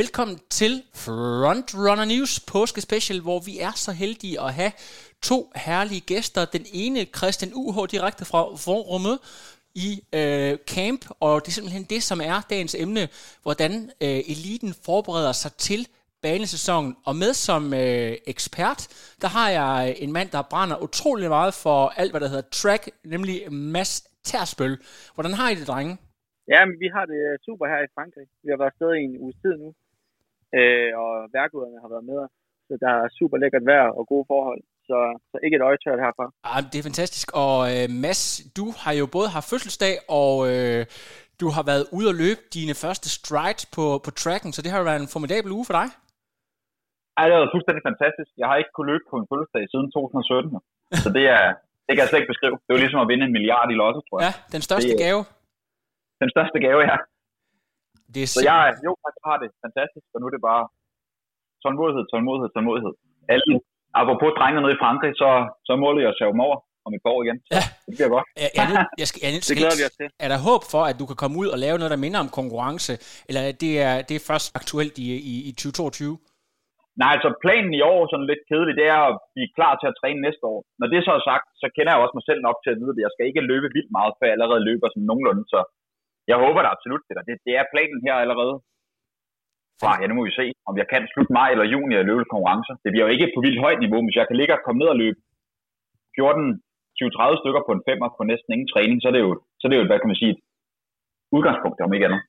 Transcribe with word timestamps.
Velkommen 0.00 0.38
til 0.50 0.72
Frontrunner 0.94 2.04
News 2.04 2.32
påske 2.52 2.80
special, 2.80 3.20
hvor 3.20 3.40
vi 3.48 3.54
er 3.68 3.74
så 3.84 3.92
heldige 3.92 4.40
at 4.46 4.54
have 4.54 4.72
to 5.22 5.38
herlige 5.66 6.00
gæster. 6.00 6.44
Den 6.44 6.64
ene, 6.82 7.00
Christian 7.18 7.52
UH, 7.54 7.76
direkte 7.94 8.24
fra 8.30 8.40
forrummet 8.66 9.16
i 9.86 9.90
øh, 10.18 10.52
camp, 10.74 11.02
og 11.26 11.40
det 11.40 11.48
er 11.48 11.56
simpelthen 11.58 11.86
det, 11.94 12.02
som 12.02 12.18
er 12.30 12.36
dagens 12.50 12.74
emne, 12.84 13.04
hvordan 13.42 13.72
øh, 14.04 14.20
eliten 14.32 14.72
forbereder 14.86 15.32
sig 15.32 15.52
til 15.66 15.80
banesæsonen. 16.22 16.96
Og 17.08 17.14
med 17.16 17.32
som 17.46 17.62
øh, 17.74 18.12
ekspert, 18.32 18.80
der 19.22 19.28
har 19.36 19.48
jeg 19.60 19.74
øh, 19.88 20.02
en 20.04 20.12
mand, 20.12 20.28
der 20.36 20.42
brænder 20.52 20.76
utrolig 20.86 21.28
meget 21.28 21.54
for 21.64 21.78
alt, 22.00 22.12
hvad 22.12 22.20
der 22.20 22.28
hedder 22.28 22.48
track, 22.60 22.82
nemlig 23.04 23.52
Mads 23.52 23.92
Tersbøl. 24.24 24.78
Hvordan 25.14 25.34
har 25.34 25.50
I 25.50 25.54
det, 25.54 25.66
drenge? 25.66 25.94
Ja, 26.52 26.60
men 26.68 26.76
vi 26.82 26.88
har 26.94 27.04
det 27.12 27.20
øh, 27.28 27.38
super 27.46 27.66
her 27.72 27.80
i 27.86 27.92
Frankrig. 27.96 28.26
Vi 28.44 28.48
har 28.52 28.58
været 28.62 28.72
afsted 28.72 28.90
i 28.94 29.02
en 29.10 29.16
uge 29.24 29.34
tid 29.42 29.54
nu, 29.64 29.68
øh, 30.58 30.90
og 31.02 31.10
værkuderne 31.36 31.82
har 31.82 31.90
været 31.94 32.08
med 32.10 32.18
os. 32.24 32.32
Så 32.68 32.72
der 32.84 32.92
er 33.02 33.08
super 33.18 33.36
lækkert 33.42 33.66
vejr 33.70 33.88
og 33.98 34.04
gode 34.12 34.26
forhold. 34.32 34.60
Så, 34.88 34.98
så 35.30 35.36
ikke 35.44 35.56
et 35.58 35.66
øjetørt 35.68 36.04
herfra. 36.04 36.26
Ah, 36.52 36.62
det 36.70 36.78
er 36.78 36.88
fantastisk. 36.90 37.26
Og 37.44 37.58
øh, 37.72 37.86
Mads, 38.04 38.22
du 38.58 38.64
har 38.82 38.92
jo 39.00 39.04
både 39.16 39.28
haft 39.36 39.50
fødselsdag, 39.52 39.94
og 40.20 40.34
øh, 40.52 40.82
du 41.42 41.46
har 41.56 41.64
været 41.70 41.84
ude 41.96 42.08
og 42.12 42.16
løbe 42.24 42.42
dine 42.56 42.74
første 42.82 43.08
strides 43.18 43.64
på, 43.76 43.84
på 44.04 44.10
tracken, 44.22 44.50
så 44.52 44.60
det 44.62 44.70
har 44.70 44.78
jo 44.80 44.88
været 44.90 45.02
en 45.04 45.12
formidabel 45.14 45.50
uge 45.58 45.66
for 45.68 45.76
dig. 45.80 45.86
Ej, 47.16 47.24
det 47.26 47.32
har 47.34 47.42
været 47.42 47.54
fuldstændig 47.56 47.82
fantastisk. 47.90 48.30
Jeg 48.40 48.46
har 48.50 48.56
ikke 48.60 48.74
kunnet 48.74 48.90
løbe 48.92 49.06
på 49.10 49.16
en 49.20 49.26
fødselsdag 49.30 49.64
siden 49.72 49.88
2017. 49.90 51.02
Så 51.04 51.08
det 51.16 51.24
er, 51.36 51.44
det 51.86 51.92
kan 51.92 52.02
jeg 52.02 52.10
slet 52.10 52.20
ikke 52.20 52.32
beskrive. 52.34 52.56
Det 52.62 52.70
er 52.70 52.76
jo 52.76 52.84
ligesom 52.84 53.04
at 53.04 53.08
vinde 53.12 53.24
en 53.28 53.34
milliard 53.36 53.68
i 53.74 53.76
lotto, 53.82 54.00
tror 54.08 54.18
jeg. 54.18 54.24
Ja, 54.26 54.32
den 54.54 54.62
største 54.68 54.92
det, 54.94 55.02
gave. 55.04 55.20
Den 56.22 56.30
største 56.34 56.58
gave, 56.66 56.80
ja. 56.90 56.96
Det 58.14 58.20
er 58.24 58.28
så 58.30 58.40
jeg, 58.50 58.60
jo, 58.86 58.92
jeg 59.04 59.12
har 59.28 59.36
det 59.42 59.48
fantastisk, 59.64 60.06
og 60.14 60.18
nu 60.20 60.26
er 60.28 60.34
det 60.36 60.42
bare 60.50 60.64
tålmodighed, 61.62 62.04
tålmodighed, 62.12 62.48
tålmodighed. 62.56 62.94
Alle, 63.34 63.52
apropos 64.00 64.30
drengene 64.38 64.62
nede 64.64 64.74
i 64.76 64.82
Frankrig, 64.84 65.12
så, 65.22 65.30
så 65.68 65.72
måler 65.82 66.00
jeg 66.06 66.12
dem 66.34 66.46
over 66.48 66.58
om 66.86 66.92
et 66.96 67.02
par 67.04 67.12
år 67.16 67.22
igen. 67.26 67.38
Så 67.46 67.52
ja. 67.56 67.62
Det 67.86 67.94
bliver 67.98 68.10
godt. 68.16 68.26
Er, 68.44 68.50
er, 68.60 68.64
det, 68.70 68.76
jeg 69.02 69.06
skal, 69.10 69.20
er, 69.26 69.30
det, 69.34 69.40
det 69.48 69.56
glæder 69.60 69.78
vi 69.80 69.84
os 69.88 69.96
til. 70.00 70.08
Er 70.24 70.28
der 70.32 70.38
håb 70.48 70.62
for, 70.74 70.82
at 70.90 70.96
du 71.00 71.04
kan 71.10 71.18
komme 71.22 71.36
ud 71.42 71.48
og 71.54 71.58
lave 71.64 71.76
noget, 71.80 71.92
der 71.94 72.04
minder 72.04 72.20
om 72.24 72.30
konkurrence, 72.40 72.92
eller 73.28 73.42
det 73.62 73.72
er 73.88 73.94
det 74.08 74.14
er 74.16 74.24
først 74.30 74.46
aktuelt 74.60 74.94
i, 75.04 75.06
i, 75.32 75.34
i 75.48 75.52
2022? 75.52 76.18
Nej, 77.00 77.10
altså 77.16 77.30
planen 77.44 77.72
i 77.78 77.82
år, 77.92 78.00
sådan 78.02 78.30
lidt 78.30 78.42
kedeligt, 78.50 78.80
det 78.80 78.88
er 78.96 79.00
at 79.10 79.16
blive 79.34 79.50
klar 79.56 79.72
til 79.76 79.88
at 79.90 79.98
træne 80.00 80.20
næste 80.26 80.44
år. 80.52 80.60
Når 80.80 80.88
det 80.92 81.00
så 81.06 81.12
er 81.18 81.22
sagt, 81.30 81.46
så 81.62 81.66
kender 81.76 81.92
jeg 81.92 82.02
også 82.02 82.16
mig 82.16 82.26
selv 82.28 82.40
nok 82.46 82.58
til 82.60 82.72
at 82.72 82.78
vide, 82.80 82.94
at 82.94 83.04
jeg 83.04 83.12
skal 83.12 83.28
ikke 83.28 83.48
løbe 83.50 83.68
vildt 83.76 83.92
meget, 83.98 84.12
før 84.16 84.26
jeg 84.28 84.36
allerede 84.36 84.66
løber 84.68 84.86
sådan 84.88 85.08
nogenlunde. 85.10 85.44
Så 85.52 85.58
jeg 86.30 86.38
håber 86.44 86.60
da 86.62 86.68
absolut 86.76 87.02
det. 87.08 87.14
Det, 87.28 87.34
det 87.46 87.52
er 87.60 87.72
planen 87.72 88.00
her 88.06 88.16
allerede. 88.24 88.54
Fra, 89.80 89.90
ja, 90.00 90.06
nu 90.06 90.14
må 90.16 90.22
vi 90.28 90.38
se, 90.40 90.46
om 90.68 90.74
jeg 90.80 90.86
kan 90.92 91.02
slutte 91.12 91.32
maj 91.38 91.48
eller 91.54 91.72
juni 91.74 91.94
at 91.96 92.08
løbe 92.10 92.24
konkurrencer. 92.32 92.74
Det 92.84 92.90
bliver 92.92 93.06
jo 93.06 93.14
ikke 93.14 93.32
på 93.34 93.40
vildt 93.44 93.62
højt 93.64 93.80
niveau, 93.84 94.00
hvis 94.04 94.18
jeg 94.20 94.26
kan 94.28 94.38
ligge 94.40 94.54
og 94.56 94.62
komme 94.64 94.80
ned 94.80 94.88
og 94.94 95.00
løbe 95.02 95.18
14, 96.16 96.62
20-30 96.98 97.40
stykker 97.42 97.62
på 97.64 97.72
en 97.76 97.84
femmer 97.88 98.08
på 98.16 98.22
næsten 98.30 98.50
ingen 98.54 98.72
træning, 98.72 98.96
så 99.00 99.06
er 99.10 99.14
det 99.16 99.22
jo, 99.26 99.32
så 99.58 99.62
er 99.64 99.70
det 99.70 99.78
jo 99.78 99.88
hvad 99.90 100.00
kan 100.00 100.10
man 100.12 100.20
sige, 100.22 100.32
et 100.34 100.40
udgangspunkt, 101.36 101.78
om 101.86 101.94
ikke 101.94 102.08
andet. 102.08 102.22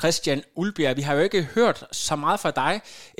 Christian 0.00 0.40
Ulbjerg, 0.60 0.96
vi 1.00 1.04
har 1.06 1.14
jo 1.16 1.22
ikke 1.28 1.42
hørt 1.56 1.78
så 2.06 2.14
meget 2.24 2.38
fra 2.44 2.52
dig 2.62 2.74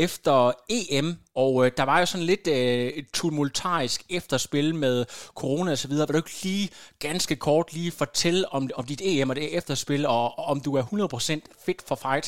efter 0.06 0.34
EM, 0.76 1.08
og 1.44 1.52
øh, 1.62 1.68
der 1.78 1.84
var 1.90 1.98
jo 2.02 2.06
sådan 2.12 2.30
lidt 2.32 2.46
øh, 2.58 2.88
et 3.00 3.06
tumultarisk 3.18 4.00
efterspil 4.18 4.68
med 4.84 4.96
corona 5.40 5.70
og 5.74 5.80
så 5.82 5.88
videre. 5.90 6.06
Vil 6.06 6.16
du 6.16 6.22
ikke 6.24 6.38
lige 6.48 6.66
ganske 7.08 7.34
kort 7.46 7.68
lige 7.78 7.92
fortælle 8.02 8.42
om, 8.56 8.62
om 8.80 8.84
dit 8.90 9.02
EM 9.10 9.30
og 9.32 9.36
det 9.38 9.56
efterspil, 9.58 10.02
og, 10.16 10.24
og 10.38 10.44
om 10.52 10.58
du 10.66 10.70
er 10.80 10.82
100% 10.82 11.64
fit 11.64 11.80
for 11.88 11.96
fight? 12.04 12.26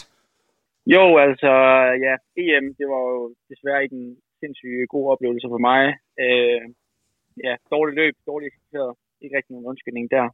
Jo, 0.94 1.04
altså, 1.26 1.52
ja, 2.06 2.14
EM, 2.42 2.66
det 2.78 2.86
var 2.92 3.02
jo 3.14 3.22
desværre 3.50 3.82
ikke 3.84 3.96
en 4.02 4.10
sindssygt 4.40 4.88
god 4.94 5.04
oplevelse 5.12 5.46
for 5.54 5.60
mig. 5.68 5.82
Øh, 6.24 6.62
ja, 7.46 7.52
dårligt 7.74 7.96
løb, 8.00 8.14
dårligt 8.30 8.48
eksisteret, 8.50 8.92
Ikke 9.22 9.36
rigtig 9.36 9.52
nogen 9.54 9.70
undskyldning 9.72 10.06
der 10.16 10.26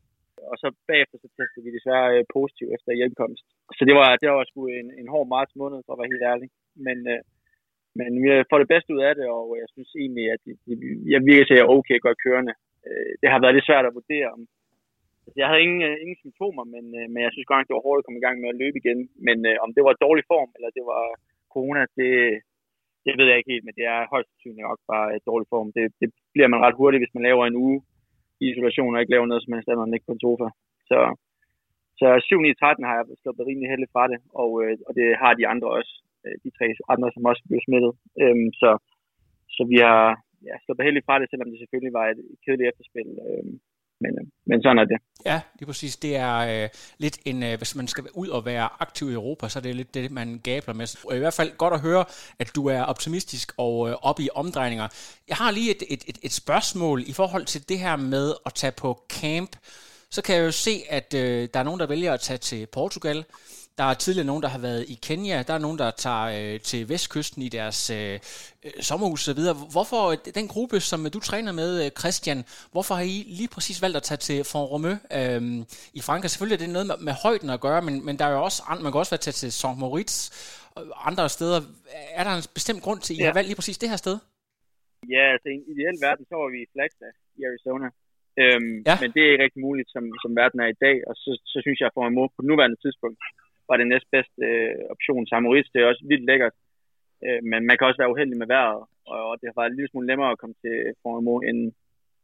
og 0.51 0.57
så 0.63 0.67
bagefter 0.91 1.17
så 1.19 1.29
testede 1.37 1.65
vi 1.67 1.77
desværre 1.77 2.09
øh, 2.17 2.25
positiv 2.37 2.67
efter 2.77 2.99
hjemkomst. 2.99 3.45
Så 3.79 3.83
det 3.89 3.95
var, 4.01 4.09
det 4.21 4.29
var 4.29 4.45
sgu 4.51 4.61
en, 4.81 4.89
en 5.01 5.09
hård 5.13 5.29
marts 5.35 5.55
måned, 5.61 5.79
for 5.83 5.93
at 5.93 6.01
være 6.01 6.13
helt 6.13 6.29
ærlig. 6.33 6.49
Men, 6.87 6.99
øh, 7.13 7.21
men 7.99 8.11
vi 8.23 8.29
får 8.51 8.59
det 8.61 8.73
bedste 8.75 8.91
ud 8.97 9.03
af 9.09 9.15
det, 9.19 9.27
og 9.39 9.47
jeg 9.63 9.69
synes 9.75 9.91
egentlig, 10.03 10.27
at 10.35 10.43
jeg 11.13 11.21
virker 11.29 11.45
til, 11.45 11.55
at 11.55 11.59
jeg 11.59 11.67
er 11.67 11.77
okay 11.79 11.99
godt 12.07 12.23
kørende. 12.25 12.55
Øh, 12.87 13.13
det 13.21 13.29
har 13.33 13.41
været 13.41 13.55
lidt 13.55 13.69
svært 13.69 13.89
at 13.89 13.97
vurdere. 13.99 14.29
Om, 14.37 14.41
altså, 15.25 15.39
jeg 15.41 15.49
havde 15.49 15.65
ingen, 15.67 15.83
øh, 15.89 15.97
ingen 16.03 16.19
symptomer, 16.23 16.65
men, 16.75 16.85
øh, 16.99 17.07
men 17.13 17.21
jeg 17.25 17.33
synes 17.33 17.49
godt 17.49 17.59
nok, 17.59 17.69
det 17.69 17.79
var 17.79 17.87
hårdt 17.87 18.01
at 18.01 18.07
komme 18.07 18.21
i 18.21 18.27
gang 18.27 18.37
med 18.39 18.53
at 18.53 18.61
løbe 18.63 18.77
igen. 18.83 19.01
Men 19.27 19.39
øh, 19.51 19.57
om 19.65 19.71
det 19.77 19.83
var 19.87 20.03
dårlig 20.07 20.25
form, 20.33 20.51
eller 20.57 20.71
det 20.77 20.85
var 20.93 21.03
corona, 21.55 21.83
det, 22.01 22.11
det 23.05 23.13
ved 23.19 23.27
jeg 23.29 23.39
ikke 23.39 23.53
helt, 23.55 23.67
men 23.67 23.77
det 23.79 23.85
er 23.95 24.11
højst 24.15 24.29
sandsynligt 24.31 24.67
nok 24.69 24.81
bare 24.93 25.09
et 25.17 25.25
dårlig 25.31 25.47
form. 25.55 25.69
Det, 25.77 25.85
det 26.01 26.09
bliver 26.35 26.49
man 26.53 26.63
ret 26.65 26.79
hurtigt, 26.81 27.03
hvis 27.03 27.17
man 27.17 27.27
laver 27.29 27.45
en 27.47 27.61
uge 27.67 27.79
i 28.45 28.51
isolation 28.51 28.95
og 28.95 29.01
ikke 29.01 29.15
laver 29.15 29.27
noget 29.29 29.43
som 29.43 29.55
helst 29.55 29.69
andet 29.69 29.85
end 29.85 29.97
ikke 29.97 30.09
på 30.09 30.17
en 30.17 30.25
sofa. 30.25 30.49
Så, 30.91 30.99
så 32.01 32.07
7 32.23 32.41
9 32.41 32.55
13 32.55 32.85
har 32.89 32.95
jeg 32.97 33.05
sluppet 33.23 33.47
rimelig 33.49 33.69
heldigt 33.73 33.95
fra 33.95 34.05
det, 34.13 34.19
og, 34.43 34.51
øh, 34.63 34.75
og 34.87 34.93
det 34.99 35.07
har 35.23 35.33
de 35.35 35.49
andre 35.53 35.69
også, 35.79 35.93
øh, 36.25 36.37
de 36.45 36.51
tre 36.57 36.67
andre, 36.95 37.09
som 37.15 37.29
også 37.31 37.43
blev 37.49 37.61
smittet. 37.67 37.93
Øhm, 38.23 38.49
så, 38.61 38.71
så 39.57 39.63
vi 39.73 39.79
har 39.87 40.05
ja, 40.49 40.55
sluppet 40.65 40.87
heldigt 40.87 41.07
fra 41.07 41.19
det, 41.19 41.27
selvom 41.31 41.51
det 41.51 41.59
selvfølgelig 41.61 41.95
var 41.99 42.07
et 42.09 42.21
kedeligt 42.45 42.71
efterspil. 42.71 43.09
Øhm, 43.29 43.55
men, 44.05 44.13
øh, 44.21 44.27
men 44.47 44.63
sådan 44.63 44.79
er 44.79 44.85
det. 44.85 44.99
Ja, 45.31 45.41
lige 45.59 45.67
præcis. 45.67 45.97
Det 45.97 46.17
er 46.17 46.37
øh, 46.37 46.69
lidt 46.99 47.19
en, 47.25 47.43
øh, 47.43 47.57
hvis 47.59 47.75
man 47.75 47.89
skal 47.89 48.05
ud 48.15 48.29
og 48.29 48.45
være 48.45 48.69
aktiv 48.81 49.11
i 49.11 49.13
Europa, 49.13 49.49
så 49.49 49.59
er 49.59 49.63
det 49.63 49.77
lidt 49.77 49.95
det, 49.95 50.11
man 50.11 50.41
gabler 50.45 50.75
med. 50.75 51.15
I 51.17 51.19
hvert 51.19 51.35
fald 51.35 51.57
godt 51.57 51.75
at 51.75 51.81
høre, 51.81 52.05
at 52.39 52.51
du 52.55 52.67
er 52.67 52.83
optimistisk 52.83 53.53
og 53.57 53.89
øh, 53.89 53.95
oppe 54.03 54.23
i 54.23 54.29
omdrejninger. 54.35 54.89
Jeg 55.29 55.37
har 55.37 55.51
lige 55.51 55.71
et, 55.71 55.83
et, 55.89 56.05
et, 56.07 56.19
et 56.23 56.33
spørgsmål 56.33 57.03
i 57.07 57.13
forhold 57.13 57.45
til 57.45 57.69
det 57.69 57.79
her 57.79 57.97
med 57.97 58.35
at 58.47 58.55
tage 58.55 58.73
på 58.73 59.05
camp. 59.09 59.57
Så 60.11 60.23
kan 60.23 60.37
jeg 60.37 60.43
jo 60.45 60.51
se, 60.51 60.83
at 60.91 61.15
øh, 61.15 61.49
der 61.55 61.61
er 61.61 61.65
nogen, 61.65 61.81
der 61.81 61.87
vælger 61.87 62.13
at 62.13 62.21
tage 62.21 62.39
til 62.39 62.67
Portugal. 62.67 63.25
Der 63.79 63.85
er 63.85 63.95
tidligere 63.95 64.27
nogen, 64.27 64.43
der 64.43 64.49
har 64.49 64.63
været 64.69 64.85
i 64.95 64.97
Kenya. 65.07 65.43
Der 65.49 65.55
er 65.55 65.59
nogen, 65.67 65.79
der 65.79 65.91
tager 65.91 66.27
øh, 66.39 66.61
til 66.61 66.89
vestkysten 66.89 67.43
i 67.43 67.49
deres 67.49 67.91
øh, 67.91 68.15
øh 68.65 68.73
sommerhus 68.89 69.29
osv. 69.29 69.43
Hvorfor 69.77 70.03
den 70.39 70.49
gruppe, 70.55 70.77
som 70.91 71.01
du 71.15 71.21
træner 71.21 71.53
med, 71.53 71.71
øh, 71.85 71.91
Christian, 72.01 72.39
hvorfor 72.73 72.95
har 72.95 73.07
I 73.17 73.17
lige 73.41 73.53
præcis 73.55 73.83
valgt 73.85 73.97
at 74.01 74.07
tage 74.09 74.23
til 74.29 74.39
Font 74.51 74.71
Romeu 74.73 74.97
øh, 75.19 75.41
i 75.99 76.01
Frankrig? 76.07 76.31
Selvfølgelig 76.31 76.59
er 76.59 76.65
det 76.65 76.73
noget 76.77 76.89
med, 76.91 76.99
med 77.09 77.15
højden 77.25 77.51
at 77.57 77.61
gøre, 77.67 77.81
men, 77.87 77.95
men 78.07 78.15
der 78.19 78.25
er 78.27 78.33
jo 78.37 78.43
også, 78.49 78.59
man 78.85 78.91
kan 78.93 79.03
også 79.03 79.15
være 79.15 79.25
tage 79.27 79.39
til 79.43 79.51
Saint 79.61 79.79
Moritz 79.83 80.15
og 80.77 80.83
andre 81.09 81.29
steder. 81.37 81.59
Er 82.19 82.25
der 82.27 82.33
en 82.39 82.47
bestemt 82.59 82.83
grund 82.85 83.01
til, 83.01 83.13
at 83.15 83.19
I 83.19 83.21
ja. 83.21 83.27
har 83.29 83.37
valgt 83.39 83.49
lige 83.51 83.61
præcis 83.61 83.79
det 83.83 83.89
her 83.93 84.01
sted? 84.05 84.17
Ja, 85.15 85.25
altså 85.35 85.49
i 85.53 85.57
en 85.61 85.67
ideel 85.73 85.97
verden, 86.07 86.25
så 86.31 86.35
var 86.41 86.49
vi 86.55 86.61
i 86.63 86.71
Flagstaff 86.73 87.17
i 87.39 87.41
Arizona. 87.51 87.89
Øhm, 88.43 88.77
ja. 88.89 88.95
Men 89.03 89.11
det 89.15 89.21
er 89.23 89.31
ikke 89.33 89.45
rigtig 89.47 89.63
muligt, 89.69 89.89
som, 89.95 90.05
som 90.23 90.31
verden 90.41 90.59
er 90.65 90.71
i 90.75 90.81
dag, 90.87 90.97
og 91.09 91.15
så, 91.23 91.31
så 91.53 91.59
synes 91.65 91.79
jeg, 91.81 91.89
at 91.91 91.95
for 91.97 92.31
på 92.37 92.43
nuværende 92.51 92.79
tidspunkt, 92.85 93.19
var 93.69 93.77
det 93.77 93.87
næstbedste 93.89 94.45
øh, 94.51 94.83
option. 94.95 95.27
Samoritz, 95.27 95.69
det 95.73 95.79
er 95.81 95.91
også 95.93 96.05
vildt 96.11 96.29
lækkert, 96.31 96.57
øh, 97.27 97.41
men 97.51 97.61
man 97.67 97.77
kan 97.77 97.87
også 97.87 98.01
være 98.03 98.13
uheldig 98.15 98.39
med 98.39 98.49
vejret, 98.55 98.83
og 99.15 99.33
det 99.39 99.47
har 99.49 99.57
været 99.59 99.71
en 99.71 99.79
lille 99.79 99.91
smule 99.91 100.11
nemmere 100.11 100.31
at 100.33 100.41
komme 100.41 100.57
til 100.65 100.77
Formimo 101.03 101.35
end, 101.49 101.61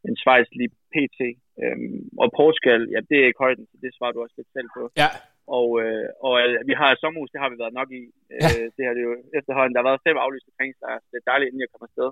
end 0.05 0.15
Schweiz 0.23 0.49
lige 0.59 0.73
pt. 0.95 1.21
Øhm, 1.62 2.03
og 2.23 2.29
Portugal, 2.39 2.81
ja, 2.94 3.00
det 3.11 3.17
er 3.19 3.26
ikke 3.29 3.44
højden, 3.47 3.67
så 3.70 3.76
det 3.82 3.91
svarer 3.97 4.12
du 4.14 4.23
også 4.23 4.37
lidt 4.38 4.55
selv 4.56 4.69
på. 4.76 4.82
Ja. 5.03 5.11
Og, 5.59 5.69
øh, 5.82 6.09
og 6.26 6.35
øh, 6.43 6.53
vi 6.70 6.75
har 6.81 6.88
et 6.91 7.00
sommerhus, 7.03 7.32
det 7.32 7.43
har 7.43 7.50
vi 7.50 7.59
været 7.62 7.79
nok 7.81 7.91
i. 8.00 8.03
Øh, 8.35 8.41
ja. 8.43 8.49
Det 8.76 8.82
har 8.87 8.94
det 8.97 9.03
jo 9.09 9.12
efterhånden. 9.38 9.73
Der 9.73 9.81
har 9.81 9.88
været 9.91 10.06
fem 10.06 10.17
aflyste 10.25 10.50
træningslejre, 10.56 11.00
så 11.03 11.09
det 11.11 11.19
er 11.19 11.31
dejligt, 11.31 11.49
inden 11.49 11.64
jeg 11.64 11.70
kommer 11.73 11.88
afsted. 11.91 12.11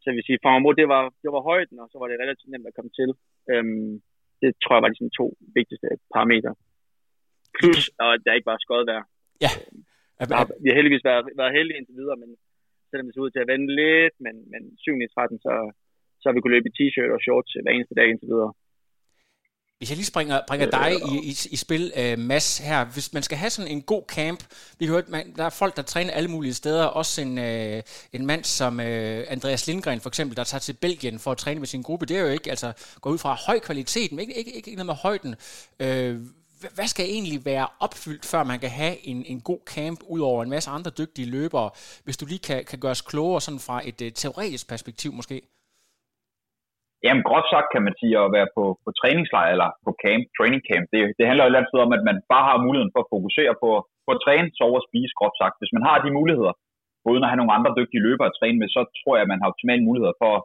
Så 0.00 0.04
jeg 0.08 0.16
vil 0.16 0.28
sige, 0.28 0.42
Formimo, 0.44 0.70
det 0.80 0.86
var, 0.94 1.02
det 1.22 1.30
var 1.36 1.42
højden, 1.50 1.76
og 1.82 1.88
så 1.92 1.96
var 2.00 2.08
det 2.08 2.22
relativt 2.24 2.50
nemt 2.52 2.70
at 2.70 2.76
komme 2.76 2.92
til. 2.98 3.10
Øhm, 3.52 3.92
det 4.42 4.50
tror 4.62 4.74
jeg 4.74 4.82
var 4.82 4.90
de 4.92 4.98
sådan, 4.98 5.18
to 5.20 5.26
vigtigste 5.58 5.88
parametre. 6.14 6.52
Plus, 7.58 7.82
og 8.04 8.10
der 8.24 8.32
ikke 8.36 8.50
var 8.52 8.58
skøjet 8.64 8.86
vejr. 8.90 9.04
Ja. 9.44 9.52
Har, 10.38 10.46
vi 10.62 10.68
har 10.68 10.76
heldigvis 10.80 11.04
været, 11.10 11.24
været 11.40 11.56
heldige 11.58 11.78
indtil 11.78 11.96
videre, 12.00 12.18
men 12.22 12.30
selvom 12.90 13.06
det 13.06 13.14
ser 13.14 13.26
ud 13.26 13.32
til 13.32 13.44
at 13.44 13.50
vende 13.52 13.68
lidt, 13.80 14.14
men, 14.24 14.34
men 14.52 14.62
7 14.78 14.92
13, 15.14 15.38
så, 15.44 15.52
så 16.20 16.24
har 16.26 16.34
vi 16.34 16.40
kunnet 16.40 16.56
løbe 16.56 16.70
i 16.70 16.76
t-shirt 16.78 17.10
og 17.16 17.20
shorts 17.26 17.52
hver 17.62 17.72
eneste 17.74 17.94
dag 17.98 18.06
indtil 18.10 18.32
videre. 18.34 18.52
Hvis 19.80 19.90
jeg 19.90 19.96
lige 19.96 20.06
springer, 20.06 20.40
bringer 20.48 20.66
øh, 20.66 20.72
dig 20.80 20.90
i, 21.12 21.14
i, 21.30 21.32
i 21.50 21.56
spil, 21.56 21.92
uh, 22.00 22.18
Mads, 22.18 22.58
her. 22.58 22.84
Hvis 22.84 23.12
man 23.12 23.22
skal 23.22 23.38
have 23.38 23.50
sådan 23.50 23.70
en 23.70 23.82
god 23.82 24.02
camp, 24.08 24.40
vi 24.78 24.86
har 24.86 24.92
hørt, 24.92 25.08
man, 25.08 25.32
der 25.36 25.44
er 25.44 25.50
folk, 25.50 25.76
der 25.76 25.82
træner 25.82 26.12
alle 26.12 26.30
mulige 26.30 26.54
steder. 26.54 26.84
Også 26.84 27.22
en, 27.22 27.38
uh, 27.38 27.80
en 28.12 28.26
mand 28.26 28.44
som 28.44 28.78
uh, 28.78 29.34
Andreas 29.34 29.66
Lindgren, 29.66 30.00
for 30.00 30.08
eksempel, 30.08 30.36
der 30.36 30.44
tager 30.44 30.60
til 30.60 30.76
Belgien 30.80 31.18
for 31.18 31.30
at 31.30 31.38
træne 31.38 31.60
med 31.60 31.66
sin 31.66 31.82
gruppe. 31.82 32.06
Det 32.06 32.16
er 32.16 32.20
jo 32.20 32.28
ikke, 32.28 32.50
altså, 32.50 32.72
går 33.00 33.10
ud 33.10 33.18
fra 33.18 33.34
høj 33.46 33.58
kvalitet, 33.58 34.12
men 34.12 34.20
ikke, 34.20 34.34
ikke, 34.38 34.52
ikke 34.56 34.74
noget 34.74 34.86
med 34.86 34.94
højden. 34.94 35.34
Uh, 35.84 36.39
hvad 36.76 36.88
skal 36.94 37.06
egentlig 37.16 37.38
være 37.52 37.66
opfyldt, 37.86 38.24
før 38.32 38.42
man 38.50 38.58
kan 38.64 38.72
have 38.82 38.96
en, 39.10 39.18
en 39.32 39.40
god 39.50 39.62
camp, 39.74 39.98
ud 40.14 40.20
over 40.30 40.40
en 40.42 40.52
masse 40.54 40.68
andre 40.76 40.92
dygtige 41.00 41.28
løbere, 41.36 41.68
hvis 42.04 42.16
du 42.20 42.24
lige 42.32 42.44
kan, 42.48 42.60
kan 42.70 42.78
gøre 42.82 42.96
os 42.98 43.08
klogere 43.10 43.40
sådan 43.46 43.64
fra 43.68 43.76
et 43.90 43.98
uh, 44.06 44.08
teoretisk 44.22 44.64
perspektiv 44.72 45.10
måske? 45.20 45.36
Jamen 47.04 47.24
groft 47.28 47.48
sagt 47.54 47.68
kan 47.74 47.82
man 47.86 47.94
sige 48.00 48.14
at 48.24 48.28
være 48.36 48.48
på, 48.56 48.64
på 48.84 48.90
træningslejr 49.00 49.50
eller 49.54 49.68
på 49.86 49.90
camp, 50.04 50.22
training 50.36 50.62
camp. 50.68 50.84
Det, 50.92 51.00
det 51.18 51.24
handler 51.28 51.44
jo 51.44 51.50
altid 51.60 51.78
om, 51.86 51.92
at 51.98 52.02
man 52.08 52.16
bare 52.32 52.44
har 52.48 52.64
muligheden 52.66 52.92
for 52.94 53.00
at 53.04 53.10
fokusere 53.14 53.52
på, 53.62 53.70
på 54.04 54.10
på 54.10 54.14
at 54.16 54.22
træne, 54.26 54.46
sove 54.58 54.76
og 54.80 54.86
spise, 54.88 55.12
groft 55.18 55.38
sagt. 55.40 55.60
Hvis 55.60 55.74
man 55.76 55.86
har 55.88 55.96
de 56.04 56.16
muligheder, 56.18 56.54
uden 57.10 57.24
at 57.24 57.30
have 57.30 57.40
nogle 57.40 57.56
andre 57.56 57.72
dygtige 57.78 58.04
løbere 58.08 58.30
at 58.30 58.36
træne 58.38 58.58
med, 58.60 58.68
så 58.76 58.80
tror 59.00 59.14
jeg, 59.16 59.24
at 59.24 59.32
man 59.32 59.40
har 59.40 59.50
optimale 59.52 59.86
muligheder 59.88 60.14
for 60.22 60.30
at 60.38 60.42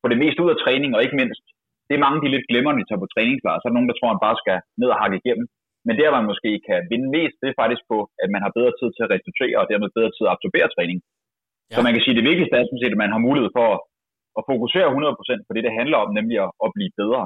få 0.00 0.06
det 0.12 0.18
mest 0.24 0.38
ud 0.42 0.50
af 0.54 0.58
træning, 0.64 0.90
og 0.92 1.00
ikke 1.04 1.20
mindst, 1.22 1.44
det 1.86 1.94
er 1.94 2.04
mange, 2.04 2.22
de 2.22 2.34
lidt 2.34 2.48
glemmer, 2.50 2.70
når 2.70 2.80
de 2.80 2.88
tager 2.88 3.04
på 3.04 3.12
træningslejr. 3.14 3.58
Så 3.58 3.64
er 3.64 3.70
der 3.70 3.78
nogen, 3.78 3.90
der 3.90 3.98
tror, 3.98 4.10
at 4.10 4.14
man 4.14 4.26
bare 4.26 4.40
skal 4.42 4.58
ned 4.80 4.88
og 4.94 5.00
hakke 5.02 5.18
igennem. 5.20 5.46
Men 5.86 5.94
der, 6.00 6.16
man 6.18 6.30
måske 6.30 6.50
kan 6.68 6.78
vinde 6.92 7.08
mest, 7.16 7.36
det 7.40 7.48
er 7.48 7.60
faktisk 7.62 7.82
på, 7.92 7.98
at 8.22 8.28
man 8.34 8.42
har 8.44 8.56
bedre 8.58 8.72
tid 8.78 8.88
til 8.92 9.04
at 9.06 9.12
restituere, 9.14 9.58
og 9.62 9.68
dermed 9.70 9.96
bedre 9.98 10.12
tid 10.14 10.24
at 10.26 10.34
absorbere 10.36 10.68
træning. 10.76 10.98
Ja. 11.02 11.74
Så 11.74 11.80
man 11.86 11.92
kan 11.92 12.02
sige, 12.02 12.14
at 12.14 12.20
det 12.20 12.28
vigtigste 12.30 12.54
er 12.56 12.66
sådan 12.66 12.82
set, 12.82 12.96
at 12.96 13.02
man 13.04 13.14
har 13.14 13.26
mulighed 13.28 13.50
for 13.58 13.68
at 14.38 14.42
fokusere 14.50 14.88
100% 14.92 15.46
på 15.46 15.52
det, 15.54 15.62
det 15.66 15.78
handler 15.80 15.98
om, 16.04 16.10
nemlig 16.18 16.36
at, 16.44 16.50
at 16.64 16.70
blive 16.76 16.92
bedre. 17.00 17.22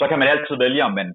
Så 0.00 0.04
kan 0.08 0.18
man 0.20 0.32
altid 0.34 0.54
vælge, 0.64 0.82
om 0.88 0.94
man 1.00 1.08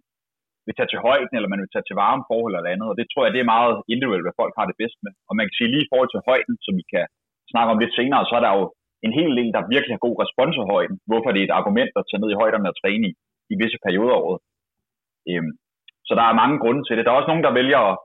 vil 0.66 0.78
tage 0.78 0.92
til 0.92 1.04
højden, 1.08 1.34
eller 1.38 1.50
man 1.54 1.62
vil 1.64 1.74
tage 1.74 1.88
til 1.88 2.00
varme 2.04 2.24
forhold 2.32 2.54
eller 2.56 2.74
andet. 2.74 2.88
Og 2.92 2.96
det 3.00 3.06
tror 3.08 3.24
jeg, 3.24 3.34
det 3.36 3.42
er 3.42 3.54
meget 3.56 3.74
individuelt, 3.94 4.26
hvad 4.26 4.40
folk 4.42 4.54
har 4.60 4.66
det 4.68 4.80
bedst 4.82 4.98
med. 5.06 5.14
Og 5.30 5.34
man 5.38 5.46
kan 5.46 5.56
sige 5.58 5.72
lige 5.74 5.86
i 5.86 5.92
forhold 5.92 6.12
til 6.12 6.26
højden, 6.30 6.56
som 6.66 6.74
vi 6.80 6.86
kan 6.94 7.06
snakke 7.52 7.70
om 7.74 7.82
lidt 7.82 7.94
senere, 8.00 8.28
så 8.30 8.34
er 8.40 8.44
der 8.46 8.54
jo 8.60 8.64
en 9.06 9.14
hel 9.20 9.32
del, 9.40 9.50
der 9.56 9.72
virkelig 9.74 9.94
har 9.96 10.08
god 10.08 10.18
respons 10.24 10.56
af 10.62 10.70
højden. 10.74 10.96
Hvorfor 11.10 11.30
det 11.32 11.40
er 11.40 11.48
et 11.48 11.58
argument 11.60 11.92
at 12.00 12.08
tage 12.10 12.22
ned 12.22 12.30
i 12.32 12.40
højderne 12.42 12.70
og 12.72 12.78
træne 12.82 13.06
i, 13.10 13.12
i 13.54 13.56
visse 13.62 13.80
perioder 13.86 14.16
af 14.16 14.22
året. 14.26 14.40
Øhm, 15.30 15.52
så 16.08 16.14
der 16.20 16.26
er 16.28 16.40
mange 16.42 16.58
grunde 16.64 16.84
til 16.84 16.96
det. 16.96 17.04
Der 17.04 17.12
er 17.12 17.20
også 17.20 17.32
nogen, 17.32 17.48
der 17.48 17.58
vælger 17.60 17.80
at 17.90 18.00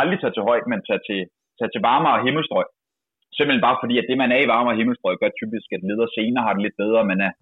aldrig 0.00 0.18
tage 0.20 0.34
til 0.34 0.46
højden, 0.48 0.68
men 0.70 0.80
tage 0.88 1.02
til, 1.08 1.20
tage 1.58 1.72
til 1.72 1.84
varmere 1.90 2.24
himmelstrøg. 2.26 2.68
Simpelthen 3.36 3.66
bare 3.66 3.80
fordi, 3.82 3.94
at 3.98 4.08
det, 4.08 4.16
man 4.22 4.32
er 4.34 4.40
i 4.42 4.52
varmere 4.54 4.78
himmelstrøg, 4.80 5.14
gør 5.22 5.38
typisk, 5.40 5.68
at 5.76 5.86
leder 5.88 6.08
senere 6.16 6.44
har 6.46 6.52
det 6.54 6.64
lidt 6.64 6.80
bedre. 6.82 7.10
Man 7.12 7.20
er 7.26 7.32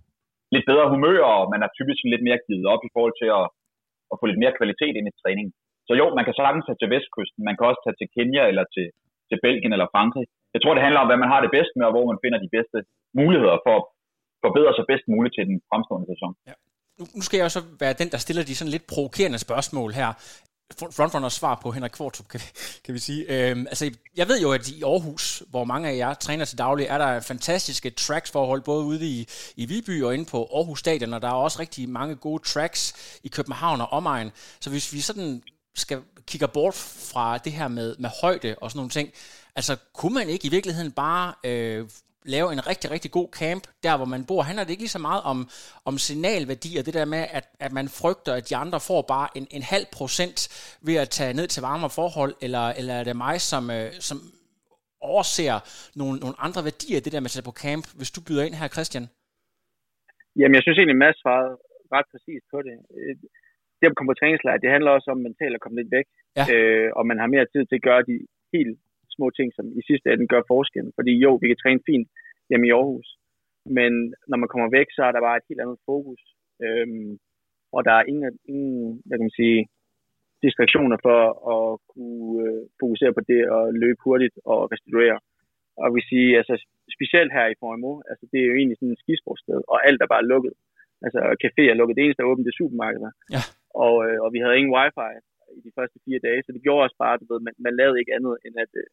lidt 0.55 0.67
bedre 0.71 0.91
humør, 0.93 1.21
og 1.41 1.45
man 1.53 1.61
er 1.65 1.71
typisk 1.79 2.01
lidt 2.13 2.25
mere 2.27 2.45
givet 2.47 2.67
op 2.73 2.83
i 2.89 2.93
forhold 2.95 3.15
til 3.21 3.29
at, 3.39 3.47
at 4.13 4.19
få 4.19 4.25
lidt 4.27 4.43
mere 4.43 4.57
kvalitet 4.59 4.95
ind 4.97 5.09
i 5.09 5.19
træningen. 5.23 5.53
Så 5.87 5.93
jo, 6.01 6.07
man 6.19 6.27
kan 6.27 6.39
sagtens 6.41 6.67
tage 6.67 6.81
til 6.81 6.93
vestkysten, 6.95 7.41
man 7.49 7.57
kan 7.57 7.69
også 7.71 7.81
tage 7.83 7.99
til 7.99 8.13
Kenya 8.15 8.43
eller 8.51 8.65
til, 8.75 8.87
til 9.29 9.39
Belgien 9.45 9.73
eller 9.77 9.93
Frankrig. 9.95 10.27
Jeg 10.57 10.63
tror, 10.63 10.75
det 10.77 10.87
handler 10.87 11.03
om, 11.03 11.09
hvad 11.11 11.21
man 11.25 11.33
har 11.33 11.41
det 11.45 11.51
bedst 11.57 11.73
med, 11.79 11.85
og 11.89 11.95
hvor 11.95 12.07
man 12.11 12.23
finder 12.25 12.39
de 12.45 12.51
bedste 12.57 12.79
muligheder 13.21 13.57
for 13.67 13.75
at 13.81 13.85
forbedre 14.45 14.73
sig 14.77 14.85
bedst 14.93 15.07
muligt 15.15 15.35
til 15.37 15.45
den 15.51 15.57
fremstående 15.71 16.07
sæson. 16.13 16.33
Ja. 16.51 16.55
Nu 17.17 17.23
skal 17.27 17.37
jeg 17.39 17.47
også 17.51 17.63
være 17.85 17.95
den, 18.03 18.09
der 18.15 18.21
stiller 18.25 18.45
de 18.49 18.55
sådan 18.57 18.75
lidt 18.77 18.87
provokerende 18.95 19.41
spørgsmål 19.47 19.91
her 20.01 20.11
frontrunners 20.97 21.33
svar 21.33 21.55
på 21.63 21.71
Henrik 21.71 21.91
Kvartrup, 21.91 22.29
kan, 22.29 22.41
kan 22.85 22.95
vi 22.95 22.99
sige. 22.99 23.23
Øhm, 23.35 23.67
altså, 23.73 23.85
jeg 24.17 24.29
ved 24.29 24.41
jo, 24.41 24.53
at 24.53 24.69
i 24.69 24.83
Aarhus, 24.83 25.43
hvor 25.51 25.65
mange 25.65 25.89
af 25.89 25.97
jer 25.97 26.15
træner 26.15 26.45
til 26.45 26.59
daglig, 26.59 26.87
er 26.87 26.99
der 26.99 27.21
fantastiske 27.21 27.91
tracksforhold, 27.91 28.63
både 28.63 28.85
ude 28.85 29.07
i, 29.07 29.27
i 29.57 29.67
Viby 29.67 30.03
og 30.03 30.15
inde 30.15 30.27
på 30.31 30.49
Aarhus 30.55 30.79
Stadion, 30.79 31.15
og 31.15 31.23
der 31.23 31.29
er 31.29 31.33
også 31.33 31.61
rigtig 31.61 31.89
mange 31.89 32.17
gode 32.17 32.43
tracks 32.43 33.21
i 33.25 33.29
København 33.29 33.81
og 33.81 33.93
omegn. 33.93 34.31
Så 34.61 34.71
hvis 34.71 34.93
vi 34.93 35.01
sådan 35.01 35.43
skal 35.75 35.99
kigge 36.27 36.49
bort 36.49 36.75
fra 37.13 37.39
det 37.39 37.53
her 37.53 37.69
med, 37.69 37.97
med 37.99 38.11
højde 38.23 38.55
og 38.61 38.71
sådan 38.71 38.79
nogle 38.79 38.91
ting, 38.91 39.09
altså 39.59 39.75
kunne 39.99 40.15
man 40.21 40.29
ikke 40.35 40.47
i 40.49 40.55
virkeligheden 40.57 40.93
bare 41.05 41.27
øh, 41.51 41.83
lave 42.35 42.49
en 42.55 42.63
rigtig, 42.71 42.89
rigtig 42.95 43.11
god 43.19 43.29
camp, 43.41 43.65
der 43.85 43.95
hvor 43.99 44.09
man 44.15 44.23
bor. 44.29 44.43
Handler 44.49 44.65
det 44.65 44.73
ikke 44.73 44.85
lige 44.87 44.99
så 44.99 45.05
meget 45.09 45.23
om, 45.33 45.39
om 45.89 45.95
signalværdi 46.07 46.71
og 46.79 46.85
det 46.87 46.95
der 46.99 47.07
med, 47.15 47.23
at, 47.39 47.47
at 47.67 47.73
man 47.79 47.87
frygter, 48.01 48.33
at 48.39 48.45
de 48.51 48.57
andre 48.65 48.79
får 48.89 49.01
bare 49.15 49.29
en, 49.39 49.47
en 49.57 49.65
halv 49.75 49.87
procent 49.99 50.39
ved 50.87 50.97
at 51.05 51.09
tage 51.19 51.37
ned 51.39 51.47
til 51.55 51.61
varmere 51.69 51.93
forhold, 52.01 52.33
eller, 52.45 52.65
eller 52.79 52.95
er 53.01 53.05
det 53.09 53.17
mig, 53.27 53.37
som, 53.51 53.63
øh, 53.77 53.89
som 54.09 54.17
overser 55.11 55.59
nogle, 56.01 56.17
nogle 56.23 56.37
andre 56.47 56.61
værdier, 56.69 57.01
det 57.05 57.13
der 57.15 57.23
med 57.23 57.31
at 57.31 57.37
tage 57.37 57.51
på 57.51 57.59
camp, 57.65 57.85
hvis 57.99 58.15
du 58.17 58.21
byder 58.27 58.45
ind 58.47 58.55
her, 58.61 58.69
Christian? 58.77 59.05
Jamen, 60.39 60.55
jeg 60.57 60.63
synes 60.65 60.79
egentlig, 60.79 61.01
Mads 61.03 61.19
svarede 61.23 61.53
ret 61.97 62.09
præcis 62.13 62.43
på 62.53 62.59
det. 62.67 62.75
Det 63.79 63.87
at 63.91 63.97
komme 63.97 64.11
på 64.13 64.21
træningslejr, 64.21 64.63
det 64.65 64.75
handler 64.75 64.91
også 64.97 65.09
om 65.15 65.21
mentalt 65.29 65.55
at 65.59 65.63
komme 65.65 65.79
lidt 65.81 65.91
væk, 65.97 66.07
ja. 66.39 66.45
øh, 66.55 66.89
og 66.99 67.03
man 67.11 67.19
har 67.21 67.29
mere 67.35 67.47
tid 67.53 67.63
til 67.67 67.79
at 67.81 67.87
gøre 67.89 68.03
de 68.11 68.17
helt 68.55 68.79
små 69.17 69.27
ting, 69.31 69.49
som 69.55 69.67
i 69.81 69.83
sidste 69.89 70.07
ende 70.13 70.33
gør 70.33 70.43
forskellen. 70.53 70.93
Fordi 70.99 71.13
jo, 71.25 71.31
vi 71.43 71.47
kan 71.49 71.61
træne 71.63 71.87
fint 71.89 72.09
hjemme 72.49 72.67
i 72.67 72.75
Aarhus, 72.79 73.09
men 73.79 73.93
når 74.31 74.39
man 74.43 74.51
kommer 74.53 74.69
væk, 74.79 74.89
så 74.97 75.03
er 75.09 75.13
der 75.13 75.27
bare 75.27 75.37
et 75.39 75.49
helt 75.49 75.61
andet 75.65 75.79
fokus. 75.91 76.21
Øhm, 76.65 77.13
og 77.77 77.81
der 77.87 77.95
er 77.97 78.09
ingen, 78.11 78.39
ingen 78.53 79.03
hvad 79.07 79.17
kan 79.19 79.29
man 79.29 79.41
sige, 79.43 79.61
distraktioner 80.45 80.99
for 81.07 81.21
at 81.55 81.67
kunne 81.93 82.29
øh, 82.45 82.63
fokusere 82.81 83.13
på 83.17 83.23
det 83.31 83.43
og 83.57 83.63
løbe 83.83 84.01
hurtigt 84.05 84.37
og 84.53 84.59
restituere. 84.73 85.19
Og 85.83 85.89
vi 85.97 86.01
siger, 86.11 86.39
altså 86.41 86.55
specielt 86.97 87.33
her 87.37 87.47
i 87.51 87.59
Formo, 87.61 87.93
altså 88.11 88.25
det 88.31 88.39
er 88.41 88.49
jo 88.51 88.57
egentlig 88.59 88.79
sådan 88.79 88.95
et 88.97 89.03
skisportsted, 89.05 89.61
og 89.73 89.77
alt 89.89 90.01
er 90.03 90.13
bare 90.15 90.29
lukket. 90.33 90.55
Altså 91.05 91.19
café 91.45 91.63
er 91.69 91.79
lukket, 91.79 91.97
det 91.97 92.05
eneste 92.05 92.19
der 92.19 92.27
er 92.27 92.33
åbent, 92.33 92.47
det 92.47 92.53
er 92.53 92.61
supermarkeder. 92.63 93.13
Ja. 93.35 93.43
Og, 93.85 93.95
øh, 94.07 94.19
og 94.25 94.29
vi 94.35 94.39
havde 94.43 94.59
ingen 94.59 94.75
wifi 94.77 95.13
i 95.59 95.61
de 95.67 95.73
første 95.79 95.99
fire 96.05 96.21
dage, 96.27 96.43
så 96.43 96.51
det 96.53 96.63
gjorde 96.65 96.85
også 96.87 96.99
bare, 97.05 97.19
du 97.21 97.27
ved, 97.31 97.41
man, 97.47 97.55
man 97.67 97.77
lavede 97.81 98.01
ikke 98.01 98.15
andet 98.17 98.35
end 98.47 98.55
at 98.65 98.73
øh, 98.83 98.87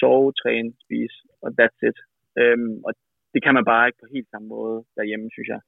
sove, 0.00 0.32
træne, 0.42 0.70
spise, 0.84 1.18
og 1.42 1.48
that's 1.58 1.80
it. 1.88 1.98
Øhm, 2.40 2.76
og 2.86 2.92
det 3.32 3.40
kan 3.44 3.54
man 3.58 3.68
bare 3.72 3.86
ikke 3.88 4.00
på 4.02 4.14
helt 4.16 4.30
samme 4.30 4.48
måde 4.56 4.76
derhjemme, 4.98 5.28
synes 5.36 5.48
jeg. 5.54 5.60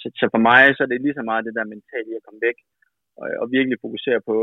Så, 0.00 0.06
så 0.20 0.24
for 0.34 0.42
mig 0.48 0.62
så 0.72 0.80
er 0.82 0.90
det 0.90 1.04
lige 1.04 1.18
så 1.18 1.24
meget 1.30 1.46
det 1.46 1.54
der 1.58 1.72
mentale 1.74 2.08
i 2.10 2.18
at 2.18 2.26
komme 2.26 2.40
væk, 2.48 2.58
og, 3.20 3.26
og 3.40 3.46
virkelig 3.56 3.78
fokusere 3.84 4.20
på 4.30 4.36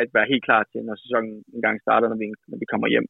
at 0.00 0.08
være 0.16 0.30
helt 0.32 0.44
klar 0.48 0.62
til, 0.72 0.80
når 0.84 0.96
sæsonen 1.04 1.34
engang 1.56 1.76
starter, 1.80 2.08
når 2.08 2.18
vi, 2.22 2.26
når 2.50 2.58
vi 2.62 2.66
kommer 2.72 2.88
hjem. 2.94 3.06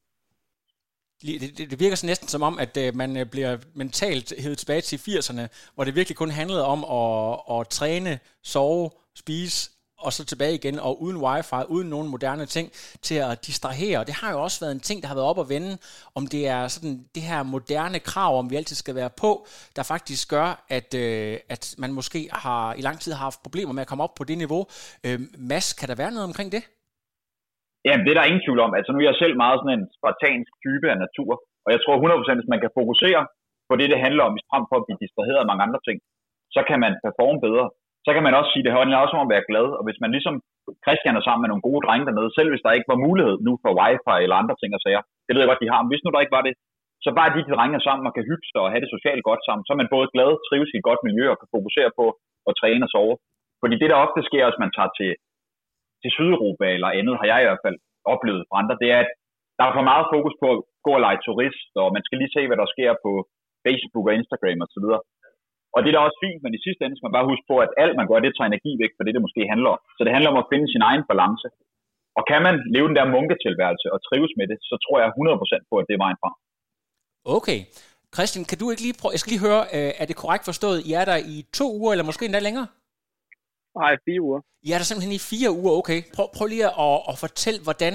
Det, 1.22 1.32
det, 1.58 1.70
det 1.70 1.80
virker 1.80 1.96
så 1.96 2.06
næsten 2.06 2.28
som 2.28 2.42
om, 2.42 2.54
at 2.64 2.74
øh, 2.84 2.88
man 3.02 3.10
øh, 3.20 3.26
bliver 3.34 3.52
mentalt 3.82 4.28
hævet 4.42 4.58
tilbage 4.58 4.80
til 4.80 4.96
80'erne, 4.96 5.44
hvor 5.74 5.84
det 5.84 5.96
virkelig 5.98 6.16
kun 6.16 6.30
handlede 6.40 6.64
om 6.74 6.80
at, 7.00 7.14
at 7.54 7.68
træne, 7.78 8.12
sove, 8.52 8.90
spise, 9.22 9.58
og 10.04 10.10
så 10.16 10.22
tilbage 10.32 10.54
igen, 10.60 10.76
og 10.86 10.92
uden 11.04 11.18
wifi, 11.24 11.60
uden 11.74 11.88
nogen 11.94 12.08
moderne 12.14 12.46
ting 12.56 12.66
til 13.06 13.18
at 13.28 13.32
distrahere. 13.46 14.06
Det 14.08 14.14
har 14.20 14.30
jo 14.34 14.38
også 14.46 14.58
været 14.64 14.74
en 14.78 14.86
ting, 14.88 14.98
der 15.02 15.08
har 15.10 15.16
været 15.18 15.30
op 15.32 15.40
at 15.44 15.50
vende, 15.54 15.72
om 16.18 16.22
det 16.34 16.42
er 16.56 16.62
sådan 16.74 16.96
det 17.16 17.22
her 17.30 17.40
moderne 17.54 17.98
krav, 18.10 18.32
om 18.40 18.46
vi 18.50 18.56
altid 18.60 18.76
skal 18.82 18.94
være 19.00 19.12
på, 19.22 19.30
der 19.76 19.84
faktisk 19.92 20.22
gør, 20.34 20.48
at, 20.78 20.90
øh, 21.04 21.34
at 21.54 21.62
man 21.82 21.90
måske 21.98 22.20
har 22.44 22.62
i 22.80 22.82
lang 22.88 22.96
tid 23.02 23.10
har 23.14 23.22
haft 23.28 23.40
problemer 23.46 23.72
med 23.74 23.82
at 23.84 23.90
komme 23.90 24.04
op 24.06 24.14
på 24.18 24.24
det 24.30 24.38
niveau. 24.44 24.62
Øh, 25.06 25.18
Mads, 25.50 25.68
kan 25.78 25.88
der 25.90 25.96
være 26.02 26.12
noget 26.14 26.28
omkring 26.30 26.50
det? 26.56 26.62
Ja, 27.88 27.94
det 28.04 28.10
er 28.10 28.18
der 28.18 28.30
ingen 28.30 28.44
tvivl 28.46 28.60
om. 28.66 28.72
Altså 28.78 28.90
nu 28.90 28.98
er 28.98 29.08
jeg 29.10 29.20
selv 29.22 29.34
meget 29.44 29.58
sådan 29.60 29.76
en 29.78 29.86
spartansk 29.96 30.52
type 30.64 30.86
af 30.92 30.98
natur, 31.04 31.32
og 31.64 31.70
jeg 31.74 31.80
tror 31.82 31.94
100% 31.96 32.38
hvis 32.40 32.52
man 32.54 32.62
kan 32.64 32.76
fokusere 32.80 33.20
på 33.68 33.74
det, 33.80 33.86
det 33.92 34.04
handler 34.06 34.24
om, 34.28 34.34
frem 34.50 34.64
for 34.68 34.76
at 34.78 34.86
blive 34.86 35.02
distraheret 35.04 35.40
af 35.42 35.48
mange 35.50 35.64
andre 35.66 35.80
ting, 35.86 35.98
så 36.54 36.60
kan 36.68 36.78
man 36.84 36.92
performe 37.04 37.40
bedre 37.46 37.66
så 38.06 38.10
kan 38.14 38.24
man 38.26 38.36
også 38.38 38.50
sige, 38.50 38.62
at 38.62 38.66
det 38.66 38.76
handler 38.76 39.04
også 39.04 39.16
om 39.16 39.24
at 39.26 39.32
være 39.34 39.48
glad. 39.50 39.66
Og 39.78 39.82
hvis 39.86 40.00
man 40.02 40.10
ligesom 40.16 40.34
Christian 40.84 41.18
er 41.18 41.24
sammen 41.24 41.42
med 41.42 41.50
nogle 41.50 41.66
gode 41.68 41.82
drenge 41.86 42.06
dernede, 42.08 42.30
selv 42.36 42.48
hvis 42.50 42.64
der 42.64 42.76
ikke 42.76 42.92
var 42.92 43.04
mulighed 43.06 43.36
nu 43.46 43.52
for 43.62 43.70
wifi 43.80 44.16
eller 44.24 44.40
andre 44.42 44.56
ting 44.60 44.70
og 44.76 44.82
sager, 44.84 45.02
det 45.26 45.32
ved 45.32 45.42
jeg 45.42 45.50
godt, 45.50 45.64
de 45.64 45.72
har, 45.72 45.80
men 45.80 45.90
hvis 45.92 46.04
nu 46.04 46.08
der 46.10 46.24
ikke 46.24 46.38
var 46.38 46.46
det, 46.48 46.54
så 47.04 47.10
bare 47.18 47.34
de 47.34 47.54
drenge 47.56 47.76
er 47.78 47.86
sammen 47.88 48.08
og 48.08 48.14
kan 48.14 48.28
hygge 48.30 48.46
sig 48.48 48.60
og 48.64 48.70
have 48.72 48.82
det 48.84 48.94
socialt 48.96 49.22
godt 49.28 49.42
sammen, 49.46 49.64
så 49.64 49.70
er 49.72 49.80
man 49.82 49.94
både 49.94 50.08
glad, 50.14 50.30
trives 50.48 50.70
i 50.72 50.78
et 50.80 50.88
godt 50.88 51.02
miljø 51.08 51.24
og 51.32 51.38
kan 51.40 51.54
fokusere 51.56 51.90
på 51.98 52.06
at 52.48 52.56
træne 52.60 52.86
og 52.86 52.92
sove. 52.94 53.14
Fordi 53.62 53.74
det, 53.80 53.88
der 53.90 54.04
ofte 54.04 54.20
sker, 54.28 54.44
hvis 54.46 54.62
man 54.64 54.74
tager 54.76 54.92
til, 54.98 55.10
til 56.02 56.10
Sydeuropa 56.16 56.66
eller 56.76 56.96
andet, 56.98 57.14
har 57.20 57.26
jeg 57.32 57.38
i 57.40 57.48
hvert 57.48 57.64
fald 57.66 57.78
oplevet 58.14 58.46
fra 58.48 58.58
andre, 58.60 58.76
det 58.82 58.88
er, 58.96 59.00
at 59.04 59.10
der 59.58 59.64
er 59.66 59.76
for 59.78 59.88
meget 59.90 60.06
fokus 60.14 60.34
på 60.42 60.46
at 60.54 60.60
gå 60.86 60.90
og 60.98 61.02
lege 61.06 61.20
turist, 61.26 61.72
og 61.82 61.88
man 61.96 62.04
skal 62.06 62.18
lige 62.18 62.34
se, 62.36 62.42
hvad 62.48 62.58
der 62.62 62.72
sker 62.74 62.92
på 63.04 63.10
Facebook 63.64 64.06
og 64.08 64.14
Instagram 64.18 64.58
osv. 64.64 64.86
Og 64.96 65.02
det 65.78 65.90
er 65.90 65.96
da 65.96 66.06
også 66.08 66.20
fint, 66.24 66.40
men 66.44 66.52
i 66.56 66.64
sidste 66.66 66.82
ende 66.82 66.96
skal 66.96 67.08
man 67.08 67.16
bare 67.18 67.30
huske 67.30 67.46
på, 67.50 67.56
at 67.64 67.70
alt 67.82 67.94
man 67.98 68.06
gør, 68.08 68.18
det 68.24 68.32
tager 68.34 68.50
energi 68.52 68.72
væk 68.82 68.92
fra 68.94 69.04
det, 69.04 69.14
det 69.16 69.26
måske 69.26 69.42
handler 69.52 69.70
om. 69.74 69.80
Så 69.96 70.02
det 70.04 70.14
handler 70.16 70.30
om 70.32 70.40
at 70.42 70.48
finde 70.52 70.66
sin 70.74 70.86
egen 70.88 71.04
balance. 71.10 71.48
Og 72.18 72.22
kan 72.30 72.40
man 72.46 72.54
leve 72.74 72.88
den 72.88 72.98
der 72.98 73.12
munketilværelse 73.14 73.86
og 73.94 73.98
trives 74.08 74.32
med 74.38 74.46
det, 74.50 74.58
så 74.70 74.74
tror 74.84 74.96
jeg 75.02 75.08
100% 75.08 75.70
på, 75.70 75.74
at 75.80 75.86
det 75.88 75.94
er 75.94 76.04
vejen 76.04 76.20
fra. 76.22 76.30
Okay. 77.38 77.60
Christian, 78.14 78.44
kan 78.50 78.58
du 78.58 78.66
ikke 78.70 78.84
lige 78.86 78.98
prøve, 79.00 79.12
jeg 79.14 79.22
skal 79.22 79.32
lige 79.32 79.46
høre, 79.48 79.62
øh, 79.76 79.92
er 80.00 80.06
det 80.10 80.16
korrekt 80.22 80.44
forstået, 80.50 80.78
I 80.88 80.90
er 81.00 81.04
der 81.10 81.18
i 81.34 81.36
to 81.58 81.66
uger, 81.80 81.92
eller 81.92 82.06
måske 82.10 82.24
endda 82.26 82.40
længere? 82.48 82.68
Nej, 83.80 83.92
fire 84.06 84.20
uger. 84.28 84.40
I 84.66 84.68
er 84.74 84.78
der 84.78 84.86
simpelthen 84.88 85.14
i 85.20 85.22
fire 85.32 85.50
uger, 85.60 85.72
okay. 85.80 86.00
Prøv, 86.14 86.26
prøv 86.36 86.46
lige 86.46 86.66
at, 86.86 86.98
at 87.10 87.16
fortælle, 87.24 87.60
hvordan 87.66 87.94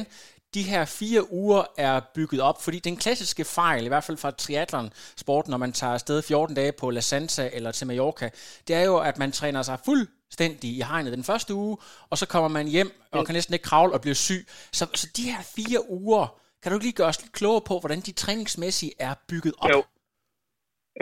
de 0.55 0.63
her 0.73 0.83
fire 0.99 1.21
uger 1.41 1.63
er 1.87 1.95
bygget 2.17 2.41
op, 2.49 2.57
fordi 2.65 2.79
den 2.89 2.97
klassiske 3.03 3.43
fejl, 3.57 3.81
i 3.85 3.91
hvert 3.91 4.05
fald 4.07 4.19
fra 4.23 4.31
triathlon-sporten, 4.43 5.49
når 5.53 5.61
man 5.65 5.71
tager 5.79 5.93
afsted 5.97 6.17
14 6.21 6.55
dage 6.59 6.73
på 6.81 6.85
La 6.95 7.03
Santa 7.11 7.43
eller 7.57 7.71
til 7.71 7.87
Mallorca, 7.87 8.27
det 8.67 8.73
er 8.81 8.85
jo, 8.91 8.97
at 9.09 9.15
man 9.23 9.31
træner 9.39 9.61
sig 9.69 9.77
fuldstændig 9.89 10.69
i 10.77 10.81
hegnet 10.89 11.11
den 11.17 11.25
første 11.29 11.51
uge, 11.63 11.75
og 12.11 12.15
så 12.21 12.25
kommer 12.33 12.49
man 12.57 12.65
hjem 12.75 12.91
og 13.15 13.19
kan 13.25 13.35
næsten 13.37 13.53
ikke 13.55 13.69
kravle 13.71 13.93
og 13.97 14.01
blive 14.05 14.19
syg. 14.27 14.41
Så, 14.77 14.83
så 14.99 15.05
de 15.17 15.23
her 15.31 15.41
fire 15.57 15.81
uger, 16.01 16.25
kan 16.61 16.67
du 16.69 16.75
ikke 16.75 16.87
lige 16.89 16.99
gøre 17.01 17.11
os 17.13 17.21
lidt 17.23 17.37
klogere 17.39 17.65
på, 17.69 17.75
hvordan 17.81 18.01
de 18.07 18.13
træningsmæssigt 18.23 18.93
er 19.07 19.13
bygget 19.31 19.53
op? 19.63 19.69
Jo, 19.73 19.79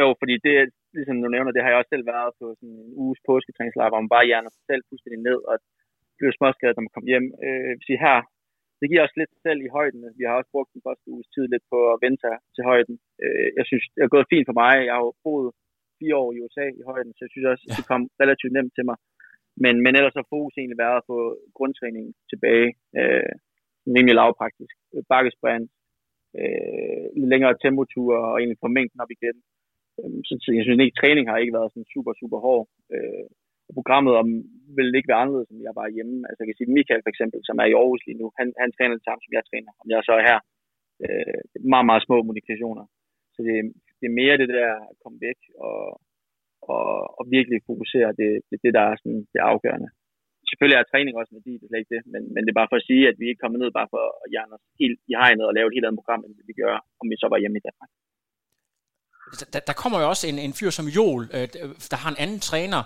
jo 0.01 0.07
fordi 0.21 0.35
det, 0.45 0.55
ligesom 0.97 1.17
du 1.23 1.27
nævner, 1.35 1.51
det 1.51 1.61
har 1.63 1.69
jeg 1.71 1.79
også 1.79 1.93
selv 1.93 2.05
været 2.13 2.31
på 2.39 2.45
sådan 2.59 2.75
en 2.83 2.91
uges 3.03 3.19
påsketræningslejr, 3.29 3.89
hvor 3.91 4.03
man 4.03 4.13
bare 4.15 4.27
hjerner 4.29 4.51
sig 4.55 4.63
selv 4.69 4.81
fuldstændig 4.89 5.21
ned, 5.29 5.39
og 5.49 5.55
blev 6.17 6.29
småskadet, 6.37 6.75
når 6.75 6.85
man 6.87 6.95
kom 6.97 7.07
hjem. 7.11 7.27
Øh, 7.45 7.73
her 8.05 8.17
det 8.83 8.91
giver 8.91 9.05
os 9.07 9.17
lidt 9.19 9.33
selv 9.45 9.59
i 9.63 9.73
højden. 9.77 10.01
Vi 10.19 10.23
har 10.27 10.35
også 10.39 10.51
brugt 10.55 10.73
den 10.75 10.85
første 10.87 11.07
uges 11.13 11.27
tid 11.33 11.45
lidt 11.53 11.65
på 11.73 11.79
at 11.93 11.99
vente 12.05 12.29
til 12.55 12.63
højden. 12.71 12.95
Øh, 13.23 13.47
jeg 13.57 13.65
synes, 13.69 13.85
det 13.93 14.01
har 14.03 14.15
gået 14.15 14.31
fint 14.33 14.47
for 14.49 14.57
mig. 14.63 14.73
Jeg 14.87 14.93
har 14.95 15.03
jo 15.07 15.13
boet 15.25 15.49
fire 15.99 16.15
år 16.23 16.29
i 16.33 16.41
USA 16.43 16.65
i 16.79 16.83
højden, 16.91 17.11
så 17.13 17.21
jeg 17.25 17.31
synes 17.31 17.47
også, 17.51 17.63
at 17.67 17.75
det 17.77 17.89
kom 17.91 18.01
relativt 18.23 18.53
nemt 18.57 18.73
til 18.75 18.85
mig. 18.89 18.97
Men, 19.63 19.75
men 19.83 19.91
ellers 19.97 20.17
har 20.19 20.31
fokus 20.35 20.53
egentlig 20.55 20.83
været 20.85 20.99
at 20.99 21.07
få 21.11 21.19
grundtræning 21.57 22.05
tilbage. 22.31 22.69
Øh, 22.99 23.33
rimelig 23.95 24.15
lavpraktisk. 24.19 24.75
Bakkesprint, 25.11 25.69
øh, 26.39 27.05
længere 27.33 27.55
tempotur 27.65 28.11
og 28.27 28.33
egentlig 28.39 28.59
på 28.61 28.69
mængden 28.75 29.03
op 29.03 29.11
igen. 29.17 29.37
Øh, 29.99 30.17
så 30.43 30.49
jeg 30.57 30.63
synes 30.63 30.79
ikke, 30.83 30.99
træning 31.01 31.25
har 31.27 31.37
ikke 31.37 31.57
været 31.57 31.71
sådan 31.71 31.91
super, 31.93 32.13
super 32.21 32.39
hård. 32.45 32.65
Øh, 32.95 33.27
programmet 33.77 34.13
om, 34.21 34.27
vil 34.77 34.97
ikke 34.97 35.11
være 35.11 35.21
anderledes, 35.23 35.49
som 35.49 35.59
jeg 35.67 35.73
var 35.79 35.87
hjemme. 35.95 36.15
Altså 36.27 36.39
jeg 36.41 36.47
kan 36.49 36.59
sige, 36.59 36.75
Michael 36.77 37.03
for 37.03 37.11
eksempel, 37.13 37.39
som 37.47 37.55
er 37.61 37.67
i 37.67 37.75
Aarhus 37.79 38.03
lige 38.07 38.21
nu, 38.21 38.27
han, 38.39 38.47
han 38.63 38.71
træner 38.71 38.95
det 38.95 39.05
samme, 39.05 39.21
som 39.23 39.35
jeg 39.37 39.43
træner, 39.49 39.71
om 39.81 39.87
jeg 39.93 40.01
så 40.07 40.13
er 40.19 40.23
her. 40.31 40.39
Øh, 41.03 41.39
meget, 41.73 41.87
meget 41.89 42.05
små 42.07 42.17
modifikationer. 42.29 42.85
Så 43.35 43.39
det, 43.47 43.55
det 43.99 44.05
er 44.07 44.19
mere 44.21 44.39
det 44.41 44.49
der 44.57 44.69
at 44.91 44.95
komme 45.03 45.17
væk 45.27 45.39
og, 45.67 45.81
og, 46.73 46.87
og 47.19 47.23
virkelig 47.35 47.59
fokusere, 47.69 48.09
det, 48.19 48.29
det, 48.49 48.57
det 48.63 48.71
der 48.77 48.83
er 48.91 48.95
sådan, 49.01 49.21
det 49.33 49.41
afgørende. 49.51 49.89
Selvfølgelig 50.49 50.77
er 50.79 50.91
træning 50.91 51.13
også 51.15 51.33
værdi, 51.37 51.51
det 51.57 51.65
er 51.65 51.69
slet 51.69 51.83
ikke 51.83 51.95
det, 51.95 52.03
men, 52.13 52.21
men 52.33 52.41
det 52.41 52.51
er 52.51 52.61
bare 52.61 52.71
for 52.71 52.79
at 52.79 52.87
sige, 52.89 53.03
at 53.11 53.17
vi 53.21 53.25
ikke 53.27 53.41
kommer 53.43 53.59
ned 53.59 53.71
bare 53.79 53.91
for 53.93 54.01
at 54.23 54.29
hjerne 54.33 54.53
os 54.57 54.65
helt 54.81 54.99
i 55.11 55.13
hegnet 55.21 55.45
og 55.49 55.53
lave 55.53 55.67
et 55.67 55.75
helt 55.75 55.85
andet 55.87 56.01
program, 56.01 56.21
end 56.23 56.33
det 56.37 56.45
vi 56.51 56.55
gør, 56.63 56.75
om 57.01 57.05
vi 57.11 57.15
så 57.21 57.27
var 57.31 57.39
hjemme 57.41 57.59
i 57.59 57.65
Danmark. 57.67 57.91
Der, 59.53 59.61
der 59.69 59.75
kommer 59.81 59.97
jo 60.01 60.07
også 60.13 60.25
en, 60.31 60.39
en 60.47 60.53
fyr 60.59 60.71
som 60.77 60.87
Joel, 60.97 61.23
øh, 61.37 61.47
der 61.91 61.97
har 62.03 62.09
en 62.11 62.21
anden 62.23 62.39
træner. 62.49 62.81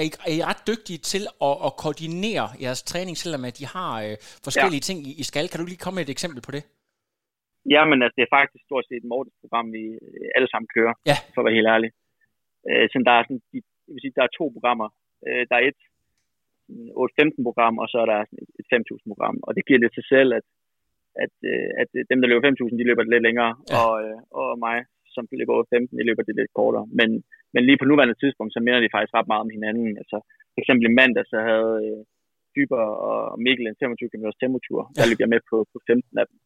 Er 0.00 0.04
I, 0.08 0.10
er 0.28 0.32
I 0.38 0.40
ret 0.50 0.62
dygtige 0.70 1.00
til 1.12 1.24
at, 1.48 1.54
at 1.66 1.72
koordinere 1.82 2.46
jeres 2.64 2.82
træning, 2.90 3.14
selvom 3.22 3.42
at 3.48 3.54
de 3.60 3.66
har 3.76 3.92
øh, 4.04 4.14
forskellige 4.46 4.82
ja. 4.82 4.88
ting 4.88 4.98
i, 5.10 5.12
i 5.22 5.24
skal? 5.30 5.46
Kan 5.48 5.60
du 5.60 5.66
lige 5.66 5.82
komme 5.84 5.96
med 5.98 6.04
et 6.06 6.14
eksempel 6.16 6.40
på 6.46 6.52
det? 6.56 6.62
Ja, 7.74 7.82
men 7.90 7.98
altså, 8.02 8.14
det 8.16 8.24
er 8.24 8.36
faktisk 8.38 8.62
stort 8.68 8.84
set 8.88 9.02
et 9.04 9.10
program, 9.42 9.66
vi 9.76 9.84
øh, 10.06 10.28
alle 10.36 10.48
sammen 10.52 10.68
kører, 10.76 10.94
ja. 11.10 11.16
for 11.32 11.40
at 11.40 11.46
være 11.46 11.58
helt 11.58 11.72
ærlig. 11.74 11.90
Øh, 12.68 12.84
så 12.90 12.96
der 13.08 13.14
er, 13.18 13.22
sådan, 13.24 13.42
de, 13.52 13.58
jeg 13.86 13.92
vil 13.94 14.02
sige, 14.02 14.16
der 14.18 14.24
er 14.26 14.36
to 14.38 14.44
programmer. 14.56 14.88
Øh, 15.26 15.42
der 15.48 15.56
er 15.58 15.64
et 15.70 15.80
8-15 16.70 17.48
program, 17.48 17.74
og 17.82 17.86
så 17.92 17.98
er 18.04 18.08
der 18.12 18.20
et 18.60 18.66
5.000 18.72 19.10
program. 19.12 19.36
Og 19.46 19.50
det 19.56 19.66
giver 19.66 19.82
lidt 19.82 19.94
til 19.94 20.06
selv, 20.14 20.30
at, 20.38 20.46
at, 21.24 21.34
øh, 21.50 21.70
at 21.82 21.88
dem, 22.10 22.18
der 22.20 22.28
løber 22.28 22.48
5.000, 22.48 22.78
de 22.80 22.88
løber 22.88 23.02
det 23.02 23.12
lidt 23.14 23.26
længere, 23.28 23.52
ja. 23.70 23.74
og, 23.80 23.92
øh, 24.04 24.18
og 24.40 24.48
mig, 24.66 24.78
som 25.14 25.22
løber 25.40 25.54
8-15, 25.62 25.98
de 25.98 26.08
løber 26.08 26.22
det 26.22 26.34
lidt 26.36 26.56
kortere. 26.58 26.86
Men, 27.00 27.10
men 27.54 27.62
lige 27.68 27.80
på 27.80 27.88
nuværende 27.88 28.20
tidspunkt, 28.22 28.52
så 28.52 28.60
minder 28.60 28.80
de 28.82 28.94
faktisk 28.94 29.14
ret 29.14 29.30
meget 29.30 29.44
om 29.44 29.54
hinanden. 29.56 29.90
Altså, 30.02 30.16
for 30.52 30.58
eksempel 30.62 30.84
i 30.86 30.96
mandag, 31.00 31.24
så 31.32 31.38
havde 31.50 31.72
øh, 31.86 32.00
Dyber 32.54 32.84
og 33.08 33.18
Mikkel 33.44 33.66
en 33.66 33.80
25 33.82 34.10
km 34.12 34.26
temperatur. 34.42 34.80
Ja. 34.84 34.94
Der 34.96 35.08
løb 35.10 35.20
jeg 35.22 35.32
med 35.34 35.42
på, 35.50 35.56
på 35.72 35.78
15 35.86 36.22
af 36.22 36.26
dem. 36.30 36.38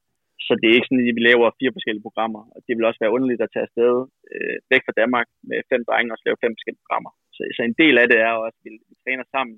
Så 0.46 0.52
det 0.60 0.66
er 0.66 0.76
ikke 0.76 0.88
sådan, 0.88 1.02
at 1.02 1.18
vi 1.18 1.28
laver 1.30 1.56
fire 1.60 1.76
forskellige 1.76 2.06
programmer. 2.08 2.42
Og 2.54 2.58
det 2.66 2.72
vil 2.74 2.88
også 2.88 3.00
være 3.02 3.14
underligt 3.16 3.44
at 3.44 3.52
tage 3.52 3.66
afsted 3.68 3.94
øh, 4.32 4.56
væk 4.72 4.82
fra 4.86 4.98
Danmark 5.00 5.28
med 5.50 5.58
fem 5.70 5.82
drenge 5.88 6.12
og 6.12 6.18
lave 6.26 6.42
fem 6.44 6.52
forskellige 6.56 6.84
programmer. 6.84 7.12
Så, 7.34 7.40
så 7.56 7.60
en 7.62 7.78
del 7.82 7.94
af 8.02 8.06
det 8.12 8.18
er 8.28 8.32
også, 8.44 8.58
at 8.60 8.64
vi, 8.66 8.70
vi 8.90 8.94
træner 9.04 9.24
sammen. 9.34 9.56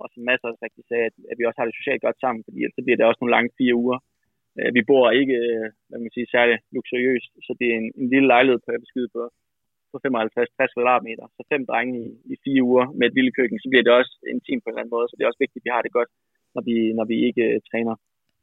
Og 0.00 0.06
som 0.12 0.22
masser 0.28 0.46
også 0.48 0.62
rigtig 0.66 0.84
sagde, 0.90 1.06
at, 1.10 1.16
at 1.30 1.36
vi 1.38 1.46
også 1.46 1.58
har 1.60 1.68
det 1.68 1.78
socialt 1.80 2.04
godt 2.06 2.18
sammen, 2.24 2.40
fordi 2.46 2.58
så 2.76 2.80
bliver 2.82 2.98
det 2.98 3.06
også 3.08 3.20
nogle 3.20 3.36
lange 3.36 3.50
fire 3.58 3.74
uger. 3.84 3.98
Øh, 4.58 4.70
vi 4.76 4.82
bor 4.90 5.06
ikke, 5.20 5.36
øh, 5.48 5.66
hvad 5.88 5.98
man 6.00 6.14
sige, 6.16 6.32
særlig 6.34 6.56
luksuriøst, 6.74 7.32
så 7.46 7.50
det 7.58 7.66
er 7.72 7.76
en, 7.82 7.88
en 8.00 8.08
lille 8.14 8.28
lejlighed 8.34 8.58
på 8.60 8.68
beskyde 8.86 9.10
på, 9.16 9.22
på 9.92 9.98
55-60 10.06 10.74
kvadratmeter. 10.74 11.26
Så 11.36 11.42
fem 11.52 11.62
drenge 11.70 11.94
i, 12.04 12.08
i 12.32 12.34
fire 12.44 12.62
uger 12.70 12.86
med 12.98 13.06
et 13.06 13.16
lille 13.18 13.32
køkken, 13.38 13.58
så 13.58 13.68
bliver 13.70 13.84
det 13.84 13.92
også 14.00 14.12
intimt 14.34 14.62
på 14.62 14.68
en 14.68 14.72
eller 14.72 14.82
anden 14.82 14.96
måde. 14.96 15.06
Så 15.08 15.14
det 15.14 15.22
er 15.22 15.30
også 15.30 15.44
vigtigt, 15.44 15.60
at 15.62 15.66
vi 15.66 15.74
har 15.74 15.82
det 15.82 15.96
godt, 15.98 16.10
når 16.54 16.62
vi, 16.68 16.76
når 16.98 17.06
vi 17.12 17.16
ikke 17.28 17.44
uh, 17.54 17.60
træner. 17.70 17.94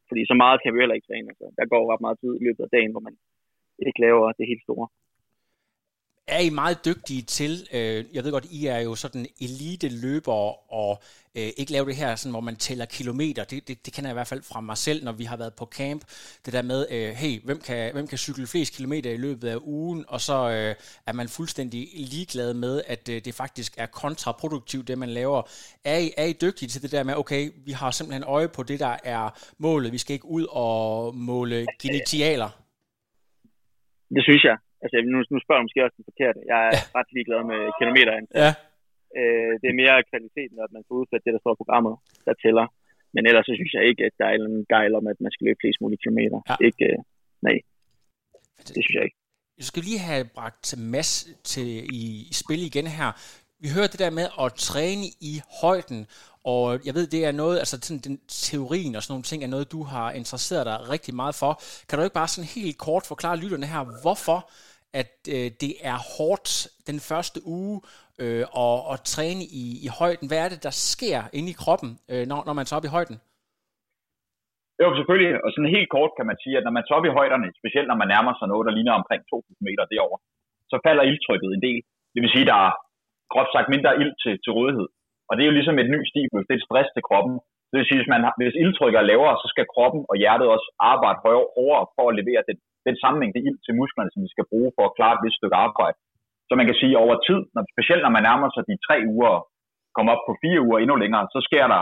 Fordi 0.10 0.22
så 0.30 0.36
meget 0.44 0.58
kan 0.62 0.72
vi 0.72 0.82
heller 0.82 0.98
ikke 0.98 1.10
træne. 1.10 1.28
Altså, 1.34 1.46
der 1.58 1.72
går 1.72 1.82
ret 1.92 2.06
meget 2.06 2.20
tid 2.22 2.32
i 2.36 2.44
løbet 2.48 2.64
af 2.66 2.74
dagen, 2.76 2.92
hvor 2.94 3.04
man 3.08 3.16
ikke 3.88 4.00
laver 4.06 4.26
det 4.38 4.50
helt 4.52 4.64
store 4.68 4.88
er 6.30 6.40
I 6.40 6.50
meget 6.50 6.86
dygtige 6.86 7.22
til, 7.22 7.68
øh, 7.74 8.06
jeg 8.14 8.24
ved 8.24 8.32
godt, 8.32 8.46
I 8.52 8.66
er 8.66 8.80
jo 8.80 8.96
sådan 8.96 9.28
elite 9.42 9.90
løbere 9.90 10.54
og 10.54 11.02
øh, 11.36 11.50
ikke 11.58 11.72
lave 11.72 11.86
det 11.86 11.96
her, 11.96 12.16
sådan, 12.16 12.32
hvor 12.32 12.42
man 12.42 12.56
tæller 12.56 12.86
kilometer. 12.86 13.44
Det, 13.44 13.68
det, 13.68 13.86
det 13.86 13.94
kender 13.94 14.10
jeg 14.10 14.14
i 14.14 14.20
hvert 14.20 14.28
fald 14.28 14.44
fra 14.44 14.62
mig 14.62 14.78
selv, 14.78 15.04
når 15.04 15.12
vi 15.12 15.24
har 15.24 15.38
været 15.38 15.54
på 15.54 15.66
camp. 15.66 16.04
Det 16.46 16.54
der 16.54 16.62
med, 16.62 16.86
øh, 16.92 17.10
hey, 17.10 17.42
hvem 17.44 17.60
kan, 17.60 17.94
hvem 17.94 18.08
kan 18.08 18.18
cykle 18.18 18.48
flest 18.48 18.76
kilometer 18.76 19.12
i 19.12 19.18
løbet 19.18 19.48
af 19.48 19.58
ugen? 19.62 20.06
Og 20.08 20.22
så 20.22 20.50
øh, 20.50 20.76
er 21.08 21.14
man 21.14 21.30
fuldstændig 21.30 21.88
ligeglad 21.94 22.54
med, 22.54 22.82
at 22.88 23.10
øh, 23.10 23.26
det 23.26 23.34
faktisk 23.34 23.74
er 23.78 23.86
kontraproduktivt, 23.86 24.88
det 24.88 24.98
man 24.98 25.10
laver. 25.10 25.42
Er 25.84 25.98
I, 25.98 26.12
er 26.18 26.26
I 26.26 26.34
dygtige 26.42 26.70
til 26.70 26.82
det 26.82 26.92
der 26.92 27.04
med, 27.04 27.14
okay, 27.16 27.52
vi 27.66 27.72
har 27.72 27.92
simpelthen 27.92 28.24
øje 28.24 28.48
på 28.48 28.64
det, 28.64 28.80
der 28.80 28.98
er 29.04 29.30
målet. 29.58 29.92
Vi 29.92 29.98
skal 29.98 30.14
ikke 30.14 30.26
ud 30.26 30.46
og 30.50 31.16
måle 31.16 31.66
genitialer. 31.82 32.50
Det 34.16 34.24
synes 34.24 34.44
jeg. 34.44 34.58
Altså, 34.84 34.96
nu, 35.14 35.18
nu 35.34 35.38
spørger 35.40 35.60
du 35.62 35.66
måske 35.68 35.86
også 35.86 35.98
den 36.00 36.10
forkerte. 36.12 36.40
Jeg 36.52 36.60
er 36.68 36.72
ja. 36.78 36.82
ret 36.98 37.10
ligeglad 37.16 37.42
med 37.52 37.62
kilometer. 37.80 38.14
Ja. 38.44 38.52
Øh, 39.18 39.54
det 39.62 39.68
er 39.70 39.80
mere 39.82 40.08
kvaliteten, 40.12 40.58
at 40.66 40.72
man 40.76 40.84
får 40.88 40.96
udsat 41.02 41.22
det, 41.26 41.34
der 41.36 41.42
står 41.42 41.54
i 41.56 41.62
programmet, 41.62 41.96
der 42.26 42.34
tæller. 42.44 42.66
Men 43.14 43.22
ellers 43.30 43.46
så 43.50 43.54
synes 43.60 43.74
jeg 43.78 43.84
ikke, 43.90 44.02
at 44.08 44.16
der 44.20 44.26
er 44.32 44.36
en 44.36 44.66
gejl 44.74 44.92
om, 45.00 45.06
at 45.12 45.18
man 45.26 45.32
skal 45.34 45.46
løbe 45.46 45.62
flest 45.64 45.80
mulige 45.84 46.02
kilometer. 46.04 46.38
Ja. 46.50 46.56
Ikke, 46.68 46.86
øh, 46.90 46.98
nej, 47.48 47.58
det 48.68 48.82
synes 48.86 48.96
jeg 48.98 49.04
ikke. 49.08 49.18
Jeg 49.60 49.66
skal 49.70 49.84
lige 49.84 50.00
have 50.10 50.26
bragt 50.38 50.66
Mads 50.94 51.12
til 51.44 51.70
i, 52.02 52.04
i 52.32 52.34
spil 52.44 52.62
igen 52.70 52.88
her. 52.88 53.10
Vi 53.64 53.68
hører 53.76 53.88
det 53.88 54.00
der 54.00 54.10
med 54.20 54.28
at 54.44 54.54
træne 54.54 55.06
i 55.32 55.34
højden, 55.62 56.08
og 56.44 56.80
jeg 56.86 56.94
ved, 56.98 57.08
det 57.08 57.26
er 57.26 57.32
noget, 57.32 57.60
altså 57.60 57.80
sådan, 57.82 58.02
den 58.08 58.20
teorien 58.28 58.96
og 58.96 59.04
sådan 59.04 59.12
nogle 59.14 59.24
ting, 59.24 59.44
er 59.44 59.48
noget, 59.48 59.72
du 59.72 59.84
har 59.84 60.12
interesseret 60.12 60.66
dig 60.66 60.90
rigtig 60.90 61.16
meget 61.16 61.36
for. 61.36 61.62
Kan 61.88 61.98
du 61.98 62.04
ikke 62.04 62.20
bare 62.22 62.28
sådan 62.28 62.50
helt 62.64 62.78
kort 62.78 63.06
forklare 63.08 63.38
lytterne 63.38 63.66
her, 63.66 64.02
hvorfor 64.02 64.52
at 65.02 65.14
øh, 65.36 65.48
det 65.64 65.74
er 65.92 65.98
hårdt 66.16 66.50
den 66.90 67.00
første 67.10 67.40
uge 67.46 67.76
øh, 68.24 68.46
og, 68.66 68.76
og 68.92 68.98
træne 69.14 69.44
i, 69.62 69.64
i 69.86 69.90
højden. 70.00 70.26
Hvad 70.30 70.42
er 70.46 70.50
det, 70.54 70.62
der 70.68 70.74
sker 70.94 71.20
inde 71.38 71.50
i 71.54 71.60
kroppen, 71.64 71.92
øh, 72.12 72.24
når, 72.32 72.40
når 72.48 72.56
man 72.60 72.66
tager 72.66 72.80
op 72.80 72.90
i 72.90 72.96
højden? 72.98 73.18
Jo, 74.82 74.88
selvfølgelig. 74.98 75.32
Og 75.44 75.50
sådan 75.52 75.76
helt 75.78 75.90
kort 75.96 76.12
kan 76.18 76.28
man 76.30 76.38
sige, 76.44 76.56
at 76.60 76.66
når 76.66 76.74
man 76.78 76.84
tager 76.84 77.00
op 77.00 77.10
i 77.10 77.18
højderne, 77.20 77.48
specielt 77.62 77.88
når 77.90 78.02
man 78.02 78.12
nærmer 78.14 78.34
sig 78.36 78.48
noget, 78.52 78.68
der 78.68 78.74
ligner 78.78 79.00
omkring 79.02 79.22
2.000 79.34 79.68
meter 79.68 79.86
derovre, 79.94 80.20
så 80.72 80.76
falder 80.86 81.04
ildtrykket 81.10 81.50
en 81.52 81.66
del. 81.68 81.82
Det 82.14 82.20
vil 82.22 82.34
sige, 82.34 82.46
at 82.48 82.52
der 82.54 82.60
er 82.68 82.74
groft 83.34 83.52
sagt 83.56 83.72
mindre 83.74 83.92
ild 84.02 84.14
til, 84.24 84.34
til 84.44 84.52
rådighed. 84.58 84.88
Og 85.30 85.34
det 85.34 85.42
er 85.44 85.50
jo 85.50 85.58
ligesom 85.58 85.78
et 85.80 85.90
ny 85.96 86.00
stimulus. 86.12 86.46
Det 86.48 86.54
er 86.54 86.62
et 86.62 86.68
stress 86.70 86.90
til 86.94 87.04
kroppen. 87.10 87.36
Det 87.70 87.76
vil 87.78 87.88
sige, 87.88 87.98
at 87.98 88.02
hvis, 88.02 88.14
man 88.16 88.22
har, 88.26 88.34
hvis 88.40 88.60
ildtrykket 88.62 89.00
er 89.00 89.10
lavere, 89.12 89.36
så 89.42 89.48
skal 89.54 89.72
kroppen 89.74 90.02
og 90.12 90.16
hjertet 90.22 90.48
også 90.56 90.68
arbejde 90.92 91.20
hårdere 91.24 91.86
for 91.96 92.06
at 92.10 92.18
levere 92.20 92.44
den, 92.50 92.58
den 92.88 92.96
samme 93.02 93.18
mængde 93.22 93.42
ild 93.48 93.60
til 93.66 93.78
musklerne, 93.80 94.12
som 94.12 94.22
vi 94.26 94.30
skal 94.34 94.50
bruge 94.52 94.72
for 94.76 94.84
at 94.86 94.96
klare 94.98 95.16
et 95.16 95.24
vist 95.24 95.38
stykke 95.40 95.58
arbejde. 95.68 95.98
Så 96.48 96.54
man 96.60 96.68
kan 96.70 96.80
sige, 96.82 96.94
at 96.96 97.04
over 97.06 97.16
tid, 97.28 97.40
når, 97.54 97.64
specielt 97.76 98.04
når 98.06 98.14
man 98.18 98.26
nærmer 98.30 98.48
sig 98.52 98.64
de 98.70 98.84
tre 98.88 98.98
uger, 99.14 99.34
kommer 99.96 100.12
op 100.16 100.24
på 100.28 100.34
fire 100.44 100.62
uger 100.68 100.80
endnu 100.80 100.96
længere, 101.04 101.26
så 101.34 101.40
sker 101.48 101.66
der 101.74 101.82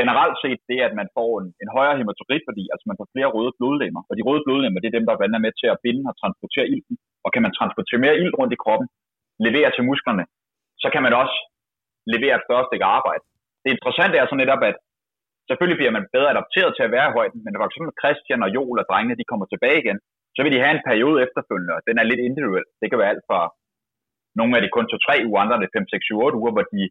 generelt 0.00 0.36
set 0.44 0.60
det, 0.70 0.78
at 0.88 0.94
man 1.00 1.08
får 1.16 1.30
en, 1.40 1.48
en 1.62 1.70
højere 1.76 1.96
hæmatokritværdi, 1.98 2.64
altså 2.72 2.84
man 2.90 2.98
får 3.00 3.08
flere 3.14 3.32
røde 3.36 3.52
blodlemmer. 3.58 4.02
Og 4.08 4.14
de 4.18 4.26
røde 4.28 4.42
blodlemmer, 4.46 4.78
det 4.80 4.88
er 4.88 4.98
dem, 4.98 5.06
der 5.08 5.14
er 5.38 5.44
med 5.46 5.54
til 5.60 5.68
at 5.74 5.80
binde 5.84 6.04
og 6.10 6.14
transportere 6.22 6.70
ilten. 6.74 6.96
Og 7.24 7.30
kan 7.34 7.42
man 7.44 7.56
transportere 7.58 8.04
mere 8.04 8.18
ild 8.22 8.34
rundt 8.40 8.56
i 8.56 8.62
kroppen, 8.64 8.86
levere 9.46 9.70
til 9.72 9.86
musklerne, 9.90 10.24
så 10.82 10.88
kan 10.92 11.02
man 11.06 11.14
også 11.22 11.36
levere 12.14 12.36
et 12.36 12.46
større 12.46 12.66
stykke 12.68 12.86
arbejde. 12.98 13.24
Det 13.64 13.70
interessante 13.76 14.16
er 14.18 14.26
så 14.28 14.36
netop, 14.42 14.62
at 14.70 14.76
selvfølgelig 15.50 15.80
bliver 15.80 15.96
man 15.96 16.10
bedre 16.14 16.32
adapteret 16.34 16.72
til 16.74 16.86
at 16.86 16.94
være 16.96 17.08
i 17.08 17.16
højden, 17.18 17.40
men 17.44 17.52
for 17.60 17.66
eksempel 17.68 17.92
Christian 18.02 18.44
og 18.46 18.50
Joel 18.56 18.82
og 18.82 18.86
drengene, 18.90 19.18
de 19.20 19.30
kommer 19.30 19.46
tilbage 19.48 19.80
igen, 19.82 19.98
så 20.34 20.40
vil 20.42 20.52
de 20.54 20.62
have 20.64 20.74
en 20.76 20.86
periode 20.90 21.18
efterfølgende, 21.26 21.76
og 21.78 21.82
den 21.88 21.96
er 22.00 22.08
lidt 22.10 22.22
individuel. 22.28 22.66
Det 22.80 22.86
kan 22.88 23.00
være 23.00 23.12
alt 23.12 23.26
fra 23.30 23.40
nogle 24.38 24.52
af 24.56 24.60
de 24.62 24.74
kun 24.76 24.86
2-3 24.92 25.28
uger, 25.28 25.40
andre 25.40 25.56
er 25.56 25.62
det 25.62 25.76
5, 25.76 25.88
6, 25.88 26.04
7, 26.04 26.18
8 26.26 26.40
uger, 26.40 26.52
hvor 26.54 26.66
de, 26.74 26.82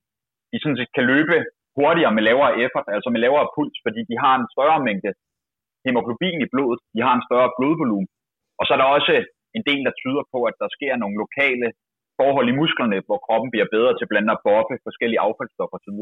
de 0.51 0.57
sådan 0.59 0.79
set 0.79 0.91
kan 0.97 1.05
løbe 1.13 1.35
hurtigere 1.77 2.13
med 2.15 2.23
lavere 2.29 2.53
effort, 2.63 2.87
altså 2.95 3.09
med 3.13 3.21
lavere 3.25 3.51
puls, 3.55 3.77
fordi 3.85 4.01
de 4.09 4.15
har 4.23 4.33
en 4.37 4.47
større 4.55 4.79
mængde 4.87 5.11
hemoglobin 5.85 6.39
i 6.45 6.51
blodet, 6.53 6.79
de 6.95 7.01
har 7.07 7.13
en 7.15 7.27
større 7.29 7.49
blodvolumen. 7.57 8.09
Og 8.59 8.63
så 8.65 8.71
er 8.73 8.79
der 8.79 8.95
også 8.97 9.13
en 9.57 9.63
del, 9.69 9.81
der 9.87 9.99
tyder 10.01 10.23
på, 10.33 10.39
at 10.49 10.55
der 10.61 10.69
sker 10.77 10.93
nogle 11.01 11.15
lokale 11.23 11.67
forhold 12.19 12.47
i 12.49 12.57
musklerne, 12.61 12.97
hvor 13.07 13.19
kroppen 13.25 13.49
bliver 13.53 13.67
bedre 13.75 13.93
til 13.95 14.09
blandt 14.09 14.25
andet 14.25 14.37
at 14.37 14.43
buffe 14.47 14.75
forskellige 14.87 15.23
affaldsstoffer 15.25 15.77
osv. 15.79 15.99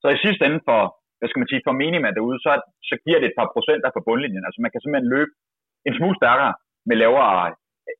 Så 0.00 0.06
i 0.16 0.22
sidste 0.24 0.42
ende 0.48 0.60
for, 0.68 0.80
hvad 1.24 1.32
skal 1.32 1.42
man 1.42 1.52
sige, 1.52 1.64
for 1.66 1.74
minimum 1.84 2.14
derude, 2.16 2.38
så, 2.44 2.52
så 2.90 2.94
giver 3.04 3.18
det 3.20 3.28
et 3.28 3.38
par 3.40 3.48
procenter 3.54 3.90
på 3.96 4.00
bundlinjen. 4.08 4.46
Altså 4.46 4.60
man 4.64 4.70
kan 4.72 4.80
simpelthen 4.80 5.12
løbe 5.14 5.32
en 5.88 5.94
smule 5.98 6.16
stærkere 6.20 6.52
med 6.88 6.96
lavere 7.02 7.46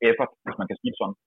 effort, 0.09 0.31
hvis 0.45 0.57
man 0.61 0.67
kan 0.69 0.77
sige 0.81 0.93
sådan. 0.99 1.17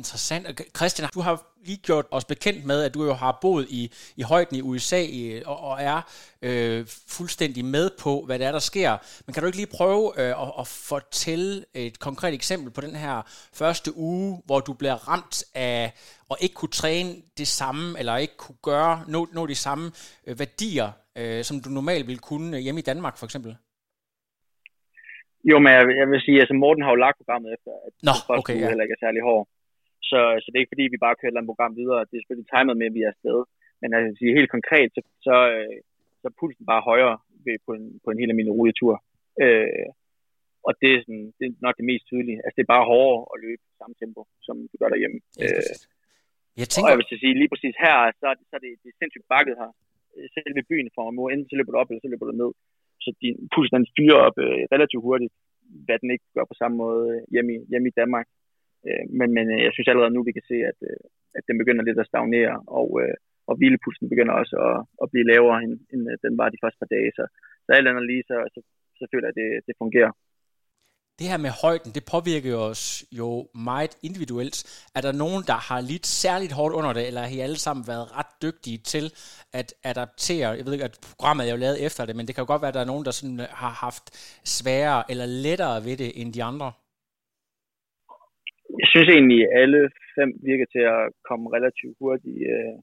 Interessant. 0.00 0.44
Christian, 0.76 1.08
du 1.14 1.20
har 1.20 1.34
lige 1.66 1.80
gjort 1.88 2.06
os 2.10 2.24
bekendt 2.24 2.66
med, 2.66 2.82
at 2.82 2.94
du 2.94 3.04
jo 3.04 3.12
har 3.12 3.38
boet 3.40 3.66
i, 3.70 3.82
i 4.16 4.22
højden 4.22 4.56
i 4.56 4.62
USA 4.62 5.02
i, 5.20 5.20
øh, 5.32 5.42
og, 5.46 5.58
og 5.68 5.74
er 5.80 5.98
øh, 6.42 6.86
fuldstændig 7.16 7.64
med 7.64 7.90
på, 8.02 8.22
hvad 8.26 8.38
det 8.38 8.46
er, 8.46 8.52
der 8.52 8.58
sker. 8.58 8.90
Men 9.26 9.32
kan 9.32 9.40
du 9.42 9.46
ikke 9.46 9.60
lige 9.62 9.76
prøve 9.76 10.04
øh, 10.20 10.42
at, 10.42 10.52
at 10.58 10.66
fortælle 10.66 11.64
et 11.74 11.98
konkret 11.98 12.34
eksempel 12.34 12.72
på 12.72 12.80
den 12.80 12.96
her 12.96 13.22
første 13.60 13.90
uge, 13.96 14.42
hvor 14.46 14.60
du 14.60 14.72
bliver 14.72 15.08
ramt 15.08 15.44
af 15.54 15.92
at 16.30 16.36
ikke 16.40 16.54
kunne 16.54 16.76
træne 16.82 17.14
det 17.38 17.48
samme, 17.48 17.98
eller 17.98 18.16
ikke 18.16 18.36
kunne 18.36 18.62
gøre, 18.62 19.04
nå, 19.08 19.28
nå 19.32 19.46
de 19.46 19.54
samme 19.54 19.92
øh, 20.26 20.38
værdier, 20.38 20.90
øh, 21.18 21.40
som 21.48 21.56
du 21.64 21.68
normalt 21.78 22.06
ville 22.10 22.26
kunne 22.30 22.58
hjemme 22.64 22.80
i 22.80 22.88
Danmark 22.90 23.16
for 23.18 23.26
eksempel? 23.28 23.52
Jo, 25.50 25.56
men 25.62 25.70
jeg, 25.76 25.82
jeg 26.00 26.06
vil 26.10 26.20
sige, 26.26 26.38
at 26.38 26.42
altså 26.42 26.54
Morten 26.62 26.84
har 26.84 26.92
jo 26.94 27.04
lagt 27.04 27.20
programmet 27.20 27.50
efter, 27.56 27.72
at 27.86 27.94
Nå, 28.08 28.14
okay, 28.38 28.56
ja. 28.60 28.68
heller 28.70 28.84
ikke 28.84 28.96
er 28.98 29.04
særlig 29.06 29.22
hård. 29.30 29.44
Så, 30.10 30.20
så 30.42 30.46
det 30.48 30.56
er 30.56 30.64
ikke 30.64 30.74
fordi, 30.74 30.94
vi 30.94 31.04
bare 31.06 31.18
kører 31.20 31.32
et 31.40 31.50
program 31.52 31.72
videre. 31.80 32.06
Det 32.08 32.14
er 32.14 32.22
selvfølgelig 32.22 32.50
timet 32.52 32.76
med, 32.78 32.88
at 32.90 32.96
vi 32.96 33.02
er 33.04 33.12
afsted. 33.14 33.38
Men 33.80 33.88
altså, 33.96 34.10
sige, 34.18 34.38
helt 34.40 34.52
konkret, 34.56 34.88
så, 34.96 35.00
så, 35.26 35.36
øh, 35.54 35.76
så 36.20 36.24
er 36.30 36.38
pulsen 36.40 36.64
bare 36.72 36.86
højere 36.90 37.16
ved, 37.46 37.56
på, 37.66 37.72
en, 37.78 37.86
på 38.04 38.08
en 38.10 38.18
helt 38.20 38.32
almindelig 38.32 38.58
rutetur. 38.58 38.94
Øh, 39.44 39.88
og 40.66 40.72
det 40.80 40.90
er, 40.94 41.00
sådan, 41.04 41.26
det 41.38 41.44
er 41.46 41.52
nok 41.66 41.76
det 41.80 41.86
mest 41.90 42.04
tydelige. 42.10 42.38
Altså, 42.44 42.56
det 42.56 42.64
er 42.64 42.74
bare 42.76 42.90
hårdere 42.92 43.20
at 43.32 43.36
løbe 43.46 43.62
samme 43.80 43.94
tempo, 44.02 44.20
som 44.46 44.54
du 44.70 44.76
gør 44.80 44.90
derhjemme. 44.94 45.18
Ja, 45.42 45.48
øh, 45.48 45.74
jeg 46.60 46.66
tænker... 46.70 46.86
Og 46.86 46.90
jeg 46.92 46.98
vil 47.00 47.20
sige, 47.22 47.34
lige 47.42 47.52
præcis 47.52 47.76
her, 47.84 47.96
så, 48.20 48.26
det, 48.38 48.44
så 48.50 48.54
er 48.58 48.62
det, 48.64 48.72
det 48.82 48.88
er 48.92 48.98
sindssygt 49.00 49.30
bakket 49.34 49.54
her. 49.62 49.70
Øh, 50.16 50.26
selve 50.36 50.62
byen 50.70 50.88
for 50.94 51.02
at 51.08 51.32
enten 51.32 51.50
så 51.50 51.56
løber 51.56 51.72
du 51.72 51.78
op, 51.82 51.88
eller 51.88 52.02
så 52.04 52.10
løber 52.12 52.28
du 52.28 52.34
ned. 52.42 52.52
Så 53.04 53.10
din 53.22 53.36
puls, 53.52 53.70
den 53.76 53.86
fyrer 53.96 54.18
op 54.26 54.36
øh, 54.46 54.62
relativt 54.74 55.06
hurtigt, 55.06 55.32
hvad 55.86 55.98
den 56.02 56.10
ikke 56.14 56.26
gør 56.34 56.44
på 56.48 56.56
samme 56.60 56.76
måde 56.84 57.02
øh, 57.14 57.22
hjemme 57.32 57.50
i, 57.54 57.58
hjemme 57.70 57.88
i 57.88 57.98
Danmark. 58.00 58.26
Øh, 58.86 59.04
men, 59.18 59.28
men 59.36 59.46
øh, 59.54 59.60
jeg 59.66 59.72
synes 59.72 59.88
allerede 59.88 60.14
nu, 60.14 60.20
vi 60.22 60.36
kan 60.36 60.48
se, 60.50 60.58
at, 60.70 60.78
øh, 60.90 61.02
at 61.38 61.44
den 61.48 61.56
begynder 61.60 61.82
lidt 61.84 62.02
at 62.02 62.10
stagnere, 62.10 62.54
og, 62.78 62.88
øh, 63.02 63.16
og 63.48 63.54
hvilepulsen 63.58 64.12
begynder 64.12 64.34
også 64.40 64.56
at, 64.68 64.76
at 65.02 65.10
blive 65.12 65.28
lavere, 65.32 65.58
end, 65.64 65.74
end 65.92 66.02
den 66.26 66.34
var 66.40 66.48
de 66.48 66.62
første 66.62 66.80
par 66.82 66.92
dage. 66.96 67.10
Så, 67.18 67.24
så 67.64 67.70
alt 67.72 67.88
andet 67.88 68.06
lige, 68.10 68.24
så, 68.30 68.36
så, 68.54 68.60
så 68.98 69.04
føler 69.12 69.26
jeg, 69.26 69.34
at 69.34 69.40
det, 69.40 69.48
det 69.68 69.74
fungerer 69.82 70.12
det 71.18 71.26
her 71.30 71.40
med 71.46 71.52
højden, 71.64 71.90
det 71.96 72.04
påvirker 72.14 72.56
os 72.70 72.82
jo 73.20 73.28
meget 73.70 73.92
individuelt. 74.08 74.56
Er 74.96 75.02
der 75.06 75.20
nogen, 75.24 75.42
der 75.50 75.58
har 75.68 75.80
lidt 75.92 76.06
særligt 76.22 76.56
hårdt 76.58 76.74
under 76.78 76.92
det, 76.92 77.04
eller 77.08 77.20
har 77.20 77.32
I 77.36 77.40
alle 77.46 77.60
sammen 77.66 77.84
været 77.92 78.06
ret 78.18 78.32
dygtige 78.44 78.78
til 78.92 79.06
at 79.60 79.68
adaptere? 79.90 80.48
Jeg 80.58 80.64
ved 80.64 80.72
ikke, 80.74 80.90
at 80.90 80.98
programmet 81.18 81.42
er 81.46 81.52
jo 81.54 81.64
lavet 81.64 81.78
efter 81.86 82.02
det, 82.06 82.14
men 82.16 82.24
det 82.26 82.32
kan 82.34 82.42
jo 82.42 82.50
godt 82.52 82.62
være, 82.62 82.72
at 82.72 82.78
der 82.78 82.84
er 82.84 82.92
nogen, 82.92 83.06
der 83.06 83.14
sådan 83.18 83.38
har 83.62 83.72
haft 83.86 84.06
sværere 84.56 85.00
eller 85.10 85.26
lettere 85.46 85.76
ved 85.86 85.96
det 86.02 86.10
end 86.20 86.30
de 86.36 86.42
andre. 86.50 86.68
Jeg 88.80 88.88
synes 88.92 89.08
egentlig, 89.16 89.40
at 89.44 89.52
alle 89.62 89.80
fem 90.16 90.30
virker 90.50 90.66
til 90.74 90.84
at 90.96 91.02
komme 91.28 91.44
relativt 91.56 91.94
hurtigt 92.00 92.40
øh, 92.54 92.76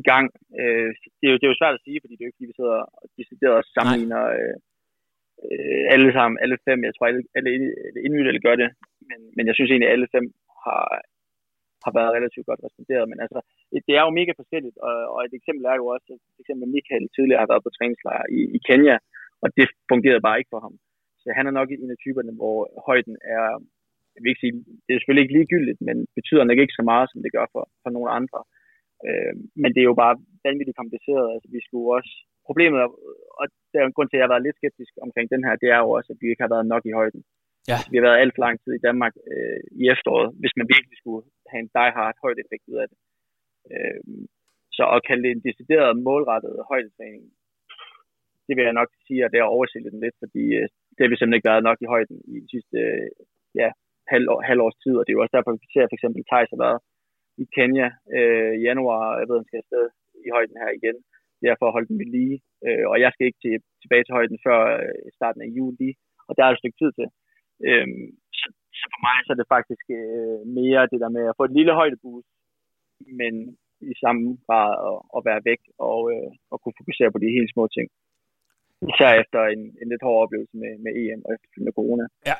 i 0.00 0.02
gang. 0.10 0.26
Øh, 0.60 0.88
det, 1.18 1.26
er 1.28 1.32
jo, 1.32 1.38
det 1.38 1.46
er 1.46 1.52
jo 1.52 1.60
svært 1.60 1.76
at 1.78 1.84
sige, 1.86 1.98
fordi 2.02 2.14
det 2.14 2.22
er 2.22 2.26
jo 2.26 2.30
ikke, 2.30 2.38
fordi 2.38 2.52
vi 2.52 2.60
sidder 2.60 2.80
og 3.00 3.06
decideret 3.18 3.60
sammenligner 3.74 4.22
øh, 4.38 4.56
øh, 5.50 5.82
alle 5.94 6.10
sammen, 6.16 6.36
alle 6.44 6.58
fem, 6.68 6.78
jeg 6.88 6.94
tror 6.94 7.06
alle, 7.10 7.22
alle 7.36 7.50
individuelle 8.06 8.44
gør 8.46 8.56
det, 8.62 8.70
men, 9.08 9.20
men 9.36 9.44
jeg 9.48 9.54
synes 9.54 9.70
egentlig, 9.70 9.88
at 9.88 9.96
alle 9.96 10.12
fem 10.16 10.26
har, 10.64 10.84
har 11.84 11.92
været 11.98 12.14
relativt 12.16 12.48
godt 12.50 12.64
responderet. 12.66 13.06
Men 13.10 13.18
altså, 13.24 13.38
det 13.86 13.94
er 13.98 14.02
jo 14.06 14.18
mega 14.20 14.32
forskelligt, 14.40 14.76
og, 14.86 14.94
og 15.14 15.18
et 15.26 15.34
eksempel 15.40 15.64
er 15.64 15.76
jo 15.80 15.86
også, 15.94 16.08
at 16.14 16.20
for 16.34 16.40
eksempel 16.42 16.66
Michael 16.76 17.06
tidligere 17.16 17.42
har 17.42 17.50
været 17.52 17.66
på 17.66 17.74
træningslejr 17.76 18.24
i, 18.38 18.40
i 18.56 18.58
Kenya, 18.68 18.96
og 19.42 19.48
det 19.58 19.66
fungerede 19.90 20.26
bare 20.26 20.38
ikke 20.38 20.54
for 20.54 20.62
ham. 20.66 20.74
Så 21.22 21.26
han 21.38 21.46
er 21.46 21.54
nok 21.58 21.68
en 21.70 21.94
af 21.94 22.02
typerne, 22.04 22.32
hvor 22.40 22.58
højden 22.88 23.16
er, 23.36 23.46
jeg 24.14 24.20
vil 24.20 24.32
ikke 24.32 24.44
sige, 24.44 24.56
det 24.84 24.90
er 24.92 24.98
selvfølgelig 24.98 25.24
ikke 25.24 25.36
ligegyldigt, 25.38 25.80
men 25.88 25.96
betyder 26.18 26.44
nok 26.44 26.58
ikke 26.60 26.78
så 26.78 26.84
meget, 26.90 27.06
som 27.08 27.20
det 27.24 27.34
gør 27.36 27.46
for, 27.54 27.64
for 27.82 27.90
nogle 27.96 28.10
andre. 28.18 28.40
Øh, 29.06 29.34
men 29.62 29.70
det 29.74 29.80
er 29.80 29.90
jo 29.90 30.02
bare 30.04 30.14
vanvittigt 30.46 30.80
kompliceret. 30.80 31.26
Altså, 31.34 31.48
vi 31.56 31.60
skulle 31.66 31.88
også 31.98 32.12
problemet, 32.48 32.78
og 33.40 33.44
der 33.70 33.78
er 33.80 33.86
en 33.86 33.96
grund 33.96 34.08
til, 34.08 34.16
at 34.16 34.20
jeg 34.20 34.26
har 34.26 34.34
været 34.34 34.46
lidt 34.46 34.60
skeptisk 34.60 34.92
omkring 35.06 35.26
den 35.34 35.42
her, 35.46 35.54
det 35.62 35.68
er 35.74 35.80
jo 35.84 35.90
også, 35.96 36.08
at 36.12 36.20
vi 36.22 36.26
ikke 36.28 36.44
har 36.44 36.54
været 36.54 36.66
nok 36.72 36.84
i 36.86 36.96
højden. 37.00 37.22
Ja. 37.70 37.78
Vi 37.90 37.96
har 37.96 38.06
været 38.08 38.20
alt 38.22 38.34
for 38.34 38.42
lang 38.46 38.56
tid 38.62 38.72
i 38.76 38.84
Danmark 38.88 39.14
øh, 39.32 39.60
i 39.80 39.82
efteråret, 39.94 40.30
hvis 40.40 40.54
man 40.58 40.66
virkelig 40.74 40.96
skulle 40.98 41.22
have 41.50 41.62
en 41.64 41.72
die-hard 41.76 42.16
højdeeffekt 42.24 42.66
ud 42.72 42.78
af 42.82 42.86
det. 42.90 42.98
Øh, 43.72 44.00
så 44.76 44.82
at 44.94 45.04
kalde 45.08 45.22
det 45.24 45.32
en 45.32 45.46
decideret 45.48 45.92
målrettet 46.06 46.54
højdetræning, 46.70 47.24
det 48.46 48.54
vil 48.56 48.66
jeg 48.68 48.78
nok 48.80 48.90
sige, 49.06 49.20
at 49.24 49.32
det 49.32 49.40
har 49.40 49.54
overset 49.56 49.92
den 49.92 50.00
lidt, 50.04 50.16
fordi 50.24 50.44
øh, 50.60 50.66
det 50.94 51.00
har 51.02 51.10
vi 51.10 51.16
simpelthen 51.16 51.38
ikke 51.38 51.50
været 51.52 51.68
nok 51.68 51.78
i 51.80 51.90
højden 51.94 52.18
i 52.32 52.36
de 52.44 52.48
sidste 52.54 52.78
øh, 52.92 53.10
ja, 53.60 53.68
halv, 54.12 54.26
halvårs 54.48 54.78
tid, 54.82 54.94
og 54.96 55.02
det 55.02 55.10
er 55.10 55.18
jo 55.18 55.24
også 55.24 55.36
derfor, 55.36 55.52
vi 55.52 55.68
ser 55.74 55.86
for 55.88 55.96
eksempel 55.98 56.22
Thijs 56.30 56.52
har 56.54 56.62
været 56.66 56.80
i 57.42 57.44
Kenya 57.56 57.88
øh, 58.16 58.52
i 58.58 58.62
januar, 58.68 59.04
jeg 59.20 59.26
ved, 59.28 59.36
han 59.40 59.48
skal 59.48 59.62
afsted 59.64 59.84
i 60.26 60.28
højden 60.36 60.56
her 60.62 60.70
igen 60.78 60.96
derfor 61.48 61.74
holde 61.74 61.90
den 61.90 61.98
ved 62.02 62.08
lige. 62.18 62.36
Øh, 62.66 62.84
og 62.92 62.96
jeg 63.04 63.10
skal 63.12 63.26
ikke 63.26 63.42
til, 63.44 63.54
tilbage 63.82 64.04
til 64.04 64.16
højden 64.18 64.38
før 64.46 64.60
øh, 64.84 65.04
starten 65.18 65.40
af 65.46 65.50
juli, 65.58 65.90
og 66.28 66.32
der 66.34 66.42
er 66.42 66.50
et 66.50 66.62
stykke 66.62 66.80
tid 66.82 66.90
til. 66.98 67.08
Øh, 67.68 67.88
så, 68.40 68.46
så 68.80 68.84
for 68.92 69.00
mig 69.06 69.16
så 69.22 69.30
er 69.32 69.38
det 69.40 69.52
faktisk 69.56 69.84
øh, 70.00 70.40
mere 70.58 70.90
det 70.92 71.00
der 71.04 71.10
med 71.16 71.24
at 71.28 71.36
få 71.38 71.44
et 71.46 71.56
lille 71.58 71.74
højdeboost, 71.80 72.30
men 73.20 73.34
i 73.92 73.94
samme 74.04 74.24
grad 74.46 74.72
at, 74.90 74.98
at 75.16 75.20
være 75.28 75.46
væk 75.50 75.62
og, 75.90 76.00
øh, 76.14 76.30
og 76.52 76.56
kunne 76.58 76.80
fokusere 76.80 77.12
på 77.12 77.18
de 77.22 77.36
helt 77.38 77.52
små 77.54 77.64
ting. 77.76 77.88
Især 78.90 79.12
efter 79.22 79.40
en, 79.54 79.62
en 79.80 79.88
lidt 79.92 80.06
hård 80.06 80.22
oplevelse 80.24 80.56
med, 80.62 80.72
med 80.84 80.92
EM 81.00 81.22
og 81.26 81.30
efterfølgende 81.34 81.76
corona. 81.78 82.04
Ja, 82.30 82.36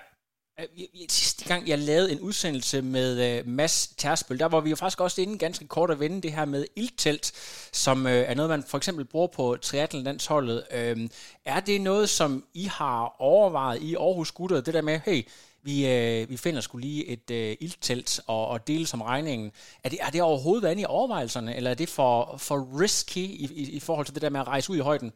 Øh, 0.61 0.67
sidste 1.09 1.45
gang, 1.45 1.69
jeg 1.69 1.79
lavede 1.79 2.13
en 2.13 2.21
udsendelse 2.21 2.83
med 2.83 3.41
uh, 3.41 3.49
Mads 3.49 3.95
Tersbøl, 3.97 4.39
der 4.39 4.47
var 4.47 4.61
vi 4.61 4.71
jo 4.71 4.77
faktisk 4.77 5.01
også 5.01 5.21
inde 5.21 5.39
ganske 5.39 5.67
kort 5.67 5.91
at 5.91 6.01
vende 6.01 6.23
det 6.23 6.33
her 6.33 6.45
med 6.45 6.67
ildtelt, 6.77 7.33
som 7.73 8.07
øh, 8.07 8.13
er 8.13 8.35
noget, 8.35 8.49
man 8.51 8.63
for 8.63 8.79
eksempel 8.79 9.05
bruger 9.05 9.27
på 9.27 9.57
triathlonlandsholdet. 9.57 10.65
Uh, 10.71 11.09
er 11.45 11.61
det 11.61 11.81
noget, 11.81 12.09
som 12.09 12.45
I 12.55 12.65
har 12.65 13.17
overvejet 13.19 13.83
i 13.83 13.95
Aarhus 13.95 14.33
Gutter, 14.33 14.61
det 14.61 14.75
der 14.75 14.83
med, 14.83 15.01
hey, 15.05 15.23
vi, 15.63 15.87
vi 16.29 16.37
finder 16.37 16.61
skulle 16.61 16.87
lige 16.87 17.07
et 17.07 17.31
uh, 17.31 17.65
ildtelt 17.67 18.21
og, 18.27 18.49
og 18.49 18.67
dele 18.67 18.87
som 18.87 19.03
regningen. 19.03 19.53
Er 19.85 19.89
det, 19.89 19.99
er 20.03 20.11
det 20.11 20.23
overhovedet 20.23 20.69
andet 20.69 20.83
i 20.83 20.87
overvejelserne, 20.87 21.57
eller 21.57 21.71
er 21.71 21.75
det 21.75 21.89
for, 21.89 22.37
for 22.39 22.81
risky 22.81 23.19
i, 23.19 23.49
i, 23.55 23.71
i 23.71 23.81
forhold 23.81 24.07
til 24.07 24.15
det 24.15 24.23
der 24.23 24.31
med 24.31 24.41
at 24.41 24.47
rejse 24.47 24.71
ud 24.71 24.77
i 24.77 24.81
højden? 24.81 25.13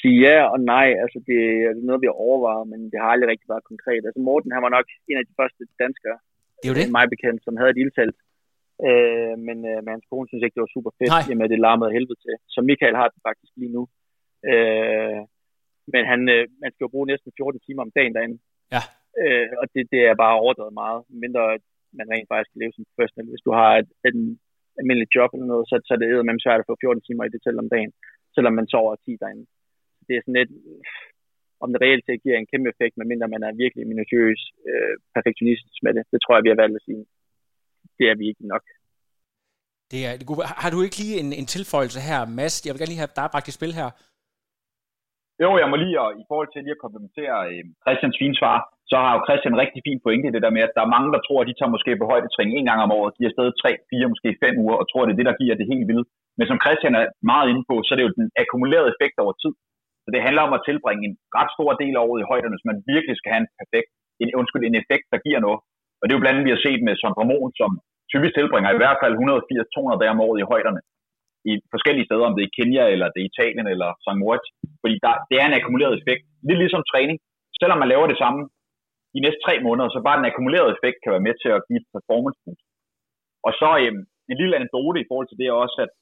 Sige 0.00 0.16
ja 0.26 0.38
og 0.52 0.58
nej. 0.74 0.88
Altså, 1.02 1.18
det 1.28 1.38
er 1.66 1.72
noget, 1.88 2.02
vi 2.02 2.08
har 2.10 2.24
overvejet, 2.28 2.66
men 2.72 2.80
det 2.90 2.98
har 3.02 3.08
aldrig 3.12 3.28
rigtig 3.30 3.48
været 3.52 3.70
konkret. 3.72 4.02
Altså, 4.08 4.20
Morten, 4.28 4.54
han 4.56 4.64
var 4.66 4.72
nok 4.76 4.86
en 5.10 5.18
af 5.20 5.26
de 5.28 5.38
første 5.40 5.62
danskere, 5.82 6.18
det 6.58 6.66
er 6.66 6.72
jo 6.72 6.78
det. 6.78 6.94
mig 6.96 7.06
bekendt, 7.14 7.40
som 7.46 7.56
havde 7.58 7.72
et 7.74 7.80
ildtelt. 7.82 8.18
Øh, 8.88 9.34
men, 9.46 9.58
øh, 9.70 9.78
men 9.82 9.90
hans 9.94 10.08
kone 10.10 10.28
synes 10.28 10.42
ikke, 10.42 10.56
det 10.56 10.66
var 10.66 10.76
super 10.76 10.92
fedt, 10.98 11.12
nej. 11.12 11.38
med 11.40 11.48
det 11.52 11.64
larmede 11.66 11.94
helvede 11.96 12.20
til. 12.24 12.34
Så 12.54 12.58
Michael 12.70 12.96
har 13.00 13.08
det 13.12 13.20
faktisk 13.28 13.52
lige 13.60 13.74
nu. 13.76 13.82
Øh, 14.50 15.20
men 15.92 16.02
han, 16.10 16.20
øh, 16.34 16.44
man 16.62 16.70
skal 16.70 16.84
jo 16.84 16.94
bruge 16.94 17.10
næsten 17.12 17.30
14 17.36 17.60
timer 17.66 17.82
om 17.86 17.94
dagen 17.98 18.14
derinde. 18.16 18.38
Ja. 18.74 18.82
Øh, 19.22 19.48
og 19.60 19.64
det, 19.74 19.82
det 19.92 20.00
er 20.10 20.22
bare 20.24 20.40
overdrevet 20.42 20.74
meget, 20.82 21.00
mindre 21.24 21.42
man 21.98 22.10
rent 22.12 22.28
faktisk 22.30 22.50
kan 22.52 22.60
leve 22.62 22.72
som 22.74 22.84
professionel. 22.90 23.32
Hvis 23.32 23.46
du 23.46 23.52
har 23.60 23.70
et, 23.80 23.90
et 24.08 24.16
almindeligt 24.80 25.14
job 25.16 25.30
eller 25.32 25.48
noget, 25.52 25.64
så, 25.70 25.74
så 25.86 25.90
er 25.94 26.00
det 26.00 26.42
svært 26.44 26.62
at 26.62 26.68
få 26.70 26.76
14 26.80 27.02
timer 27.06 27.24
i 27.24 27.32
det 27.34 27.40
telt 27.42 27.62
om 27.64 27.72
dagen, 27.74 27.92
selvom 28.34 28.54
man 28.58 28.70
sover 28.72 28.96
10 28.96 29.16
derinde 29.22 29.44
det 30.10 30.16
er 30.16 30.24
sådan 30.24 30.40
lidt, 30.40 30.52
om 31.62 31.68
det 31.72 31.82
reelt 31.84 32.04
set 32.04 32.22
giver 32.24 32.36
en 32.38 32.50
kæmpe 32.52 32.68
effekt, 32.72 32.94
medmindre 32.96 33.32
man 33.34 33.42
er 33.48 33.60
virkelig 33.64 33.84
minutiøs 33.92 34.40
øh, 34.70 34.94
perfektionistisk 35.16 35.78
med 35.86 35.92
det. 35.96 36.04
Det 36.12 36.20
tror 36.20 36.34
jeg, 36.34 36.44
vi 36.44 36.52
har 36.52 36.62
valgt 36.62 36.78
at 36.80 36.86
sige. 36.88 37.02
Det 37.98 38.06
er 38.10 38.16
vi 38.20 38.26
ikke 38.30 38.46
nok. 38.52 38.64
Det 39.90 40.00
er. 40.06 40.12
Har 40.62 40.70
du 40.72 40.78
ikke 40.82 40.98
lige 41.02 41.16
en, 41.22 41.30
en 41.40 41.48
tilføjelse 41.56 42.00
her, 42.08 42.20
Mads? 42.38 42.54
Jeg 42.64 42.70
vil 42.70 42.80
gerne 42.80 42.92
lige 42.92 43.04
have 43.04 43.18
dig 43.20 43.28
bragt 43.32 43.50
i 43.50 43.58
spil 43.58 43.74
her. 43.80 43.88
Jo, 45.44 45.50
jeg 45.62 45.68
må 45.70 45.76
lige, 45.84 45.96
og 46.04 46.08
i 46.22 46.24
forhold 46.30 46.48
til 46.50 46.62
lige 46.64 46.76
at 46.76 46.84
komplementere 46.84 47.36
øh, 47.50 47.62
Christians 47.84 48.16
fine 48.20 48.36
svar, 48.40 48.56
så 48.90 48.96
har 49.04 49.12
jo 49.14 49.20
Christian 49.28 49.60
rigtig 49.62 49.80
fin 49.88 50.00
pointe 50.04 50.26
i 50.28 50.34
det 50.34 50.44
der 50.44 50.56
med, 50.56 50.62
at 50.66 50.74
der 50.76 50.82
er 50.84 50.94
mange, 50.96 51.10
der 51.14 51.20
tror, 51.22 51.40
at 51.40 51.48
de 51.48 51.56
tager 51.56 51.74
måske 51.76 51.90
på 52.00 52.08
højdetræning 52.12 52.54
en 52.56 52.68
gang 52.70 52.80
om 52.86 52.94
året, 52.98 53.16
de 53.18 53.24
er 53.26 53.34
stadig 53.36 53.54
tre, 53.62 53.70
fire, 53.90 54.12
måske 54.12 54.40
fem 54.44 54.54
uger, 54.64 54.76
og 54.80 54.86
tror, 54.86 55.02
at 55.02 55.06
det 55.08 55.14
er 55.14 55.20
det, 55.20 55.30
der 55.30 55.40
giver 55.40 55.56
det 55.56 55.70
helt 55.72 55.86
vildt. 55.90 56.08
Men 56.38 56.46
som 56.50 56.62
Christian 56.64 56.94
er 57.00 57.06
meget 57.32 57.46
inde 57.50 57.64
på, 57.70 57.74
så 57.82 57.90
er 57.90 57.96
det 57.98 58.06
jo 58.06 58.16
den 58.20 58.28
akkumulerede 58.40 58.92
effekt 58.94 59.16
over 59.24 59.34
tid. 59.42 59.52
Det 60.14 60.26
handler 60.26 60.42
om 60.46 60.56
at 60.56 60.64
tilbringe 60.68 61.04
en 61.08 61.16
ret 61.38 61.50
stor 61.56 61.70
del 61.82 61.94
af 61.96 62.04
året 62.08 62.20
i 62.20 62.28
højderne, 62.30 62.54
hvis 62.54 62.68
man 62.70 62.78
virkelig 62.92 63.16
skal 63.16 63.32
have 63.32 63.42
en 63.44 63.52
perfekt, 63.60 63.90
en, 64.22 64.30
undskyld, 64.40 64.64
en 64.64 64.80
effekt, 64.82 65.06
der 65.12 65.24
giver 65.26 65.40
noget. 65.46 65.60
Og 65.98 66.04
det 66.04 66.12
er 66.12 66.18
jo 66.18 66.22
blandt 66.22 66.36
andet, 66.36 66.48
vi 66.48 66.54
har 66.56 66.64
set 66.66 66.80
med 66.86 66.94
Sondre 67.02 67.28
Mohn, 67.30 67.52
som 67.60 67.70
typisk 68.12 68.32
tilbringer 68.34 68.70
i 68.70 68.80
hvert 68.82 69.00
fald 69.02 69.14
180-200 69.16 70.00
dage 70.00 70.14
om 70.14 70.24
året 70.26 70.38
i 70.40 70.50
højderne 70.52 70.80
i 71.50 71.52
forskellige 71.74 72.06
steder, 72.08 72.28
om 72.28 72.34
det 72.34 72.42
er 72.42 72.50
i 72.50 72.56
Kenya, 72.58 72.84
eller 72.94 73.06
det 73.12 73.20
er 73.20 73.30
Italien, 73.32 73.66
eller 73.74 73.88
St. 74.04 74.20
Moritz. 74.22 74.46
Fordi 74.82 74.96
der, 75.04 75.14
det 75.30 75.36
er 75.36 75.46
en 75.46 75.58
akkumuleret 75.58 75.94
effekt. 76.00 76.22
Lidt 76.48 76.60
ligesom 76.62 76.82
træning. 76.92 77.16
Selvom 77.60 77.78
man 77.80 77.90
laver 77.92 78.06
det 78.12 78.18
samme 78.22 78.40
de 79.14 79.20
næste 79.24 79.40
tre 79.46 79.54
måneder, 79.66 79.88
så 79.90 79.98
bare 80.06 80.18
den 80.20 80.28
akkumulerede 80.30 80.74
effekt 80.76 80.98
kan 81.00 81.12
være 81.14 81.26
med 81.28 81.34
til 81.42 81.50
at 81.56 81.64
give 81.68 81.82
performance 81.96 82.38
boost. 82.44 82.66
Og 83.46 83.52
så 83.60 83.68
øhm, 83.82 84.02
en 84.30 84.36
lille 84.40 84.56
anekdote 84.58 84.98
i 85.00 85.08
forhold 85.08 85.28
til 85.28 85.38
det 85.40 85.46
er 85.48 85.56
også, 85.64 85.78
at 85.84 85.92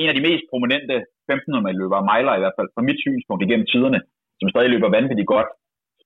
en 0.00 0.08
af 0.10 0.14
de 0.16 0.26
mest 0.28 0.44
prominente 0.52 0.96
1500 1.30 1.78
løber, 1.80 2.06
Mejler 2.10 2.34
i 2.36 2.42
hvert 2.42 2.56
fald, 2.58 2.68
fra 2.74 2.86
mit 2.88 3.00
synspunkt 3.04 3.42
igennem 3.46 3.66
tiderne, 3.72 4.00
som 4.40 4.50
stadig 4.52 4.70
løber 4.74 4.96
vanvittigt 4.96 5.32
godt, 5.34 5.50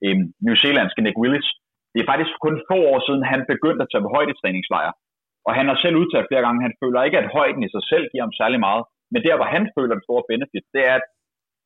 øhm, 0.05 0.25
New 0.47 0.57
Zealandske 0.63 1.03
Nick 1.05 1.19
Willis. 1.23 1.49
Det 1.93 2.01
er 2.01 2.11
faktisk 2.13 2.33
kun 2.47 2.57
få 2.71 2.79
år 2.93 3.01
siden, 3.07 3.23
han 3.33 3.41
begyndte 3.53 3.83
at 3.85 3.91
tage 3.91 4.05
på 4.05 4.11
højdetræningslejre. 4.17 4.95
Og 5.47 5.53
han 5.59 5.67
har 5.71 5.77
selv 5.85 5.97
udtalt 6.03 6.29
flere 6.29 6.45
gange, 6.45 6.61
at 6.61 6.67
han 6.69 6.79
føler 6.83 7.01
ikke, 7.07 7.21
at 7.23 7.33
højden 7.37 7.63
i 7.67 7.73
sig 7.75 7.85
selv 7.93 8.05
giver 8.11 8.25
ham 8.27 8.39
særlig 8.41 8.61
meget. 8.67 8.83
Men 9.13 9.21
der, 9.27 9.35
hvor 9.39 9.49
han 9.55 9.65
føler 9.77 9.95
den 9.95 10.07
store 10.09 10.25
benefit, 10.31 10.65
det 10.75 10.83
er, 10.91 10.95
at 11.01 11.07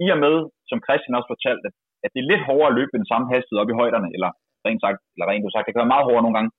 i 0.05 0.07
og 0.15 0.19
med, 0.25 0.35
som 0.71 0.79
Christian 0.87 1.17
også 1.19 1.31
fortalte, 1.35 1.69
at 2.05 2.11
det 2.13 2.21
er 2.21 2.31
lidt 2.31 2.47
hårdere 2.49 2.71
at 2.73 2.77
løbe 2.79 2.93
den 2.99 3.11
samme 3.11 3.27
hastighed 3.33 3.63
op 3.63 3.73
i 3.73 3.79
højderne, 3.81 4.09
eller 4.17 4.31
rent 4.67 4.83
sagt, 4.85 4.99
eller 5.15 5.27
rent 5.31 5.53
sagt, 5.55 5.67
det 5.67 5.73
kan 5.73 5.83
være 5.85 5.95
meget 5.95 6.07
hårdere 6.09 6.25
nogle 6.27 6.39
gange, 6.39 6.51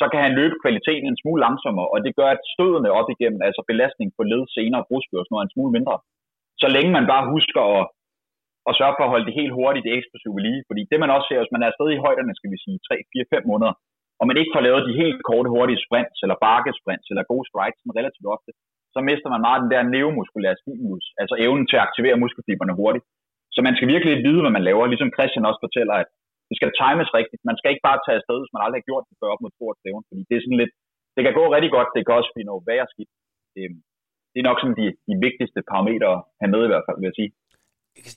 så 0.00 0.04
kan 0.12 0.20
han 0.26 0.36
løbe 0.40 0.56
kvaliteten 0.62 1.06
en 1.08 1.20
smule 1.22 1.40
langsommere, 1.46 1.88
og 1.92 1.98
det 2.04 2.12
gør, 2.18 2.28
at 2.36 2.46
stødene 2.54 2.90
op 2.98 3.08
igennem, 3.14 3.40
altså 3.48 3.60
belastning 3.70 4.08
på 4.16 4.22
led, 4.30 4.42
senere 4.56 4.80
og 4.82 4.86
brudskør, 4.88 5.22
noget 5.30 5.46
en 5.46 5.54
smule 5.54 5.72
mindre. 5.76 5.96
Så 6.62 6.66
længe 6.76 6.92
man 6.98 7.06
bare 7.12 7.24
husker 7.34 7.62
at, 7.76 7.84
at 8.68 8.76
sørge 8.78 8.96
for 8.96 9.04
at 9.04 9.12
holde 9.14 9.28
det 9.28 9.38
helt 9.40 9.56
hurtigt, 9.58 9.84
det 9.86 9.96
eksplosive 9.98 10.38
lige. 10.46 10.60
Fordi 10.68 10.82
det 10.90 10.98
man 11.02 11.14
også 11.14 11.26
ser, 11.28 11.40
hvis 11.40 11.54
man 11.56 11.64
er 11.66 11.76
stadig 11.76 11.94
i 11.96 12.04
højderne, 12.06 12.38
skal 12.38 12.52
vi 12.52 12.58
sige 12.64 12.78
3, 12.88 12.96
4, 13.12 13.24
5 13.34 13.50
måneder, 13.50 13.74
og 14.20 14.24
man 14.28 14.38
ikke 14.40 14.54
får 14.54 14.64
lavet 14.66 14.82
de 14.88 15.00
helt 15.02 15.20
korte, 15.28 15.48
hurtige 15.56 15.82
sprints, 15.86 16.18
eller 16.24 16.36
bakkesprints, 16.46 17.08
eller 17.10 17.30
gode 17.32 17.46
strides, 17.48 17.78
sådan 17.78 17.98
relativt 18.00 18.28
ofte, 18.34 18.50
så 18.94 18.98
mister 19.08 19.28
man 19.34 19.44
meget 19.46 19.62
den 19.62 19.72
der 19.74 19.82
neuromuskulære 19.94 20.60
stimulus, 20.62 21.06
altså 21.22 21.34
evnen 21.44 21.66
til 21.66 21.78
at 21.78 21.84
aktivere 21.86 22.20
muskelfiberne 22.22 22.78
hurtigt. 22.80 23.04
Så 23.54 23.60
man 23.66 23.76
skal 23.76 23.88
virkelig 23.94 24.14
vide, 24.26 24.42
hvad 24.42 24.54
man 24.56 24.66
laver, 24.68 24.92
ligesom 24.92 25.14
Christian 25.16 25.48
også 25.48 25.60
fortæller, 25.66 25.94
at 26.02 26.08
det 26.48 26.56
skal 26.58 26.70
times 26.82 27.08
rigtigt. 27.18 27.42
Man 27.50 27.58
skal 27.58 27.70
ikke 27.72 27.86
bare 27.88 28.02
tage 28.04 28.18
afsted, 28.20 28.36
hvis 28.40 28.54
man 28.54 28.64
aldrig 28.64 28.80
har 28.80 28.90
gjort 28.90 29.06
det 29.08 29.18
før 29.20 29.32
op 29.34 29.42
mod 29.42 29.52
stort 29.58 29.76
stævn, 29.80 30.04
fordi 30.08 30.22
det 30.28 30.34
er 30.36 30.44
sådan 30.44 30.60
lidt, 30.62 30.72
det 31.14 31.22
kan 31.24 31.34
gå 31.38 31.44
rigtig 31.56 31.72
godt, 31.76 31.88
det 31.94 32.02
kan 32.02 32.18
også 32.20 32.32
blive 32.34 32.50
noget 32.50 32.66
værre 32.68 32.88
skidt. 32.92 33.12
Øhm, 33.58 33.78
det 34.36 34.42
er 34.42 34.50
nok 34.50 34.60
sådan 34.60 34.78
de, 34.82 34.88
de 35.08 35.14
vigtigste 35.26 35.60
parametre 35.70 36.08
at 36.16 36.22
have 36.40 36.50
med 36.54 36.62
i 36.64 36.70
hvert 36.72 36.84
fald, 36.86 36.98
vil 37.00 37.10
jeg 37.10 37.18
sige. 37.20 37.30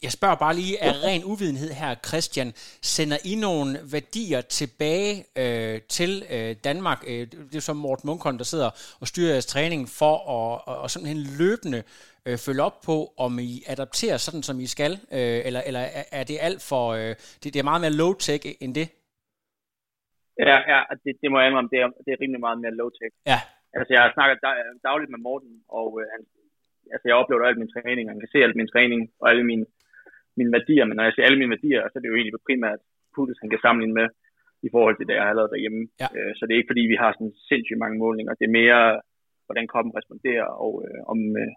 Jeg 0.05 0.11
spørger 0.17 0.35
bare 0.45 0.55
lige 0.61 0.75
af 0.87 0.93
ren 1.05 1.23
uvidenhed 1.31 1.71
her, 1.81 1.91
Christian. 2.07 2.49
Sender 2.95 3.19
I 3.31 3.33
nogle 3.47 3.69
værdier 3.93 4.41
tilbage 4.59 5.11
øh, 5.41 5.75
til 5.97 6.11
øh, 6.35 6.51
Danmark? 6.67 6.99
Øh, 7.11 7.23
det 7.51 7.55
er 7.55 7.67
som 7.69 7.77
Morten 7.85 8.07
Munkholm, 8.09 8.37
der 8.37 8.47
sidder 8.53 8.69
og 9.01 9.07
styrer 9.11 9.31
jeres 9.31 9.51
træning 9.53 9.81
for 9.99 10.15
at 10.35 10.51
og, 10.69 10.77
og 10.83 10.89
simpelthen 10.89 11.21
løbende 11.41 11.79
øh, 12.27 12.37
følge 12.45 12.63
op 12.67 12.77
på, 12.87 12.95
om 13.25 13.31
I 13.39 13.53
adapterer 13.73 14.17
sådan, 14.25 14.43
som 14.47 14.55
I 14.65 14.67
skal? 14.75 14.93
Øh, 15.17 15.39
eller 15.47 15.61
eller 15.69 15.83
er, 15.99 16.03
er 16.19 16.23
det 16.29 16.37
alt 16.47 16.61
for... 16.69 16.83
Øh, 16.99 17.13
det, 17.41 17.47
det 17.53 17.59
er 17.59 17.69
meget 17.71 17.83
mere 17.83 17.95
low-tech 18.01 18.43
end 18.63 18.73
det? 18.79 18.87
Ja, 20.49 20.57
ja 20.71 20.79
det, 21.03 21.11
det 21.21 21.27
må 21.31 21.35
jeg 21.39 21.47
indrømme. 21.47 21.69
Det 21.73 21.79
er, 21.83 21.87
det 22.05 22.11
er 22.13 22.19
rimelig 22.21 22.41
meget 22.45 22.59
mere 22.63 22.73
low-tech. 22.81 23.11
Ja. 23.31 23.39
Altså, 23.77 23.91
jeg 23.93 24.15
snakker 24.17 24.35
dagligt 24.87 25.11
med 25.11 25.21
Morten, 25.27 25.53
og 25.79 25.87
øh, 26.01 26.07
han 26.13 26.21
altså 26.93 27.05
jeg 27.07 27.19
oplever 27.21 27.45
al 27.45 27.59
min 27.61 27.73
træning, 27.73 28.05
og 28.05 28.13
jeg 28.13 28.21
kan 28.23 28.33
se 28.33 28.39
al 28.45 28.57
min 28.59 28.71
træning 28.73 29.01
og 29.21 29.25
alle 29.31 29.45
mine, 29.51 29.65
mine 30.39 30.51
værdier, 30.57 30.85
men 30.85 30.95
når 30.95 31.05
jeg 31.05 31.13
ser 31.13 31.27
alle 31.27 31.39
mine 31.39 31.53
værdier, 31.55 31.81
så 31.81 31.95
er 31.95 32.01
det 32.01 32.11
jo 32.11 32.17
egentlig 32.17 32.47
primært 32.49 32.81
Pulis, 33.13 33.41
han 33.43 33.51
kan 33.51 33.63
sammenligne 33.65 33.97
med 33.99 34.07
i 34.67 34.69
forhold 34.75 34.95
til 34.97 35.07
det, 35.07 35.15
jeg 35.15 35.27
har 35.27 35.37
lavet 35.37 35.53
derhjemme. 35.53 35.83
Ja. 36.03 36.07
Øh, 36.17 36.31
så 36.35 36.41
det 36.43 36.53
er 36.53 36.61
ikke 36.61 36.71
fordi, 36.73 36.83
vi 36.93 37.01
har 37.03 37.11
sådan 37.11 37.33
sindssygt 37.49 37.83
mange 37.83 37.97
målinger. 38.03 38.33
Det 38.39 38.45
er 38.47 38.59
mere, 38.61 38.81
hvordan 39.47 39.67
kroppen 39.71 39.97
responderer, 39.99 40.49
og 40.65 40.73
øh, 40.85 40.99
om 41.13 41.19
øh, 41.41 41.53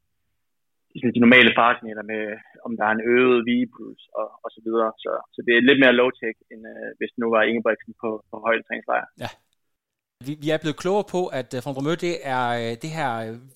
de 1.16 1.24
normale 1.24 1.52
faresignaler 1.58 2.04
med, 2.12 2.22
om 2.66 2.72
der 2.78 2.84
er 2.86 2.94
en 2.94 3.06
øget 3.14 3.40
vigepuls 3.48 4.02
og, 4.20 4.28
og 4.44 4.48
så 4.54 4.60
videre. 4.66 4.90
Så, 5.04 5.12
så 5.34 5.38
det 5.46 5.52
er 5.54 5.68
lidt 5.68 5.80
mere 5.82 5.98
low-tech, 6.00 6.36
end 6.52 6.62
øh, 6.72 6.88
hvis 6.98 7.12
det 7.12 7.20
nu 7.22 7.28
var 7.34 7.42
Ingebrigtsen 7.42 7.94
på, 8.02 8.10
på 8.30 8.36
højdetræningslejr. 8.46 9.06
Ja. 9.22 9.30
Vi, 10.26 10.32
vi 10.44 10.48
er 10.50 10.58
blevet 10.62 10.76
klogere 10.82 11.06
på, 11.14 11.20
at 11.40 11.48
uh, 11.54 11.60
Front 11.62 12.00
det 12.00 12.14
er 12.36 12.46
uh, 12.60 12.70
det 12.82 12.90
her 12.98 13.10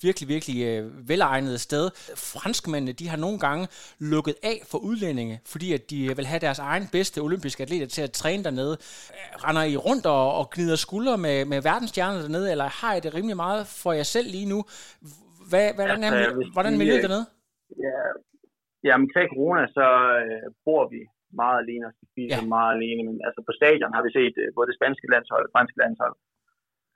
virkelig, 0.06 0.28
virkelig 0.34 0.56
uh, 0.66 1.08
velegnede 1.08 1.58
sted. 1.58 1.84
Franskmændene, 2.34 2.92
de 3.00 3.08
har 3.08 3.18
nogle 3.26 3.38
gange 3.46 3.64
lukket 4.12 4.34
af 4.50 4.58
for 4.70 4.78
udlændinge, 4.78 5.34
fordi 5.52 5.68
at 5.72 5.82
de 5.90 5.98
vil 6.18 6.26
have 6.32 6.44
deres 6.46 6.58
egen 6.58 6.86
bedste 6.96 7.18
olympiske 7.28 7.62
atleter 7.62 7.86
til 7.86 8.02
at 8.02 8.12
træne 8.20 8.44
dernede. 8.44 8.74
Render 9.44 9.62
I 9.62 9.76
rundt 9.76 10.06
og, 10.06 10.26
og 10.38 10.44
gnider 10.54 10.76
skuldre 10.76 11.18
med, 11.26 11.44
med 11.52 11.62
verdensstjerner 11.70 12.20
dernede, 12.26 12.50
eller 12.50 12.68
har 12.80 12.92
I 12.94 13.00
det 13.00 13.14
rimelig 13.14 13.36
meget 13.36 13.62
for 13.82 13.92
jer 13.92 14.06
selv 14.14 14.28
lige 14.36 14.48
nu? 14.54 14.58
Hvad, 15.50 15.66
hvordan 15.78 15.98
er, 16.06 16.10
altså, 16.10 16.50
hvordan 16.54 16.72
er 16.74 16.78
miljøet 16.82 17.02
dernede? 17.06 17.26
Ja, 17.86 17.98
ja 18.86 18.92
omkring 19.00 19.28
corona, 19.34 19.62
så 19.78 19.86
øh, 20.22 20.46
bor 20.66 20.82
vi 20.94 21.00
meget 21.42 21.58
alene 21.62 21.84
og 21.90 21.92
spiser 22.12 22.42
ja. 22.42 22.52
meget 22.56 22.72
alene. 22.76 23.02
Men 23.08 23.16
altså 23.26 23.40
på 23.48 23.52
stadion 23.60 23.94
har 23.96 24.02
vi 24.06 24.10
set 24.18 24.34
øh, 24.42 24.48
både 24.56 24.66
det 24.70 24.76
spanske 24.78 25.06
landshold 25.14 25.42
og 25.42 25.46
det 25.48 25.54
franske 25.56 25.78
landshold 25.82 26.14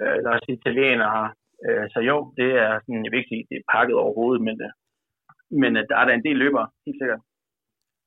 øh, 0.01 0.13
eller 0.17 0.31
også 0.37 0.49
italienere. 0.59 1.23
Øh, 1.67 1.85
så 1.93 1.99
jo, 2.11 2.17
det 2.39 2.49
er 2.65 2.71
sådan, 2.83 3.05
jeg 3.05 3.11
vil 3.11 3.21
ikke 3.21 3.33
sige, 3.35 3.47
det 3.51 3.57
er 3.59 3.71
pakket 3.77 3.97
overhovedet, 4.05 4.41
men, 4.49 4.57
øh, 4.67 4.73
men 5.63 5.71
øh, 5.79 5.83
der 5.89 5.97
er 6.01 6.05
der 6.07 6.15
en 6.15 6.27
del 6.29 6.37
løbere, 6.45 6.67
helt 6.87 6.99
sikkert. 7.03 7.21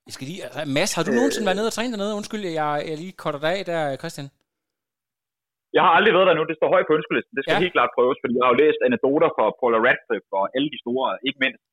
Jeg 0.07 0.13
skal 0.15 0.27
lige, 0.31 0.41
altså, 0.45 0.61
Mads, 0.75 0.91
har 0.95 1.03
du 1.03 1.11
øh, 1.11 1.17
nogensinde 1.19 1.47
været 1.47 1.59
nede 1.59 1.71
og 1.71 1.75
trænet 1.75 1.93
dernede? 1.93 2.17
Undskyld, 2.19 2.43
jeg, 2.61 2.69
jeg 2.89 2.95
lige 3.03 3.19
korter 3.23 3.41
dig 3.45 3.53
af 3.59 3.65
der, 3.71 3.81
Christian. 4.03 4.27
Jeg 5.75 5.83
har 5.85 5.93
aldrig 5.97 6.13
været 6.15 6.29
der 6.29 6.35
nu. 6.39 6.43
Det 6.51 6.57
står 6.59 6.69
højt 6.75 6.87
på 6.89 6.95
ønskelisten. 6.99 7.33
Det 7.35 7.41
skal 7.43 7.55
ja. 7.55 7.63
helt 7.65 7.75
klart 7.77 7.95
prøves, 7.97 8.17
fordi 8.21 8.33
jeg 8.37 8.43
har 8.45 8.51
jo 8.53 8.61
læst 8.63 8.79
anekdoter 8.87 9.29
fra 9.35 9.45
Paula 9.59 9.79
Radcliffe 9.87 10.31
og 10.39 10.45
alle 10.55 10.69
de 10.73 10.79
store, 10.83 11.07
ikke 11.27 11.39
mindst. 11.43 11.63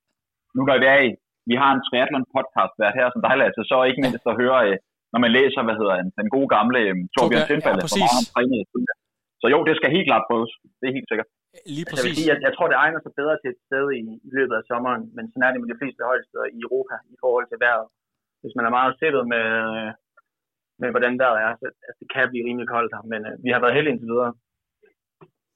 Nu 0.57 0.61
når 0.69 0.79
vi 0.83 0.87
er 0.95 1.01
i, 1.09 1.11
vi 1.51 1.55
har 1.63 1.71
en 1.73 1.83
triathlon 1.87 2.27
podcast 2.37 2.75
været 2.83 2.95
her, 2.99 3.07
som 3.13 3.21
dig, 3.27 3.35
Lasse, 3.41 3.63
så 3.71 3.77
ikke 3.91 4.03
mindst 4.05 4.25
at 4.33 4.39
høre, 4.43 4.59
øh, 4.67 4.77
når 5.13 5.21
man 5.25 5.33
læser, 5.39 5.61
hvad 5.67 5.77
hedder 5.81 5.97
den 6.21 6.29
gode 6.35 6.49
gamle 6.57 6.81
Torbjørn 7.15 7.47
Sindfalde, 7.51 7.83
ja, 7.85 7.91
som 7.93 8.01
har 8.17 8.25
trænet 8.33 8.59
så 9.41 9.47
jo, 9.55 9.59
det 9.69 9.75
skal 9.77 9.95
helt 9.97 10.09
klart 10.11 10.29
prøves. 10.31 10.53
Det 10.79 10.87
er 10.87 10.97
helt 10.99 11.11
sikkert. 11.11 11.29
Lige 11.77 11.87
præcis. 11.89 11.99
Altså, 11.99 12.09
jeg, 12.09 12.17
sige, 12.19 12.31
jeg, 12.33 12.39
jeg 12.47 12.53
tror, 12.55 12.67
det 12.71 12.79
egner 12.85 13.01
sig 13.03 13.13
bedre 13.21 13.37
til 13.39 13.51
et 13.55 13.61
sted 13.69 13.85
i, 13.99 14.03
i 14.29 14.31
løbet 14.39 14.55
af 14.59 14.65
sommeren, 14.71 15.03
men 15.17 15.25
sådan 15.31 15.47
er 15.47 15.53
det 15.53 15.61
med 15.61 15.71
de 15.73 15.81
fleste 15.81 16.09
højdesteder 16.11 16.47
i 16.57 16.59
Europa 16.67 16.97
i 17.15 17.17
forhold 17.23 17.47
til 17.49 17.63
vejret. 17.65 17.87
Hvis 18.43 18.57
man 18.57 18.67
er 18.69 18.77
meget 18.79 18.93
sættet 19.01 19.25
med, 19.35 19.47
med 20.83 20.89
hvordan 20.95 21.15
vejret 21.23 21.39
er, 21.47 21.53
så 21.61 21.67
altså, 21.89 21.99
det 22.03 22.09
kan 22.15 22.31
blive 22.31 22.47
rimelig 22.49 22.69
koldt 22.75 22.93
her, 22.95 23.03
men 23.13 23.21
uh, 23.29 23.35
vi 23.45 23.51
har 23.53 23.61
været 23.63 23.77
heldige 23.77 23.93
indtil 23.95 24.13
videre. 24.13 24.33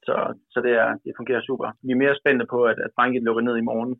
Så, 0.07 0.15
så 0.53 0.57
det, 0.65 0.73
er, 0.83 0.89
det 1.03 1.17
fungerer 1.19 1.47
super. 1.49 1.67
Vi 1.85 1.91
er 1.93 2.01
mere 2.03 2.19
spændte 2.21 2.45
på, 2.53 2.59
at, 2.71 2.77
at 2.85 2.91
Frankrig 2.97 3.21
lukker 3.27 3.43
ned 3.47 3.55
i 3.59 3.67
morgen, 3.69 3.93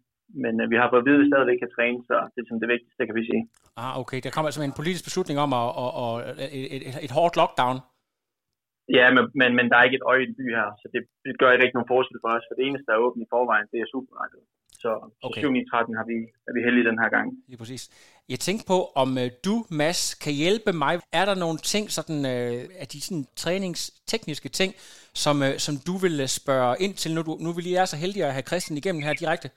men 0.43 0.53
uh, 0.61 0.65
vi 0.71 0.75
har 0.79 0.87
fået 0.89 1.03
at 1.03 1.07
vide, 1.07 1.19
at 1.19 1.23
vi 1.23 1.31
stadigvæk 1.31 1.59
kan 1.63 1.73
træne, 1.75 1.99
så 2.09 2.15
det 2.33 2.39
er 2.39 2.47
sådan 2.47 2.63
det 2.63 2.73
vigtigste, 2.75 3.07
kan 3.07 3.17
vi 3.19 3.29
sige. 3.29 3.43
Ah, 3.83 3.93
okay. 4.01 4.19
Der 4.23 4.31
kommer 4.33 4.49
altså 4.49 4.63
en 4.69 4.79
politisk 4.79 5.03
beslutning 5.09 5.37
om 5.45 5.51
at, 5.61 5.69
at, 5.83 5.91
at, 6.03 6.13
at 6.43 6.49
et, 6.59 6.81
et, 6.87 6.95
et 7.07 7.13
hårdt 7.17 7.35
lockdown. 7.41 7.77
Ja, 8.97 9.05
men, 9.15 9.23
men, 9.39 9.49
men 9.57 9.65
der 9.69 9.77
er 9.77 9.85
ikke 9.87 9.99
et 10.01 10.09
øje 10.11 10.21
i 10.23 10.27
den 10.29 10.37
by 10.41 10.45
her, 10.57 10.67
så 10.81 10.85
det, 10.93 11.01
det 11.25 11.31
gør 11.39 11.51
ikke 11.51 11.63
rigtig 11.63 11.77
nogen 11.79 11.93
forskel 11.95 12.17
for 12.23 12.29
os, 12.35 12.45
for 12.47 12.55
det 12.57 12.63
eneste, 12.67 12.87
der 12.87 12.93
er 12.95 13.05
åbent 13.05 13.25
i 13.25 13.31
forvejen, 13.35 13.67
det 13.71 13.79
er 13.79 13.87
supermarkedet. 13.93 14.45
Så, 14.83 14.91
okay. 15.27 15.41
så 15.41 15.47
7 15.47 15.51
9, 15.51 15.69
13 15.69 15.95
har 15.99 16.05
vi, 16.11 16.17
er 16.47 16.53
vi 16.55 16.61
heldige 16.65 16.87
den 16.89 16.99
her 17.01 17.09
gang. 17.15 17.27
Lige 17.51 17.61
præcis. 17.63 17.83
Jeg 18.33 18.39
tænker 18.47 18.65
på, 18.73 18.77
om 19.03 19.09
uh, 19.23 19.27
du, 19.47 19.55
Mads, 19.79 20.01
kan 20.23 20.33
hjælpe 20.43 20.71
mig. 20.83 20.93
Er 21.19 21.25
der 21.29 21.35
nogle 21.43 21.59
ting, 21.73 21.85
sådan, 21.97 22.19
uh, 22.33 22.81
af 22.81 22.87
de 22.93 22.99
sådan, 23.07 23.25
træningstekniske 23.43 24.49
ting, 24.59 24.71
som, 25.23 25.35
uh, 25.47 25.53
som 25.65 25.73
du 25.87 25.95
vil 26.03 26.15
spørge 26.39 26.73
ind 26.85 26.93
til, 27.01 27.09
nu, 27.15 27.21
du, 27.27 27.33
nu 27.45 27.49
vil 27.55 27.63
lige 27.67 27.79
er 27.83 27.87
så 27.93 27.97
heldige 28.03 28.25
at 28.29 28.35
have 28.37 28.49
Christian 28.49 28.79
igennem 28.81 29.05
her 29.07 29.13
direkte? 29.21 29.47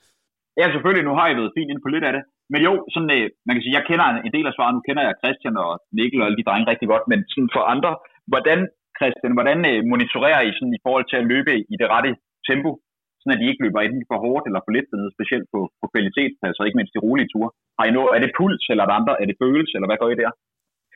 Ja, 0.59 0.65
selvfølgelig. 0.73 1.05
Nu 1.09 1.13
har 1.17 1.25
jeg 1.27 1.35
været 1.39 1.55
fint 1.57 1.71
ind 1.71 1.81
på 1.83 1.89
lidt 1.93 2.05
af 2.09 2.13
det. 2.17 2.23
Men 2.53 2.61
jo, 2.67 2.73
sådan, 2.93 3.11
uh, 3.17 3.25
man 3.47 3.53
kan 3.53 3.63
sige, 3.63 3.77
jeg 3.77 3.85
kender 3.89 4.05
en 4.27 4.33
del 4.35 4.49
af 4.49 4.53
svaret. 4.55 4.75
Nu 4.75 4.81
kender 4.87 5.03
jeg 5.07 5.19
Christian 5.21 5.55
og 5.63 5.71
Mikkel 5.97 6.21
og 6.21 6.25
alle 6.27 6.39
de 6.39 6.47
drenge 6.47 6.69
rigtig 6.71 6.87
godt. 6.93 7.05
Men 7.11 7.19
sådan 7.33 7.51
for 7.55 7.63
andre, 7.73 7.91
hvordan 8.31 8.59
Christian, 8.99 9.37
hvordan 9.37 9.59
øh, 9.71 9.79
monitorerer 9.91 10.41
I 10.49 10.51
sådan 10.57 10.77
i 10.77 10.83
forhold 10.85 11.05
til 11.07 11.17
at 11.21 11.29
løbe 11.33 11.53
i 11.73 11.75
det 11.81 11.87
rette 11.93 12.11
tempo, 12.49 12.71
sådan 13.19 13.35
at 13.35 13.41
I 13.43 13.49
ikke 13.51 13.63
løber 13.65 13.79
enten 13.81 14.09
for 14.09 14.17
hårdt 14.25 14.45
eller 14.49 14.61
for 14.63 14.71
lidt 14.75 14.89
dernede, 14.91 15.15
specielt 15.17 15.47
på, 15.53 15.59
på 15.81 15.85
kvalitetspladser, 15.93 16.67
ikke 16.67 16.79
mindst 16.79 16.95
de 16.95 17.05
rolige 17.07 17.31
ture. 17.33 17.49
Har 17.77 17.85
I 17.85 17.95
noget, 17.97 18.09
er 18.15 18.21
det 18.23 18.35
puls, 18.37 18.63
eller 18.71 18.83
er 18.83 18.89
det 18.89 18.99
andre, 18.99 19.13
er 19.21 19.27
det 19.29 19.41
følelse, 19.43 19.73
eller 19.75 19.89
hvad 19.89 19.99
gør 20.01 20.13
I 20.13 20.21
der? 20.23 20.31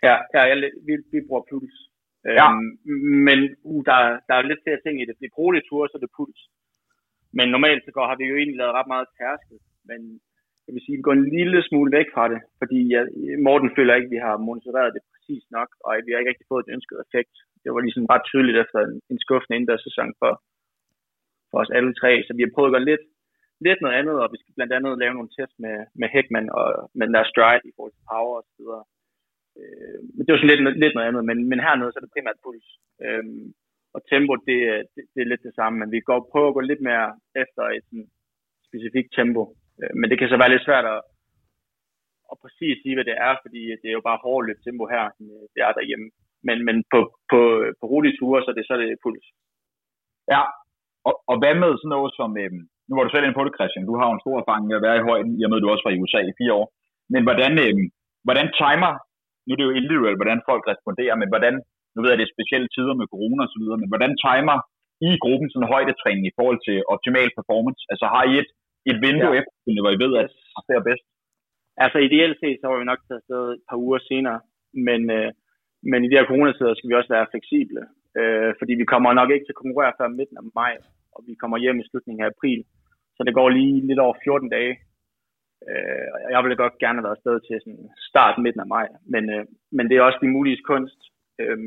Ja, 0.07 0.15
ja 0.35 0.41
jeg, 0.49 0.57
vi, 0.87 0.93
vi 1.13 1.19
bruger 1.27 1.43
puls. 1.51 1.75
Ja. 2.39 2.45
Øhm, 2.45 2.67
men 3.27 3.39
uh, 3.69 3.81
der, 3.89 3.97
der 4.27 4.33
er 4.35 4.49
lidt 4.49 4.63
flere 4.65 4.83
ting 4.85 4.95
i 4.97 5.05
det. 5.07 5.15
Det 5.19 5.27
er 5.27 5.39
rolige 5.41 5.65
ture, 5.69 5.89
så 5.89 5.95
er 5.97 6.03
det 6.03 6.15
puls. 6.17 6.39
Men 7.37 7.47
normalt 7.55 7.81
så 7.83 7.91
går, 7.95 8.05
har 8.11 8.17
vi 8.19 8.25
jo 8.31 8.35
egentlig 8.37 8.59
lavet 8.59 8.77
ret 8.77 8.93
meget 8.93 9.07
tærskel, 9.19 9.57
men 9.89 9.99
jeg 10.65 10.71
vil 10.73 10.83
sige, 10.83 10.97
vi 10.97 11.07
går 11.07 11.15
en 11.15 11.29
lille 11.37 11.59
smule 11.67 11.91
væk 11.97 12.09
fra 12.15 12.25
det, 12.33 12.39
fordi 12.61 12.79
jeg, 12.93 13.03
Morten 13.45 13.71
føler 13.77 13.93
ikke, 13.95 14.09
at 14.09 14.15
vi 14.15 14.21
har 14.27 14.35
monitoreret 14.47 14.95
det 14.95 15.03
præcis 15.23 15.45
nok, 15.57 15.69
og 15.85 15.89
vi 16.05 16.11
har 16.11 16.19
ikke 16.19 16.31
rigtig 16.31 16.49
fået 16.51 16.65
den 16.65 16.75
ønskede 16.77 17.03
effekt. 17.05 17.35
Det 17.63 17.69
var 17.73 17.81
ligesom 17.83 18.09
ret 18.13 18.25
tydeligt 18.31 18.57
efter 18.63 18.79
en, 18.87 18.93
en 19.11 19.19
skuffende 19.23 19.55
indendørssæson 19.55 20.11
for, 20.21 20.31
for 21.49 21.57
os 21.61 21.75
alle 21.77 21.93
tre, 22.01 22.11
så 22.25 22.31
vi 22.37 22.43
har 22.43 22.53
prøvet 22.55 22.69
at 22.69 22.75
gøre 22.75 22.89
lidt, 22.91 23.05
lidt 23.67 23.79
noget 23.81 23.97
andet, 23.99 24.15
og 24.23 24.27
vi 24.33 24.37
skal 24.39 24.55
blandt 24.57 24.73
andet 24.77 25.01
lave 25.01 25.13
nogle 25.15 25.33
test 25.35 25.55
med, 25.63 25.75
med 25.99 26.07
Heckman 26.13 26.47
og 26.59 26.67
med 26.97 27.05
den 27.07 27.15
der 27.17 27.31
stride 27.31 27.67
i 27.69 27.75
forhold 27.75 27.93
til 27.95 28.07
power 28.11 28.35
og 28.39 28.45
så 28.47 28.53
videre. 28.59 28.83
Øh, 29.59 29.99
men 30.15 30.21
det 30.23 30.31
var 30.31 30.39
sådan 30.39 30.51
lidt, 30.51 30.79
lidt 30.83 30.95
noget 30.95 31.09
andet, 31.09 31.23
men, 31.29 31.37
men 31.49 31.59
hernede 31.65 31.91
så 31.91 31.97
er 31.99 32.05
det 32.05 32.15
primært 32.15 32.43
puls. 32.43 32.67
Øh, 33.05 33.25
og 33.95 34.01
tempo, 34.11 34.33
det, 34.47 34.59
det, 34.93 35.01
det, 35.13 35.19
er 35.21 35.31
lidt 35.31 35.47
det 35.47 35.55
samme, 35.59 35.75
men 35.79 35.89
vi 35.95 35.99
går 36.09 36.19
prøver 36.31 36.49
at 36.49 36.57
gå 36.57 36.61
lidt 36.61 36.81
mere 36.89 37.07
efter 37.43 37.63
et 37.77 37.83
sådan, 37.89 38.07
specifikt 38.67 39.09
tempo. 39.17 39.43
Øh, 39.81 39.93
men 39.99 40.07
det 40.09 40.17
kan 40.17 40.29
så 40.29 40.37
være 40.41 40.53
lidt 40.53 40.67
svært 40.67 40.85
at, 40.95 40.99
at 42.33 42.41
præcis 42.43 42.75
sige, 42.83 42.95
hvad 42.97 43.07
det 43.09 43.17
er, 43.27 43.33
fordi 43.43 43.61
det 43.81 43.87
er 43.89 43.97
jo 43.97 44.07
bare 44.09 44.23
hårdt 44.25 44.45
løb 44.47 44.59
tempo 44.65 44.85
her, 44.93 45.03
det 45.53 45.61
er 45.67 45.71
derhjemme. 45.77 46.07
Men, 46.47 46.57
men 46.67 46.75
på, 46.91 46.99
på, 47.31 47.39
på 47.79 47.85
rolige 47.93 48.17
ture, 48.19 48.43
så 48.43 48.49
er 48.51 48.57
det, 48.57 48.65
så 48.65 48.73
er 48.75 48.81
det 48.81 49.01
puls. 49.03 49.27
Ja, 50.33 50.41
og, 51.07 51.13
og 51.31 51.35
hvad 51.41 51.55
med 51.63 51.71
sådan 51.75 51.93
noget 51.95 52.11
som, 52.19 52.29
øhm, 52.43 52.61
nu 52.87 52.91
var 52.95 53.03
du 53.03 53.11
selv 53.13 53.25
inde 53.25 53.37
på 53.39 53.45
det, 53.45 53.57
Christian, 53.57 53.89
du 53.89 53.95
har 53.99 54.05
jo 54.07 54.15
en 54.15 54.23
stor 54.23 54.35
erfaring 54.41 54.65
med 54.67 54.77
at 54.77 54.85
være 54.87 54.97
i 54.99 55.07
højden, 55.09 55.31
jeg 55.41 55.49
med, 55.49 55.59
du 55.61 55.69
også 55.73 55.85
var 55.85 55.93
i 55.95 56.01
USA 56.03 56.19
i 56.25 56.37
fire 56.39 56.53
år, 56.59 56.67
men 57.13 57.21
hvordan, 57.27 57.53
øhm, 57.65 57.85
hvordan 58.27 58.47
timer, 58.61 58.91
nu 59.45 59.49
er 59.51 59.57
det 59.59 59.67
jo 59.69 59.77
individuelt, 59.79 60.19
hvordan 60.21 60.41
folk 60.49 60.63
responderer, 60.71 61.15
men 61.21 61.29
hvordan, 61.33 61.53
nu 61.93 61.99
ved 61.99 62.09
jeg, 62.11 62.19
det 62.19 62.27
er 62.27 62.35
specielle 62.35 62.69
tider 62.75 62.95
med 62.97 63.11
corona 63.13 63.41
og 63.45 63.51
så 63.53 63.57
videre, 63.61 63.81
men 63.81 63.91
hvordan 63.91 64.13
timer 64.27 64.57
i 65.07 65.11
gruppen 65.23 65.47
sådan 65.49 65.71
højdetræning 65.73 66.25
i 66.27 66.35
forhold 66.37 66.59
til 66.67 66.77
optimal 66.93 67.29
performance? 67.37 67.81
Altså 67.91 68.05
har 68.13 68.23
I 68.31 68.33
et, 68.41 68.49
et 68.91 68.97
vindue 69.05 69.33
ja. 69.33 69.39
efter, 69.39 69.51
hvor 69.83 69.93
I 69.95 70.01
ved, 70.03 70.13
at 70.21 70.29
det 70.67 70.73
er 70.75 70.87
bedst? 70.89 71.05
Altså 71.77 71.97
ideelt 71.97 72.37
set, 72.39 72.57
så 72.59 72.67
var 72.67 72.77
vi 72.79 72.85
nok 72.85 73.01
taget 73.07 73.21
afsted 73.21 73.43
et 73.53 73.63
par 73.69 73.77
uger 73.85 73.99
senere, 73.99 74.39
men, 74.87 75.01
øh, 75.17 75.31
men 75.91 75.99
i 76.03 76.09
de 76.09 76.17
her 76.17 76.29
coronatider 76.31 76.73
skal 76.73 76.89
vi 76.89 76.99
også 76.99 77.13
være 77.15 77.31
fleksible, 77.31 77.81
øh, 78.19 78.51
fordi 78.59 78.73
vi 78.81 78.85
kommer 78.93 79.09
nok 79.13 79.29
ikke 79.31 79.45
til 79.45 79.55
at 79.55 79.61
konkurrere 79.63 79.97
før 79.97 80.07
midten 80.07 80.37
af 80.37 80.45
maj, 80.59 80.73
og 81.15 81.19
vi 81.27 81.33
kommer 81.41 81.57
hjem 81.57 81.79
i 81.79 81.87
slutningen 81.89 82.23
af 82.23 82.31
april, 82.33 82.59
så 83.15 83.21
det 83.27 83.33
går 83.39 83.49
lige 83.49 83.87
lidt 83.89 83.99
over 84.05 84.15
14 84.23 84.49
dage. 84.57 84.73
Øh, 85.69 86.07
jeg 86.33 86.43
ville 86.43 86.61
godt 86.63 86.77
gerne 86.83 86.97
have 86.97 87.07
været 87.07 87.19
afsted 87.19 87.35
til 87.47 87.55
sådan 87.63 87.89
start 88.09 88.35
midten 88.43 88.61
af 88.65 88.69
maj, 88.75 88.87
men, 89.13 89.23
øh, 89.35 89.45
men 89.77 89.85
det 89.89 89.95
er 89.95 90.07
også 90.07 90.19
de 90.21 90.33
mulige 90.35 90.59
kunst. 90.71 90.99
Øh, 91.41 91.57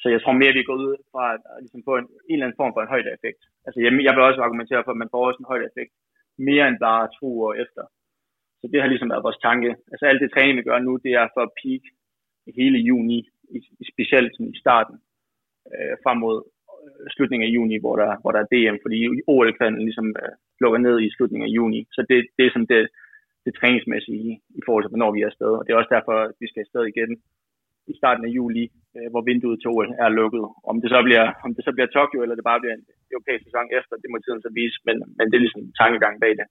så 0.00 0.06
jeg 0.14 0.20
tror 0.22 0.40
mere, 0.40 0.58
vi 0.58 0.68
går 0.68 0.76
ud 0.86 0.96
fra 1.12 1.24
at, 1.34 1.42
at 1.52 1.58
ligesom 1.64 1.82
få 1.88 1.94
en, 1.96 2.08
en 2.30 2.34
eller 2.34 2.46
anden 2.46 2.60
form 2.60 2.72
for 2.74 2.82
en 2.82 2.94
højdeeffekt. 2.94 3.42
Altså 3.66 3.78
jeg, 3.84 3.90
jeg 4.06 4.12
vil 4.14 4.26
også 4.28 4.40
argumentere 4.46 4.82
for, 4.84 4.92
at 4.92 5.02
man 5.02 5.12
får 5.12 5.22
også 5.28 5.40
en 5.40 5.52
højdeeffekt 5.52 5.92
mere 6.48 6.64
end 6.68 6.78
bare 6.88 7.12
to 7.20 7.28
år 7.46 7.54
efter. 7.64 7.82
Så 8.66 8.70
det 8.72 8.82
har 8.82 8.88
ligesom 8.92 9.10
været 9.10 9.26
vores 9.26 9.44
tanke. 9.48 9.70
Altså 9.92 10.04
alt 10.06 10.22
det 10.22 10.30
træning, 10.32 10.56
vi 10.58 10.68
gør 10.68 10.78
nu, 10.78 10.92
det 11.04 11.12
er 11.20 11.26
for 11.34 11.42
at 11.44 11.54
peak 11.60 11.84
hele 12.60 12.78
juni, 12.90 13.18
specielt 13.92 14.32
i 14.54 14.58
starten, 14.64 14.96
øh, 15.74 15.94
frem 16.04 16.18
mod 16.24 16.36
øh, 16.86 17.06
slutningen 17.14 17.46
af 17.48 17.54
juni, 17.56 17.76
hvor 17.82 17.96
der, 18.02 18.10
hvor 18.20 18.32
der 18.32 18.40
er 18.42 18.50
DM, 18.52 18.76
fordi 18.84 18.98
OL-kvalden 19.32 19.82
ligesom 19.88 20.08
øh, 20.22 20.32
lukker 20.62 20.80
ned 20.86 20.96
i 21.06 21.14
slutningen 21.16 21.46
af 21.48 21.54
juni. 21.58 21.80
Så 21.96 22.00
det, 22.10 22.18
det 22.36 22.42
er 22.44 22.52
sådan 22.52 22.72
det, 22.74 22.82
det 23.44 23.52
træningsmæssige 23.54 24.20
i, 24.28 24.30
i 24.58 24.60
forhold 24.66 24.82
til, 24.82 24.92
hvornår 24.92 25.10
vi 25.14 25.20
er 25.22 25.30
afsted. 25.30 25.52
Og 25.58 25.62
det 25.62 25.70
er 25.70 25.80
også 25.80 25.94
derfor, 25.96 26.14
at 26.26 26.32
vi 26.40 26.46
skal 26.48 26.64
afsted 26.64 26.84
igen 26.92 27.10
i 27.92 27.94
starten 28.00 28.24
af 28.28 28.34
juli, 28.38 28.64
øh, 28.96 29.08
hvor 29.12 29.22
vinduet 29.30 29.58
til 29.58 29.70
OL 29.74 29.90
er 30.04 30.10
lukket. 30.20 30.44
Om 30.70 30.76
det, 30.82 30.88
så 30.94 31.00
bliver, 31.06 31.24
om 31.44 31.50
det 31.54 31.62
så 31.64 31.72
bliver 31.76 31.88
Tokyo, 31.96 32.18
eller 32.22 32.36
det 32.36 32.48
bare 32.50 32.60
bliver 32.62 32.76
en 32.76 32.86
europæisk 33.14 33.42
sæson 33.44 33.66
efter, 33.78 33.92
det 34.02 34.10
må 34.10 34.16
tiden 34.18 34.42
så 34.46 34.50
vise, 34.60 34.78
men, 34.86 34.96
men 35.16 35.24
det 35.26 35.36
er 35.36 35.44
ligesom 35.44 35.62
en 35.62 35.76
tankegang 35.82 36.14
bag 36.24 36.32
det. 36.40 36.46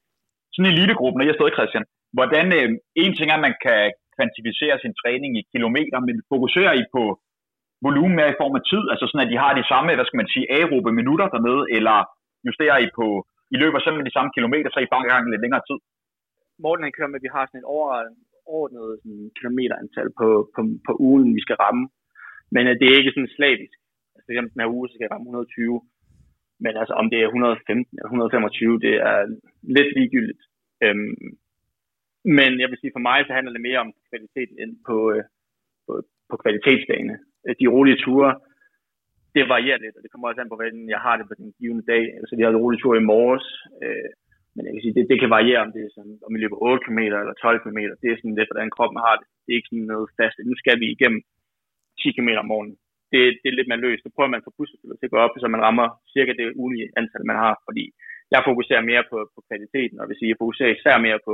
Sådan 0.54 0.69
i 0.69 0.73
elitegruppen, 0.75 1.21
og 1.21 1.28
jeg 1.28 1.36
stod 1.38 1.56
Christian, 1.58 1.86
hvordan 2.15 2.47
øh, 2.60 2.69
en 3.04 3.12
ting 3.17 3.28
er, 3.30 3.38
at 3.38 3.45
man 3.47 3.58
kan 3.65 3.82
kvantificere 4.15 4.75
sin 4.84 4.97
træning 5.01 5.32
i 5.39 5.47
kilometer, 5.54 5.97
men 6.08 6.15
fokuserer 6.32 6.73
I 6.82 6.84
på 6.95 7.04
volumen 7.88 8.15
mere 8.17 8.34
i 8.34 8.39
form 8.41 8.56
af 8.60 8.63
tid, 8.71 8.84
altså 8.91 9.06
sådan, 9.06 9.25
at 9.25 9.32
de 9.34 9.41
har 9.43 9.51
de 9.54 9.69
samme, 9.71 9.95
hvad 9.97 10.08
skal 10.08 10.21
man 10.21 10.34
sige, 10.34 10.51
aerobe 10.58 10.91
minutter 10.99 11.28
dernede, 11.36 11.63
eller 11.78 11.97
justerer 12.47 12.78
I 12.86 12.88
på, 12.99 13.08
I 13.54 13.56
løber 13.62 13.80
simpelthen 13.80 14.10
de 14.10 14.17
samme 14.17 14.32
kilometer, 14.38 14.69
så 14.69 14.80
I 14.80 14.93
bare 14.93 15.08
gang 15.12 15.23
lidt 15.32 15.45
længere 15.45 15.65
tid? 15.69 15.80
Morten 16.63 16.86
han 16.86 16.95
kører 16.97 17.12
med, 17.12 17.19
at 17.19 17.25
vi 17.28 17.36
har 17.36 17.43
sådan 17.45 17.62
et 17.62 17.69
overordnet 17.75 18.88
sådan, 19.01 19.25
kilometerantal 19.38 20.08
på, 20.19 20.28
på, 20.54 20.60
på 20.88 20.91
ugen, 21.08 21.30
vi 21.38 21.41
skal 21.45 21.60
ramme. 21.63 21.84
Men 22.56 22.63
øh, 22.69 22.73
det 22.80 22.86
er 22.88 22.99
ikke 22.99 23.15
sådan 23.15 23.36
slavisk. 23.38 23.78
Altså 24.15 24.28
for 24.28 24.34
den 24.54 24.63
her 24.63 24.73
uge, 24.75 24.88
så 24.88 24.93
skal 24.93 25.06
jeg 25.06 25.13
ramme 25.15 25.28
120. 25.30 25.82
Men 26.63 26.73
altså 26.82 26.93
om 27.01 27.08
det 27.12 27.19
er 27.19 27.28
115 27.28 27.97
eller 27.97 28.10
125, 28.10 28.80
det 28.86 28.93
er 29.10 29.19
lidt 29.75 29.89
ligegyldigt. 29.97 30.43
Øhm, 30.84 31.15
men 32.38 32.51
jeg 32.61 32.69
vil 32.69 32.81
sige, 32.81 32.95
for 32.95 33.03
mig 33.09 33.19
så 33.25 33.33
handler 33.33 33.53
det 33.53 33.67
mere 33.67 33.79
om 33.85 33.93
kvaliteten 34.09 34.55
ind 34.63 34.73
på, 34.88 34.97
øh, 35.13 35.23
på, 35.85 35.93
på 36.29 36.35
kvalitetsdagene. 36.43 37.15
Øh, 37.45 37.55
de 37.61 37.67
rolige 37.75 38.01
ture, 38.05 38.31
det 39.35 39.49
varierer 39.53 39.81
lidt, 39.83 39.95
og 39.97 40.01
det 40.03 40.11
kommer 40.11 40.27
også 40.27 40.41
an 40.41 40.51
på, 40.51 40.57
hvordan 40.59 40.89
jeg 40.93 41.01
har 41.05 41.15
det 41.17 41.25
på 41.27 41.35
den 41.41 41.49
givende 41.59 41.85
dag. 41.93 42.03
Altså, 42.19 42.33
vi 42.35 42.43
har 42.43 42.63
rolige 42.63 42.81
ture 42.81 42.97
i 42.99 43.09
morges, 43.13 43.47
øh, 43.83 44.09
men 44.55 44.61
jeg 44.65 44.73
kan 44.73 44.83
sige, 44.83 44.95
det, 44.97 45.09
det 45.11 45.17
kan 45.19 45.35
variere, 45.38 45.63
om 45.65 45.71
det 45.75 45.81
er 45.83 45.91
sådan, 45.97 46.17
om 46.25 46.31
vi 46.33 46.39
løber 46.39 46.57
8 46.69 46.83
km 46.85 46.99
eller 47.19 47.35
12 47.45 47.59
km. 47.63 47.79
Det 48.01 48.07
er 48.09 48.17
sådan 48.19 48.38
lidt, 48.39 48.49
hvordan 48.51 48.75
kroppen 48.75 48.99
har 49.05 49.15
det. 49.19 49.27
Det 49.43 49.49
er 49.51 49.59
ikke 49.59 49.71
sådan 49.71 49.91
noget 49.93 50.07
fast. 50.19 50.35
Nu 50.49 50.55
skal 50.61 50.75
vi 50.81 50.88
igennem 50.95 51.21
10 52.01 52.11
km 52.15 52.29
om 52.43 52.49
morgenen. 52.51 52.77
Det, 53.11 53.19
det 53.41 53.47
er 53.49 53.57
lidt 53.57 53.69
mere 53.69 53.83
løst. 53.85 54.03
Så 54.03 54.09
prøver 54.15 54.31
man 54.31 54.41
at 54.41 54.47
få 54.47 54.53
pusset 54.57 54.77
til 54.99 55.07
at 55.09 55.13
gå 55.13 55.19
op, 55.25 55.33
så 55.41 55.47
man 55.47 55.65
rammer 55.67 55.88
cirka 56.13 56.31
det 56.39 56.47
ulige 56.63 56.88
antal, 56.99 57.23
man 57.31 57.41
har. 57.45 57.55
Fordi 57.67 57.83
jeg 58.33 58.47
fokuserer 58.49 58.89
mere 58.91 59.03
på, 59.11 59.17
på 59.35 59.39
kvaliteten, 59.47 59.99
og 59.99 60.05
vil 60.07 60.17
sige, 60.17 60.31
jeg 60.31 60.41
fokuserer 60.43 60.75
især 60.75 60.95
mere 61.07 61.19
på, 61.27 61.33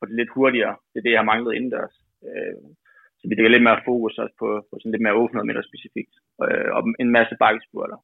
på 0.00 0.06
det 0.06 0.14
lidt 0.16 0.34
hurtigere. 0.36 0.74
Det 0.90 0.98
er 0.98 1.04
det, 1.04 1.12
jeg 1.14 1.22
har 1.22 1.32
manglet 1.32 1.56
indendørs. 1.56 1.96
Øh, 2.28 2.56
så 3.18 3.24
vi 3.28 3.34
lægger 3.34 3.54
lidt 3.54 3.66
mere 3.68 3.84
fokus 3.88 4.18
også 4.22 4.34
på, 4.42 4.48
på 4.68 4.74
sådan 4.78 4.92
lidt 4.92 5.06
mere 5.06 5.20
800 5.22 5.46
meter 5.48 5.62
specifikt. 5.70 6.14
Øh, 6.44 6.68
og 6.76 6.80
en 7.02 7.10
masse 7.18 7.34
bakkespurter. 7.42 7.98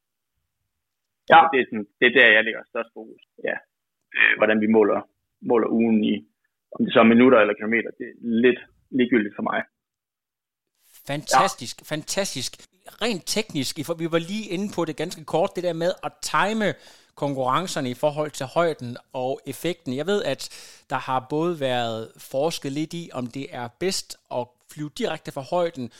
Ja. 1.31 1.39
det, 1.51 1.57
er 1.59 1.65
sådan, 1.69 1.87
det 1.99 2.05
er 2.07 2.15
der, 2.17 2.35
jeg 2.35 2.43
lægger 2.43 2.61
størst 2.71 2.91
fokus. 2.97 3.21
Ja. 3.47 3.55
Øh, 4.15 4.33
hvordan 4.37 4.57
vi 4.63 4.67
måler, 4.77 4.99
måler 5.51 5.69
ugen 5.79 5.99
i, 6.11 6.13
om 6.75 6.79
det 6.85 6.93
så 6.93 6.99
er 6.99 7.13
minutter 7.13 7.39
eller 7.39 7.59
kilometer, 7.59 7.89
det 7.99 8.05
er 8.09 8.15
lidt 8.45 8.61
ligegyldigt 8.97 9.35
for 9.37 9.45
mig. 9.51 9.59
Fantastisk, 11.07 11.79
ja. 11.79 11.85
fantastisk. 11.85 12.57
Rent 13.01 13.23
teknisk, 13.25 13.79
for 13.85 13.93
vi 13.93 14.11
var 14.11 14.19
lige 14.19 14.45
inde 14.49 14.73
på 14.73 14.85
det 14.85 14.95
ganske 14.95 15.23
kort, 15.25 15.55
det 15.55 15.63
der 15.63 15.73
med 15.73 15.93
at 16.03 16.11
time 16.21 16.73
konkurrencerne 17.15 17.89
i 17.89 17.93
forhold 17.93 18.31
til 18.31 18.45
højden 18.45 18.97
og 19.13 19.41
effekten. 19.45 19.95
Jeg 19.95 20.07
ved, 20.07 20.23
at 20.23 20.49
der 20.89 20.95
har 20.95 21.25
både 21.29 21.59
været 21.59 22.11
forsket 22.17 22.71
lidt 22.71 22.93
i, 22.93 23.09
om 23.13 23.27
det 23.27 23.47
er 23.49 23.67
bedst 23.67 24.17
at 24.31 24.47
flyve 24.71 24.89
direkte 24.97 25.31
fra 25.31 25.41
højden 25.41 25.91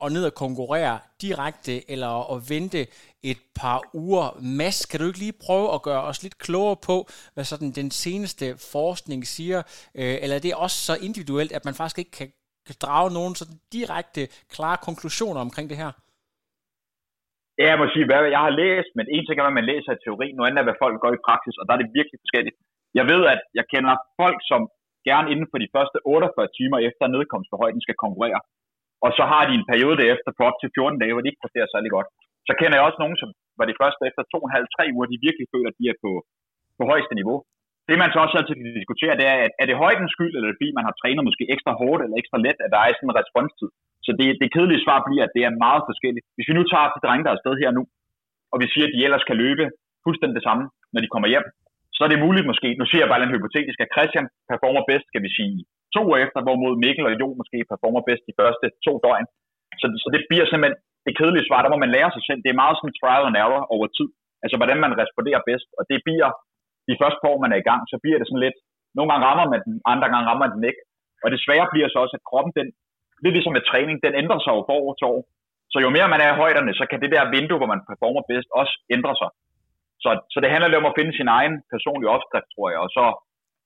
og 0.00 0.12
ned 0.12 0.24
og 0.24 0.34
konkurrere 0.34 0.98
direkte, 1.20 1.90
eller 1.90 2.34
at 2.34 2.50
vente 2.50 2.86
et 3.22 3.38
par 3.54 3.82
uger. 3.92 4.38
Mads, 4.40 4.86
kan 4.86 5.00
du 5.00 5.06
ikke 5.06 5.18
lige 5.18 5.32
prøve 5.32 5.74
at 5.74 5.82
gøre 5.82 6.02
os 6.02 6.22
lidt 6.22 6.38
klogere 6.38 6.76
på, 6.76 7.08
hvad 7.34 7.44
sådan 7.44 7.70
den 7.70 7.90
seneste 7.90 8.58
forskning 8.58 9.26
siger? 9.26 9.62
Øh, 9.94 10.18
eller 10.22 10.36
er 10.36 10.40
det 10.40 10.54
også 10.54 10.84
så 10.84 10.94
individuelt, 10.94 11.52
at 11.52 11.64
man 11.64 11.74
faktisk 11.74 11.98
ikke 11.98 12.10
kan 12.10 12.32
drage 12.84 13.10
nogen 13.18 13.34
sådan 13.40 13.58
direkte, 13.76 14.22
klare 14.54 14.78
konklusioner 14.88 15.40
omkring 15.46 15.66
det 15.72 15.78
her? 15.82 15.92
Ja, 17.60 17.66
jeg 17.72 17.78
må 17.80 17.86
sige, 17.94 18.06
hvad 18.08 18.20
jeg 18.36 18.42
har 18.46 18.54
læst, 18.62 18.90
men 18.98 19.06
en 19.14 19.24
ting 19.24 19.36
er, 19.36 19.46
hvad 19.46 19.58
man 19.60 19.70
læser 19.72 19.90
i 19.92 20.02
teori, 20.04 20.26
noget 20.32 20.48
andet 20.48 20.60
er, 20.62 20.68
hvad 20.68 20.82
folk 20.84 20.96
gør 21.04 21.12
i 21.14 21.24
praksis, 21.28 21.56
og 21.60 21.64
der 21.64 21.72
er 21.74 21.80
det 21.80 21.96
virkelig 21.98 22.18
forskelligt. 22.24 22.56
Jeg 22.98 23.04
ved, 23.12 23.22
at 23.34 23.40
jeg 23.58 23.64
kender 23.72 23.94
folk, 24.20 24.38
som 24.50 24.60
gerne 25.08 25.30
inden 25.32 25.48
for 25.52 25.58
de 25.62 25.72
første 25.74 25.96
48 26.04 26.54
timer 26.58 26.78
efter 26.88 27.04
nedkomst 27.14 27.48
på 27.50 27.56
højden 27.62 27.82
skal 27.84 28.02
konkurrere. 28.04 28.40
Og 29.04 29.10
så 29.18 29.24
har 29.32 29.42
de 29.48 29.52
en 29.56 29.68
periode 29.70 29.96
derefter 30.02 30.30
på 30.34 30.42
op 30.48 30.58
til 30.58 30.70
14 30.76 31.00
dage, 31.02 31.12
hvor 31.12 31.22
de 31.22 31.30
ikke 31.30 31.42
præsterer 31.42 31.68
særlig 31.74 31.90
godt. 31.96 32.08
Så 32.48 32.52
kender 32.58 32.76
jeg 32.76 32.86
også 32.88 33.00
nogen, 33.02 33.18
som 33.22 33.30
var 33.58 33.66
de 33.68 33.78
første 33.80 34.02
efter 34.10 34.22
2,5-3 34.34 34.94
uger, 34.94 35.06
de 35.12 35.24
virkelig 35.26 35.46
føler, 35.52 35.68
at 35.70 35.78
de 35.80 35.86
er 35.92 35.96
på, 36.04 36.10
på 36.78 36.82
højeste 36.90 37.14
niveau. 37.20 37.38
Det 37.88 37.96
man 38.02 38.10
så 38.12 38.18
også 38.24 38.36
altid 38.38 38.54
kan 38.56 38.78
diskutere, 38.80 39.18
det 39.20 39.26
er, 39.32 39.36
at 39.46 39.52
er 39.62 39.66
det 39.68 39.82
højdens 39.84 40.12
skyld, 40.14 40.32
eller 40.34 40.46
er 40.46 40.52
det 40.52 40.58
fordi 40.60 40.70
man 40.78 40.86
har 40.88 40.94
trænet 41.00 41.26
måske 41.28 41.44
ekstra 41.54 41.72
hårdt 41.80 42.00
eller 42.02 42.16
ekstra 42.22 42.38
let, 42.46 42.58
at 42.64 42.72
der 42.74 42.80
er 42.80 42.92
sådan 42.94 43.10
en 43.10 43.20
responstid. 43.20 43.68
Så 44.06 44.10
det, 44.20 44.28
det 44.42 44.48
kedelige 44.54 44.84
svar 44.84 44.98
bliver, 45.06 45.24
at 45.26 45.34
det 45.36 45.42
er 45.44 45.60
meget 45.66 45.82
forskelligt. 45.90 46.26
Hvis 46.36 46.48
vi 46.50 46.54
nu 46.56 46.64
tager 46.72 46.88
de 46.94 47.02
drenge, 47.04 47.24
der 47.24 47.30
er 47.30 47.36
afsted 47.38 47.54
her 47.62 47.70
nu, 47.78 47.82
og 48.52 48.56
vi 48.62 48.66
siger, 48.72 48.86
at 48.88 48.94
de 48.94 49.04
ellers 49.06 49.24
kan 49.28 49.36
løbe 49.44 49.64
fuldstændig 50.04 50.36
det 50.38 50.46
samme, 50.48 50.64
når 50.92 51.00
de 51.02 51.12
kommer 51.14 51.28
hjem, 51.32 51.46
så 51.96 52.00
er 52.04 52.10
det 52.10 52.24
muligt 52.26 52.48
måske, 52.50 52.68
nu 52.80 52.84
siger 52.86 53.02
jeg 53.02 53.10
bare 53.12 53.22
en 53.28 53.36
hypotetisk, 53.36 53.78
at 53.84 53.92
Christian 53.94 54.26
performer 54.50 54.82
bedst, 54.90 55.06
skal 55.10 55.22
vi 55.26 55.30
sige, 55.38 55.56
to 55.94 56.00
uger 56.08 56.20
efter, 56.24 56.38
hvorimod 56.44 56.74
Mikkel 56.84 57.08
og 57.08 57.14
Jo 57.22 57.28
måske 57.40 57.58
performer 57.72 58.02
bedst 58.08 58.24
de 58.28 58.38
første 58.40 58.66
to 58.86 58.92
døgn. 59.04 59.26
Så, 59.80 59.86
så 60.02 60.08
det 60.14 60.20
bliver 60.30 60.46
simpelthen 60.48 60.76
det 61.06 61.14
kedelige 61.18 61.48
svar, 61.48 61.60
der 61.62 61.72
må 61.72 61.78
man 61.84 61.94
lære 61.96 62.10
sig 62.16 62.22
selv. 62.28 62.40
Det 62.44 62.50
er 62.50 62.62
meget 62.62 62.76
sådan 62.76 62.96
trial 63.00 63.28
and 63.28 63.36
error 63.44 63.62
over 63.74 63.86
tid. 63.98 64.08
Altså, 64.44 64.56
hvordan 64.60 64.78
man 64.84 64.92
responderer 65.02 65.42
bedst. 65.50 65.68
Og 65.78 65.82
det 65.90 65.98
bliver, 66.06 66.28
de 66.88 66.98
første 67.00 67.18
par 67.20 67.30
år, 67.32 67.42
man 67.44 67.52
er 67.54 67.60
i 67.60 67.68
gang, 67.70 67.80
så 67.92 67.96
bliver 68.02 68.18
det 68.18 68.28
sådan 68.28 68.44
lidt, 68.46 68.58
nogle 68.96 69.08
gange 69.10 69.26
rammer 69.28 69.46
man 69.52 69.60
den, 69.66 69.74
andre 69.92 70.08
gange 70.12 70.26
rammer 70.28 70.44
man 70.46 70.54
den 70.56 70.64
ikke. 70.70 70.82
Og 71.24 71.28
det 71.32 71.42
svære 71.44 71.66
bliver 71.72 71.88
så 71.90 71.98
også, 72.04 72.16
at 72.18 72.26
kroppen, 72.30 72.52
den, 72.58 72.66
lidt 73.22 73.34
ligesom 73.36 73.54
med 73.56 73.64
træning, 73.70 73.96
den 74.06 74.14
ændrer 74.20 74.40
sig 74.42 74.52
jo 74.56 74.60
fra 74.66 74.78
år 74.84 74.92
til 74.96 75.06
år. 75.14 75.20
Så 75.72 75.76
jo 75.84 75.88
mere 75.96 76.12
man 76.12 76.22
er 76.24 76.30
i 76.30 76.40
højderne, 76.42 76.72
så 76.80 76.84
kan 76.90 77.00
det 77.02 77.10
der 77.14 77.32
vindue, 77.36 77.60
hvor 77.60 77.72
man 77.72 77.86
performer 77.90 78.22
bedst, 78.30 78.48
også 78.60 78.74
ændre 78.96 79.14
sig. 79.20 79.30
Så, 80.02 80.10
så 80.32 80.38
det 80.42 80.52
handler 80.52 80.68
lidt 80.68 80.82
om 80.82 80.90
at 80.90 80.96
finde 80.98 81.12
sin 81.16 81.30
egen 81.38 81.54
personlige 81.72 82.14
opskrift, 82.16 82.48
tror 82.54 82.68
jeg. 82.72 82.80
Og 82.86 82.90
så, 82.96 83.04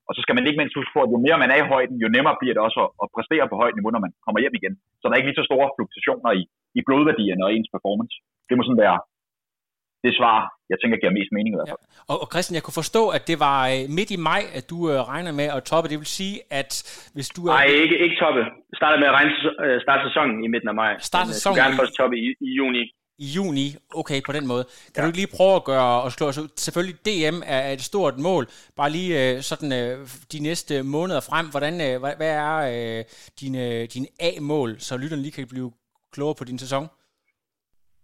og 0.08 0.12
så 0.16 0.20
skal 0.24 0.36
man 0.36 0.46
ikke 0.46 0.60
mindst 0.60 0.78
huske 0.78 0.94
på, 0.94 1.00
at 1.02 1.12
jo 1.14 1.18
mere 1.26 1.42
man 1.42 1.52
er 1.54 1.58
i 1.60 1.70
højden, 1.72 1.96
jo 2.04 2.08
nemmere 2.16 2.40
bliver 2.40 2.54
det 2.56 2.62
også 2.66 2.78
at, 2.84 2.90
at 3.02 3.12
præstere 3.16 3.50
på 3.50 3.56
højt 3.62 3.76
niveau, 3.76 3.90
når 3.92 4.04
man 4.06 4.12
kommer 4.24 4.40
hjem 4.42 4.56
igen. 4.60 4.74
Så 4.98 5.04
der 5.04 5.12
er 5.12 5.20
ikke 5.20 5.30
lige 5.30 5.40
så 5.40 5.48
store 5.50 5.68
fluktuationer 5.76 6.30
i, 6.40 6.42
i 6.78 6.80
blodværdierne 6.86 7.44
og 7.46 7.52
ens 7.56 7.70
performance. 7.74 8.16
Det 8.48 8.54
må 8.56 8.62
sådan 8.64 8.84
være 8.86 8.98
det 10.04 10.12
svar, 10.18 10.36
jeg 10.70 10.78
tænker 10.80 10.96
giver 11.00 11.14
mest 11.18 11.32
mening 11.36 11.52
i 11.54 11.58
hvert 11.58 11.70
fald. 11.72 11.84
Ja. 11.86 12.12
Og, 12.12 12.16
og 12.22 12.26
Christian, 12.32 12.54
jeg 12.58 12.64
kunne 12.66 12.80
forstå, 12.82 13.02
at 13.16 13.22
det 13.30 13.36
var 13.46 13.58
øh, 13.72 13.82
midt 13.98 14.10
i 14.16 14.18
maj, 14.30 14.42
at 14.58 14.64
du 14.72 14.78
øh, 14.90 14.96
regner 15.12 15.32
med 15.40 15.48
at 15.56 15.60
toppe. 15.70 15.86
Det 15.92 15.98
vil 16.02 16.10
sige, 16.20 16.36
at 16.60 16.70
hvis 17.14 17.28
du 17.36 17.40
er... 17.46 17.52
Nej, 17.56 17.66
ikke, 17.84 17.96
ikke 18.04 18.16
toppe. 18.22 18.42
Starter 18.80 18.98
med 19.02 19.08
at 19.10 19.14
regne, 19.18 19.32
øh, 19.64 19.76
starte 19.84 20.00
sæsonen 20.08 20.36
i 20.46 20.48
midten 20.52 20.68
af 20.72 20.76
maj. 20.82 20.92
Starte 21.10 21.28
sæsonen? 21.34 21.56
Du 21.56 21.62
gerne 21.62 21.76
først 21.80 21.94
toppe 22.00 22.16
i, 22.24 22.26
i 22.48 22.50
juni 22.60 22.84
i 23.20 23.26
juni. 23.36 23.76
Okay, 23.94 24.22
på 24.26 24.32
den 24.32 24.46
måde. 24.46 24.64
Kan 24.64 24.92
ja. 24.96 25.02
du 25.02 25.06
ikke 25.06 25.18
lige 25.18 25.36
prøve 25.36 25.54
at 25.56 25.64
gøre 25.64 26.02
og 26.02 26.12
slå 26.12 26.32
så 26.32 26.48
Selvfølgelig, 26.56 26.96
DM 27.06 27.38
er 27.46 27.72
et 27.72 27.80
stort 27.80 28.18
mål. 28.18 28.46
Bare 28.76 28.90
lige 28.90 29.12
øh, 29.22 29.42
sådan 29.42 29.72
øh, 29.72 30.08
de 30.32 30.38
næste 30.42 30.82
måneder 30.82 31.20
frem. 31.20 31.46
Hvordan, 31.50 31.74
øh, 31.80 32.00
hvad, 32.00 32.30
er 32.44 32.56
øh, 32.74 33.04
dine, 33.40 33.86
dine 33.86 34.06
A-mål, 34.20 34.80
så 34.80 34.96
lytterne 34.96 35.22
lige 35.22 35.32
kan 35.32 35.46
blive 35.48 35.72
klogere 36.12 36.34
på 36.38 36.44
din 36.44 36.58
sæson? 36.58 36.88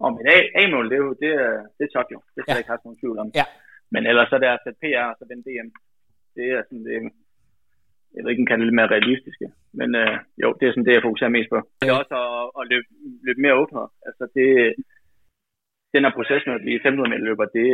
Og 0.05 0.09
mit 0.17 0.29
A-mål, 0.61 0.87
det 0.91 0.97
er 0.99 1.05
jo 1.07 1.13
det 1.23 1.31
er, 1.45 1.53
det 1.77 1.85
er 1.87 1.93
Tokyo. 1.95 2.19
Det 2.35 2.41
skal 2.41 2.51
ja. 2.51 2.55
jeg 2.55 2.63
ikke 2.63 2.73
have 2.73 2.87
nogen 2.87 3.01
tvivl 3.03 3.19
om. 3.23 3.29
Ja. 3.41 3.47
Men 3.93 4.03
ellers 4.11 4.33
er 4.33 4.41
det 4.41 4.51
at 4.55 4.63
sætte 4.65 4.83
PR 4.83 5.07
og 5.11 5.17
så 5.19 5.25
den 5.33 5.43
DM. 5.47 5.69
Det 6.37 6.47
er 6.57 6.63
sådan 6.63 6.85
det, 6.89 6.97
jeg 8.15 8.21
ved 8.23 8.31
ikke, 8.31 8.47
kan 8.49 8.59
det 8.59 8.67
lidt 8.67 8.79
mere 8.81 8.95
realistiske. 8.97 9.47
Men 9.81 9.89
øh, 10.03 10.17
jo, 10.43 10.49
det 10.59 10.65
er 10.65 10.73
sådan 10.73 10.87
det, 10.89 10.97
jeg 10.97 11.07
fokuserer 11.07 11.37
mest 11.37 11.51
på. 11.53 11.59
Det 11.83 11.89
er 11.89 12.01
også 12.03 12.17
at, 12.25 12.45
at 12.59 12.65
løbe, 12.73 12.89
løbe 13.27 13.41
mere 13.45 13.59
åbnet. 13.63 13.87
Altså 14.09 14.25
det, 14.37 14.49
den 15.95 16.05
her 16.05 16.13
proces 16.19 16.43
med 16.47 16.55
at 16.59 16.65
blive 16.65 16.83
500 16.83 17.11
meter 17.11 17.27
løber, 17.29 17.47
det, 17.57 17.67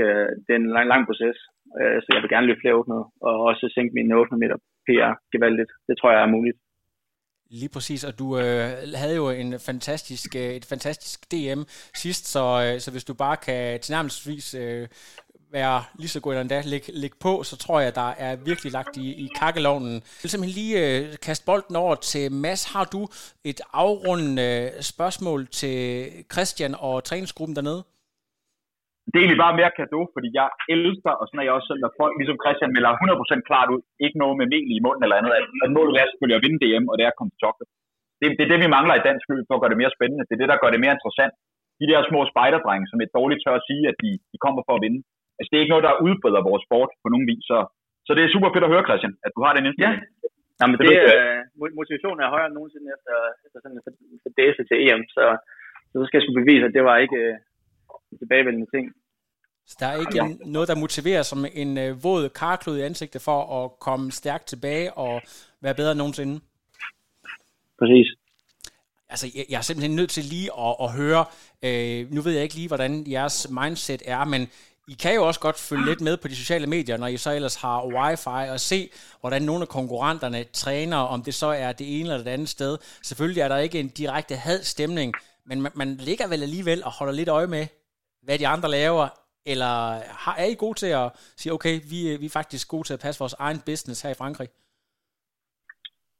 det 0.44 0.50
er 0.52 0.60
en 0.60 0.74
lang, 0.76 0.86
lang 0.92 1.02
proces. 1.08 1.36
Øh, 1.78 1.98
så 2.02 2.08
jeg 2.14 2.22
vil 2.22 2.32
gerne 2.34 2.48
løbe 2.48 2.62
flere 2.62 2.78
800, 2.80 3.06
og 3.26 3.34
også 3.50 3.64
sænke 3.74 3.94
mine 3.98 4.14
800 4.14 4.42
meter 4.44 4.58
PR 4.86 5.12
gevaldigt. 5.34 5.72
Det 5.88 5.94
tror 5.96 6.10
jeg 6.12 6.22
er 6.22 6.34
muligt. 6.36 6.58
Lige 7.54 7.68
præcis, 7.68 8.04
og 8.04 8.18
du 8.18 8.38
øh, 8.38 8.92
havde 8.94 9.14
jo 9.14 9.30
en 9.30 9.60
fantastisk, 9.60 10.36
øh, 10.36 10.54
et 10.54 10.64
fantastisk 10.64 11.32
DM 11.32 11.62
sidst, 11.96 12.28
så, 12.28 12.62
øh, 12.62 12.80
så 12.80 12.90
hvis 12.90 13.04
du 13.04 13.14
bare 13.14 13.36
kan 13.36 13.80
tilnærmelsesvis 13.80 14.54
øh, 14.54 14.88
være 15.52 15.84
lige 15.98 16.08
så 16.08 16.20
god 16.20 16.32
eller 16.32 16.40
endda 16.40 16.62
lægge, 16.64 16.92
læg 16.92 17.10
på, 17.20 17.42
så 17.42 17.56
tror 17.56 17.80
jeg, 17.80 17.94
der 17.94 18.10
er 18.10 18.36
virkelig 18.36 18.72
lagt 18.72 18.96
i, 18.96 19.12
i 19.12 19.28
kakkelovnen. 19.36 19.92
Jeg 19.92 20.02
vil 20.22 20.30
simpelthen 20.30 20.62
lige 20.62 20.98
øh, 20.98 21.16
kaste 21.22 21.44
bolden 21.44 21.76
over 21.76 21.94
til 21.94 22.32
Mads. 22.32 22.64
Har 22.64 22.84
du 22.84 23.08
et 23.44 23.60
afrundende 23.72 24.70
øh, 24.76 24.82
spørgsmål 24.82 25.48
til 25.48 26.10
Christian 26.32 26.74
og 26.78 27.04
træningsgruppen 27.04 27.56
dernede? 27.56 27.84
Det 29.10 29.16
er 29.16 29.22
egentlig 29.22 29.44
bare 29.44 29.58
mere 29.60 29.76
kado, 29.78 30.00
fordi 30.14 30.28
jeg 30.40 30.48
elsker, 30.74 31.12
og 31.20 31.24
sådan 31.26 31.40
er 31.40 31.46
jeg 31.46 31.56
også 31.56 31.68
selv, 31.70 31.82
når 31.84 31.92
folk 32.00 32.14
ligesom 32.20 32.38
Christian 32.42 32.74
melder 32.76 32.92
100% 32.92 33.48
klart 33.48 33.68
ud, 33.74 33.80
ikke 34.04 34.20
noget 34.22 34.36
med 34.40 34.46
mel 34.54 34.66
i 34.76 34.84
munden 34.86 35.02
eller 35.04 35.18
andet, 35.20 35.32
at, 35.38 35.46
at 35.64 35.70
målet 35.76 35.94
er 36.00 36.06
selvfølgelig 36.08 36.38
at 36.38 36.44
vinde 36.46 36.60
DM, 36.62 36.84
og 36.90 36.94
det 36.96 37.04
er 37.04 37.12
at 37.12 37.18
komme 37.18 37.32
til 37.32 37.42
Tokyo. 37.44 37.64
Det, 38.20 38.26
det, 38.36 38.42
er 38.44 38.50
det, 38.52 38.60
vi 38.64 38.74
mangler 38.76 38.94
i 38.96 39.06
dansk 39.08 39.24
løb 39.32 39.44
for 39.46 39.54
at 39.56 39.62
gøre 39.62 39.72
det 39.74 39.82
mere 39.82 39.96
spændende. 39.96 40.24
Det 40.28 40.34
er 40.34 40.42
det, 40.42 40.50
der 40.52 40.62
gør 40.62 40.70
det 40.72 40.82
mere 40.84 40.96
interessant. 40.96 41.34
De 41.80 41.86
der 41.90 42.08
små 42.10 42.20
spejderdrenge, 42.32 42.86
som 42.88 42.98
er 43.04 43.14
dårligt 43.18 43.42
tør 43.42 43.56
at 43.60 43.66
sige, 43.68 43.84
at 43.90 43.96
de, 44.02 44.10
de 44.32 44.38
kommer 44.44 44.62
for 44.66 44.74
at 44.76 44.84
vinde. 44.86 45.00
Altså, 45.38 45.48
det 45.48 45.56
er 45.56 45.64
ikke 45.64 45.74
noget, 45.74 45.88
der 45.88 46.02
udbreder 46.06 46.48
vores 46.50 46.62
sport 46.66 46.90
på 47.02 47.08
nogen 47.12 47.26
vis. 47.30 47.44
Så, 47.50 47.58
så 48.06 48.10
det 48.16 48.22
er 48.22 48.34
super 48.34 48.50
fedt 48.50 48.66
at 48.66 48.72
høre, 48.74 48.88
Christian, 48.88 49.14
at 49.26 49.32
du 49.36 49.40
har 49.44 49.52
den 49.52 49.66
indstilling. 49.68 50.02
Ja. 50.02 50.30
Jamen, 50.60 50.76
det, 50.80 50.88
det 50.88 50.98
er, 50.98 51.70
motivationen 51.80 52.20
er 52.20 52.32
højere 52.34 52.48
end 52.48 52.56
nogensinde 52.58 52.88
efter, 52.96 53.14
efter 53.46 53.58
sådan 53.60 53.78
en 54.12 54.22
fordæse 54.24 54.62
til 54.68 54.76
EM, 54.84 55.02
så, 55.16 55.24
så, 55.90 55.94
så 55.98 56.04
skal 56.06 56.18
jeg 56.18 56.24
skulle 56.24 56.40
bevise, 56.42 56.66
at 56.68 56.76
det 56.76 56.84
var 56.88 56.96
ikke 57.04 57.20
øh, 57.26 57.34
en 58.12 58.18
tilbagevendende 58.18 58.70
ting. 58.74 58.92
Så 59.66 59.76
der 59.80 59.86
er 59.86 60.00
ikke 60.00 60.16
ja. 60.16 60.28
noget, 60.46 60.68
der 60.68 60.74
motiverer 60.74 61.22
som 61.22 61.46
en 61.52 61.78
øh, 61.78 62.04
våd 62.04 62.28
karklud 62.28 62.78
i 62.78 62.80
ansigtet 62.80 63.22
for 63.22 63.64
at 63.64 63.78
komme 63.78 64.12
stærkt 64.12 64.46
tilbage 64.46 64.94
og 64.94 65.22
være 65.60 65.74
bedre 65.74 65.92
end 65.92 65.98
nogensinde? 65.98 66.40
Præcis. 67.78 68.06
Altså, 69.08 69.30
jeg, 69.34 69.44
jeg 69.48 69.58
er 69.58 69.62
simpelthen 69.62 69.96
nødt 69.96 70.10
til 70.10 70.24
lige 70.24 70.50
at, 70.58 70.76
at 70.80 70.92
høre, 70.92 71.24
øh, 71.62 72.12
nu 72.14 72.20
ved 72.20 72.32
jeg 72.32 72.42
ikke 72.42 72.54
lige, 72.54 72.68
hvordan 72.68 73.10
jeres 73.10 73.50
mindset 73.50 74.02
er, 74.06 74.24
men 74.24 74.48
I 74.88 74.92
kan 74.92 75.14
jo 75.14 75.26
også 75.26 75.40
godt 75.40 75.58
følge 75.58 75.84
lidt 75.84 76.00
med 76.00 76.16
på 76.16 76.28
de 76.28 76.36
sociale 76.36 76.66
medier, 76.66 76.96
når 76.96 77.06
I 77.06 77.16
så 77.16 77.32
ellers 77.32 77.54
har 77.54 77.86
wifi, 77.86 78.50
og 78.50 78.60
se, 78.60 78.90
hvordan 79.20 79.42
nogle 79.42 79.62
af 79.62 79.68
konkurrenterne 79.68 80.44
træner, 80.44 80.96
om 80.96 81.22
det 81.22 81.34
så 81.34 81.46
er 81.46 81.72
det 81.72 82.00
ene 82.00 82.12
eller 82.12 82.24
det 82.24 82.30
andet 82.30 82.48
sted. 82.48 82.78
Selvfølgelig 83.02 83.40
er 83.40 83.48
der 83.48 83.56
ikke 83.56 83.80
en 83.80 83.88
direkte 83.88 84.36
hadstemning, 84.36 85.14
men 85.44 85.62
man, 85.62 85.72
man 85.74 85.96
ligger 85.96 86.26
vel 86.26 86.42
alligevel 86.42 86.84
og 86.84 86.92
holder 86.92 87.12
lidt 87.12 87.28
øje 87.28 87.46
med, 87.46 87.66
hvad 88.26 88.36
de 88.38 88.46
andre 88.54 88.68
laver, 88.78 89.06
eller 89.52 89.72
har, 90.22 90.34
er 90.42 90.48
I 90.54 90.62
gode 90.64 90.78
til 90.82 90.92
at 91.02 91.06
sige, 91.40 91.52
okay, 91.56 91.74
vi, 91.92 91.98
vi 92.22 92.26
er 92.28 92.38
faktisk 92.40 92.64
gode 92.74 92.86
til 92.86 92.96
at 92.96 93.04
passe 93.04 93.22
vores 93.24 93.36
egen 93.46 93.60
business 93.68 94.02
her 94.04 94.10
i 94.12 94.20
Frankrig? 94.22 94.48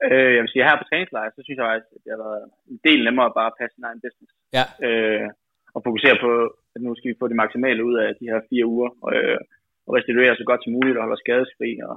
Øh, 0.07 0.31
jeg 0.35 0.43
vil 0.43 0.53
sige, 0.53 0.69
her 0.69 0.81
på 0.81 0.89
træningslejr, 0.89 1.31
så 1.31 1.41
synes 1.43 1.59
jeg 1.59 1.69
faktisk, 1.69 1.91
at 1.97 2.03
det 2.05 2.11
har 2.15 2.21
været 2.27 2.45
en 2.73 2.81
del 2.89 3.01
nemmere 3.07 3.29
at 3.31 3.37
bare 3.41 3.57
passe 3.61 3.75
sin 3.75 3.89
egen 3.89 4.03
business. 4.05 4.33
Ja. 4.59 4.65
Øh, 4.87 5.29
og 5.75 5.81
fokusere 5.89 6.17
på, 6.25 6.31
at 6.75 6.81
nu 6.85 6.91
skal 6.95 7.11
vi 7.11 7.21
få 7.21 7.27
det 7.29 7.41
maksimale 7.43 7.83
ud 7.89 7.97
af 8.05 8.11
de 8.21 8.29
her 8.31 8.41
fire 8.51 8.67
uger, 8.75 8.91
og, 9.05 9.11
øh, 9.19 9.41
og 9.87 9.91
restituere 9.97 10.35
så 10.37 10.45
godt 10.51 10.63
som 10.63 10.75
muligt 10.77 10.97
og 10.97 11.03
holde 11.03 11.19
os 11.19 11.25
skadesfri, 11.25 11.71
og, 11.89 11.97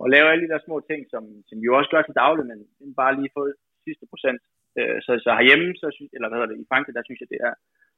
og 0.00 0.06
lave 0.14 0.26
alle 0.30 0.44
de 0.44 0.52
der 0.52 0.60
små 0.66 0.76
ting, 0.90 1.00
som, 1.12 1.22
som 1.48 1.56
vi 1.60 1.64
jo 1.68 1.76
også 1.78 1.90
gør 1.90 2.02
til 2.02 2.20
daglig, 2.22 2.44
men 2.50 2.58
bare 3.00 3.16
lige 3.18 3.34
få 3.36 3.42
sidste 3.86 4.06
procent. 4.12 4.40
Øh, 4.78 4.96
så, 5.04 5.10
så 5.24 5.30
herhjemme, 5.38 5.68
så 5.82 5.86
synes, 5.96 6.10
eller 6.16 6.28
hvad 6.28 6.36
hedder 6.38 6.52
det, 6.52 6.62
i 6.62 6.70
Frankrig, 6.70 6.94
der 6.94 7.04
synes 7.06 7.20
jeg, 7.20 7.30
det 7.34 7.40
er, 7.48 7.54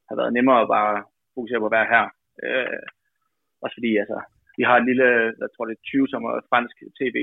har 0.09 0.15
været 0.21 0.35
nemmere 0.37 0.61
at 0.61 0.71
bare 0.77 0.95
fokusere 1.35 1.61
på 1.61 1.69
at 1.69 1.75
være 1.77 1.91
her. 1.93 2.05
Øh, 2.45 2.83
også 3.63 3.75
fordi, 3.77 3.91
altså, 4.03 4.17
vi 4.57 4.63
har 4.67 4.75
et 4.77 4.87
lille, 4.89 5.07
jeg 5.41 5.49
tror 5.51 5.65
det 5.65 5.75
er 5.75 5.89
20 5.91 6.07
som 6.13 6.21
er 6.29 6.47
fransk 6.51 6.77
tv 6.99 7.17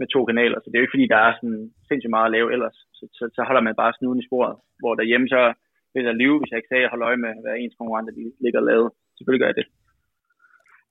med 0.00 0.06
to 0.14 0.20
kanaler, 0.30 0.58
så 0.58 0.66
det 0.68 0.74
er 0.74 0.82
jo 0.82 0.86
ikke 0.86 0.96
fordi, 0.96 1.12
der 1.14 1.20
er 1.26 1.32
sådan 1.34 1.60
sindssygt 1.88 2.14
meget 2.16 2.28
at 2.28 2.34
lave 2.36 2.52
ellers. 2.54 2.76
Så, 2.98 3.04
så, 3.18 3.24
så 3.36 3.40
holder 3.48 3.62
man 3.66 3.80
bare 3.82 3.96
snuden 3.98 4.20
i 4.22 4.28
sporet, 4.28 4.54
hvor 4.80 4.92
derhjemme 4.94 5.28
så 5.34 5.42
vil 5.94 6.04
jeg 6.04 6.20
lyve, 6.22 6.38
hvis 6.38 6.50
jeg 6.50 6.58
ikke 6.58 6.70
sagde, 6.70 6.82
at 6.82 6.86
jeg 6.86 6.94
holder 6.94 7.08
øje 7.10 7.22
med, 7.24 7.32
hvad 7.42 7.54
ens 7.56 7.78
konkurrenter 7.78 8.12
de 8.18 8.24
ligger 8.44 8.60
og 8.60 8.68
lavet. 8.70 8.88
Selvfølgelig 9.16 9.42
gør 9.42 9.52
jeg 9.52 9.60
det. 9.60 9.66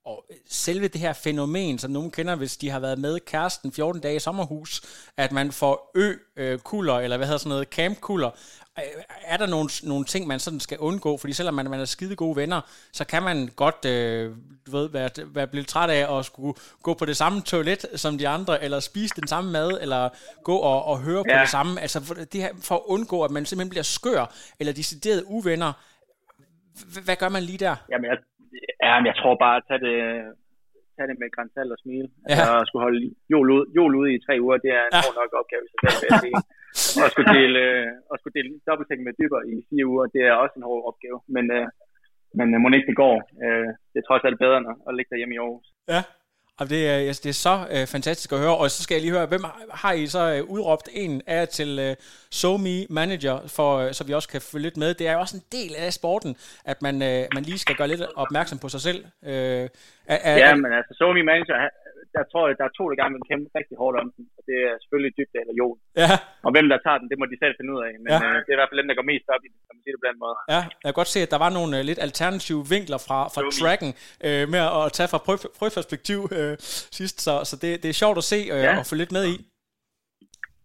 Og 0.06 0.24
selve 0.48 0.88
det 0.88 1.00
her 1.00 1.12
fænomen, 1.12 1.78
som 1.78 1.90
nogen 1.90 2.10
kender, 2.10 2.34
hvis 2.34 2.56
de 2.56 2.70
har 2.70 2.80
været 2.80 2.98
med 2.98 3.20
kæresten 3.20 3.72
14 3.72 4.00
dage 4.00 4.16
i 4.16 4.18
sommerhus, 4.18 4.82
at 5.16 5.32
man 5.32 5.52
får 5.52 5.90
ø-kuller, 5.94 6.94
eller 6.94 7.16
hvad 7.16 7.26
hedder 7.26 7.38
sådan 7.38 7.48
noget, 7.48 7.68
camp-kuller, 7.68 8.30
er 9.24 9.36
der 9.36 9.46
nogle, 9.46 9.70
nogle 9.82 10.04
ting, 10.04 10.26
man 10.26 10.40
sådan 10.40 10.60
skal 10.60 10.78
undgå? 10.78 11.16
Fordi 11.16 11.32
selvom 11.32 11.54
man, 11.54 11.70
man 11.70 11.80
er 11.80 11.84
skide 11.84 12.16
gode 12.16 12.36
venner, 12.36 12.60
så 12.92 13.04
kan 13.04 13.22
man 13.22 13.50
godt 13.56 13.84
øh, 13.84 14.36
du 14.66 14.70
ved, 14.70 14.88
være, 14.88 15.10
være 15.26 15.46
blevet 15.46 15.68
træt 15.68 15.90
af 15.90 16.18
at 16.18 16.24
skulle 16.24 16.54
gå 16.82 16.94
på 16.94 17.04
det 17.04 17.16
samme 17.16 17.42
toilet 17.42 17.86
som 17.94 18.18
de 18.18 18.28
andre, 18.28 18.64
eller 18.64 18.80
spise 18.80 19.14
den 19.16 19.28
samme 19.28 19.50
mad, 19.50 19.78
eller 19.80 20.08
gå 20.44 20.56
og, 20.56 20.84
og 20.84 20.98
høre 20.98 21.24
ja. 21.28 21.36
på 21.36 21.40
det 21.40 21.48
samme. 21.48 21.80
Altså 21.80 22.00
for, 22.00 22.14
det 22.14 22.42
her, 22.42 22.50
for 22.60 22.74
at 22.74 22.82
undgå, 22.86 23.22
at 23.22 23.30
man 23.30 23.46
simpelthen 23.46 23.70
bliver 23.70 23.82
skør, 23.82 24.34
eller 24.60 24.72
decideret 24.72 25.22
uvenner. 25.26 25.72
Hvad 27.04 27.16
gør 27.16 27.28
man 27.28 27.42
lige 27.42 27.58
der? 27.58 27.76
Jamen, 27.90 28.10
jeg, 28.10 28.16
ja, 28.86 28.94
jeg 29.08 29.16
tror 29.20 29.34
bare, 29.44 29.56
at 29.58 29.66
tage 29.68 29.82
det, 29.86 29.96
tage 30.96 31.08
det 31.10 31.16
med 31.22 31.34
grænsalt 31.36 31.74
og 31.74 31.80
smile. 31.84 32.08
Ja. 32.14 32.32
Altså, 32.32 32.50
at 32.60 32.66
skulle 32.68 32.86
holde 32.86 33.00
jul, 33.32 33.48
ud, 33.56 33.64
jul 33.76 33.92
ude 34.00 34.10
i 34.14 34.22
tre 34.26 34.34
uger, 34.44 34.56
det 34.64 34.70
er 34.78 34.84
en 34.86 34.94
ja. 34.96 35.00
hård 35.04 35.16
nok 35.20 35.32
opgave 35.40 35.62
i 35.66 35.70
sig 35.70 35.78
selv, 35.82 35.96
vil 36.02 36.10
jeg 36.10 36.22
sige. 36.26 36.38
og 37.02 37.08
skulle 37.12 37.30
dele, 37.38 37.62
og 38.10 38.14
skulle 38.16 38.36
dele 38.38 38.50
dobbeltseng 38.68 39.00
med 39.04 39.14
dyber 39.20 39.40
i 39.52 39.54
fire 39.70 39.86
uger, 39.92 40.06
det 40.14 40.22
er 40.28 40.34
også 40.42 40.54
en 40.56 40.68
hård 40.68 40.82
opgave. 40.90 41.18
Men, 41.34 41.44
øh, 41.56 41.66
men 42.38 42.46
øh, 42.54 42.58
må 42.60 42.66
ikke 42.68 42.90
det 42.92 43.02
går. 43.04 43.16
Øh, 43.44 43.68
det 43.90 43.98
er 43.98 44.06
trods 44.08 44.24
alt 44.26 44.38
bedre 44.44 44.58
end 44.58 44.68
at 44.88 44.94
ligge 44.96 45.10
derhjemme 45.12 45.34
i 45.34 45.42
Aarhus. 45.42 45.68
Ja, 45.92 46.00
og 46.58 46.70
det, 46.70 46.88
er, 46.88 46.94
altså, 46.94 47.20
det 47.24 47.28
er 47.28 47.40
så 47.48 47.66
øh, 47.70 47.86
fantastisk 47.86 48.32
at 48.32 48.38
høre. 48.38 48.56
Og 48.56 48.70
så 48.70 48.82
skal 48.82 48.94
jeg 48.94 49.02
lige 49.02 49.12
høre, 49.12 49.26
hvem 49.26 49.44
har 49.82 49.92
I 49.92 50.06
så 50.06 50.34
øh, 50.34 50.42
udråbt 50.44 50.88
en 50.92 51.22
af 51.26 51.48
til 51.48 51.78
øh, 51.78 51.96
SoMe 52.30 52.86
Manager, 52.90 53.36
for, 53.56 53.78
øh, 53.78 53.92
så 53.92 54.04
vi 54.04 54.12
også 54.12 54.28
kan 54.28 54.40
følge 54.40 54.62
lidt 54.62 54.76
med. 54.76 54.94
Det 54.94 55.08
er 55.08 55.12
jo 55.12 55.20
også 55.20 55.36
en 55.36 55.42
del 55.58 55.74
af 55.74 55.92
sporten, 55.92 56.36
at 56.64 56.82
man, 56.82 57.02
øh, 57.02 57.26
man 57.34 57.42
lige 57.42 57.58
skal 57.58 57.76
gøre 57.76 57.88
lidt 57.88 58.02
opmærksom 58.16 58.58
på 58.58 58.68
sig 58.68 58.80
selv. 58.80 59.04
Øh, 59.24 59.32
er, 59.32 59.68
er, 60.06 60.36
ja, 60.36 60.54
men 60.54 60.72
altså 60.72 60.94
SoMe 60.98 61.22
Manager, 61.22 61.54
jeg 62.22 62.28
tror, 62.32 62.44
der 62.60 62.66
er 62.68 62.74
to, 62.78 62.84
der 62.90 62.96
gerne 63.02 63.14
vil 63.16 63.28
kæmpe 63.30 63.46
rigtig 63.58 63.76
hårdt 63.82 63.96
om 64.02 64.08
den. 64.14 64.24
Og 64.38 64.42
det 64.48 64.56
er 64.68 64.74
selvfølgelig 64.82 65.12
Dybde 65.18 65.38
eller 65.42 65.56
Jon. 65.60 65.78
Ja. 66.02 66.10
Og 66.46 66.50
hvem 66.54 66.66
der 66.72 66.78
tager 66.86 66.98
den, 67.00 67.08
det 67.10 67.18
må 67.20 67.24
de 67.32 67.38
selv 67.42 67.54
finde 67.58 67.72
ud 67.74 67.80
af. 67.88 67.92
Men 68.04 68.10
ja. 68.14 68.20
øh, 68.26 68.36
det 68.44 68.50
er 68.50 68.56
i 68.56 68.60
hvert 68.60 68.70
fald 68.70 68.80
dem, 68.82 68.88
der 68.90 68.98
går 69.00 69.10
mest 69.12 69.26
op 69.34 69.42
i 69.46 69.48
det, 69.52 69.58
kan 69.66 69.74
man 69.76 69.82
sige 69.84 69.92
det 69.94 70.00
på 70.02 70.08
den 70.10 70.18
måde. 70.24 70.36
Ja, 70.54 70.62
jeg 70.82 70.88
kan 70.90 71.00
godt 71.00 71.12
se, 71.14 71.20
at 71.26 71.32
der 71.34 71.40
var 71.44 71.50
nogle 71.58 71.72
uh, 71.78 71.82
lidt 71.90 72.00
alternative 72.06 72.62
vinkler 72.74 73.00
fra, 73.06 73.18
fra 73.34 73.40
tracken 73.60 73.90
øh, 74.26 74.44
med 74.54 74.62
at 74.78 74.84
tage 74.96 75.10
fra 75.12 75.20
prøveperspektiv 75.26 76.18
øh, 76.38 76.54
sidst. 76.98 77.16
Så, 77.26 77.34
så 77.50 77.54
det, 77.62 77.70
det 77.82 77.88
er 77.90 77.98
sjovt 78.02 78.18
at 78.22 78.26
se 78.32 78.40
øh, 78.54 78.62
ja. 78.66 78.72
og 78.80 78.84
følge 78.90 79.02
lidt 79.04 79.16
med 79.18 79.24
i. 79.34 79.36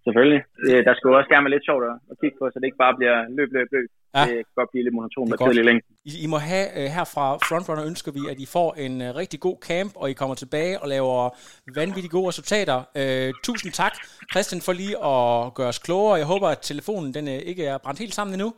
Selvfølgelig. 0.06 0.42
Det, 0.68 0.86
der 0.88 0.94
skulle 0.96 1.18
også 1.20 1.30
gerne 1.34 1.46
være 1.46 1.56
lidt 1.56 1.68
sjovt 1.70 1.84
at 2.12 2.16
kigge 2.22 2.38
på, 2.40 2.46
så 2.50 2.56
det 2.60 2.68
ikke 2.70 2.84
bare 2.86 2.96
bliver 3.00 3.18
løb, 3.38 3.50
løb, 3.58 3.70
løb. 3.76 3.90
Ja. 4.16 4.22
Det 4.22 4.30
kan 4.30 4.44
godt 4.56 4.70
blive 4.72 4.84
lidt 4.84 4.96
monotont 4.96 5.34
og 5.34 5.40
kedeligt 5.40 5.66
længe. 5.66 5.82
I, 6.06 6.12
I 6.24 6.28
må 6.28 6.38
have, 6.38 6.68
uh, 6.78 6.92
her 6.96 7.04
fra 7.04 7.38
Frontrunner 7.38 7.86
ønsker 7.86 8.12
vi, 8.12 8.20
at 8.30 8.40
I 8.40 8.46
får 8.46 8.74
en 8.74 9.02
uh, 9.02 9.16
rigtig 9.16 9.40
god 9.40 9.58
camp, 9.62 9.92
og 9.96 10.10
I 10.10 10.14
kommer 10.14 10.36
tilbage 10.36 10.82
og 10.82 10.88
laver 10.90 11.30
vanvittigt 11.76 12.12
gode 12.12 12.28
resultater. 12.28 12.78
Uh, 13.02 13.42
tusind 13.44 13.72
tak, 13.74 13.94
Christian, 14.32 14.62
for 14.62 14.74
lige 14.74 14.96
at 15.12 15.54
gøre 15.54 15.68
os 15.68 15.80
klogere. 15.80 16.16
Jeg 16.16 16.26
håber, 16.26 16.48
at 16.48 16.60
telefonen 16.62 17.14
den, 17.14 17.28
uh, 17.28 17.34
ikke 17.34 17.66
er 17.66 17.78
brændt 17.78 18.00
helt 18.00 18.14
sammen 18.14 18.34
endnu. 18.34 18.54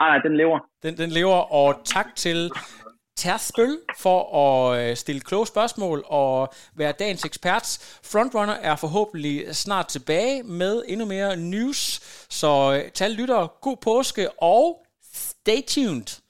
Nej, 0.00 0.08
nej, 0.08 0.18
den 0.18 0.36
lever. 0.36 0.58
Den, 0.82 0.96
den 0.96 1.10
lever, 1.10 1.52
og 1.52 1.80
tak 1.84 2.06
til 2.16 2.50
tærspøl 3.16 3.78
for 3.98 4.36
at 4.38 4.80
øh, 4.80 4.96
stille 4.96 5.20
kloge 5.20 5.46
spørgsmål 5.46 6.04
og 6.06 6.52
være 6.74 6.92
dagens 6.92 7.24
ekspert. 7.24 7.78
Frontrunner 8.02 8.54
er 8.54 8.76
forhåbentlig 8.76 9.56
snart 9.56 9.86
tilbage 9.86 10.42
med 10.42 10.82
endnu 10.88 11.06
mere 11.06 11.36
news. 11.36 12.00
Så 12.30 12.80
øh, 12.84 12.90
tal 12.90 13.10
lytter, 13.10 13.46
god 13.60 13.76
påske 13.76 14.42
og 14.42 14.86
stay 15.14 15.62
tuned. 15.66 16.23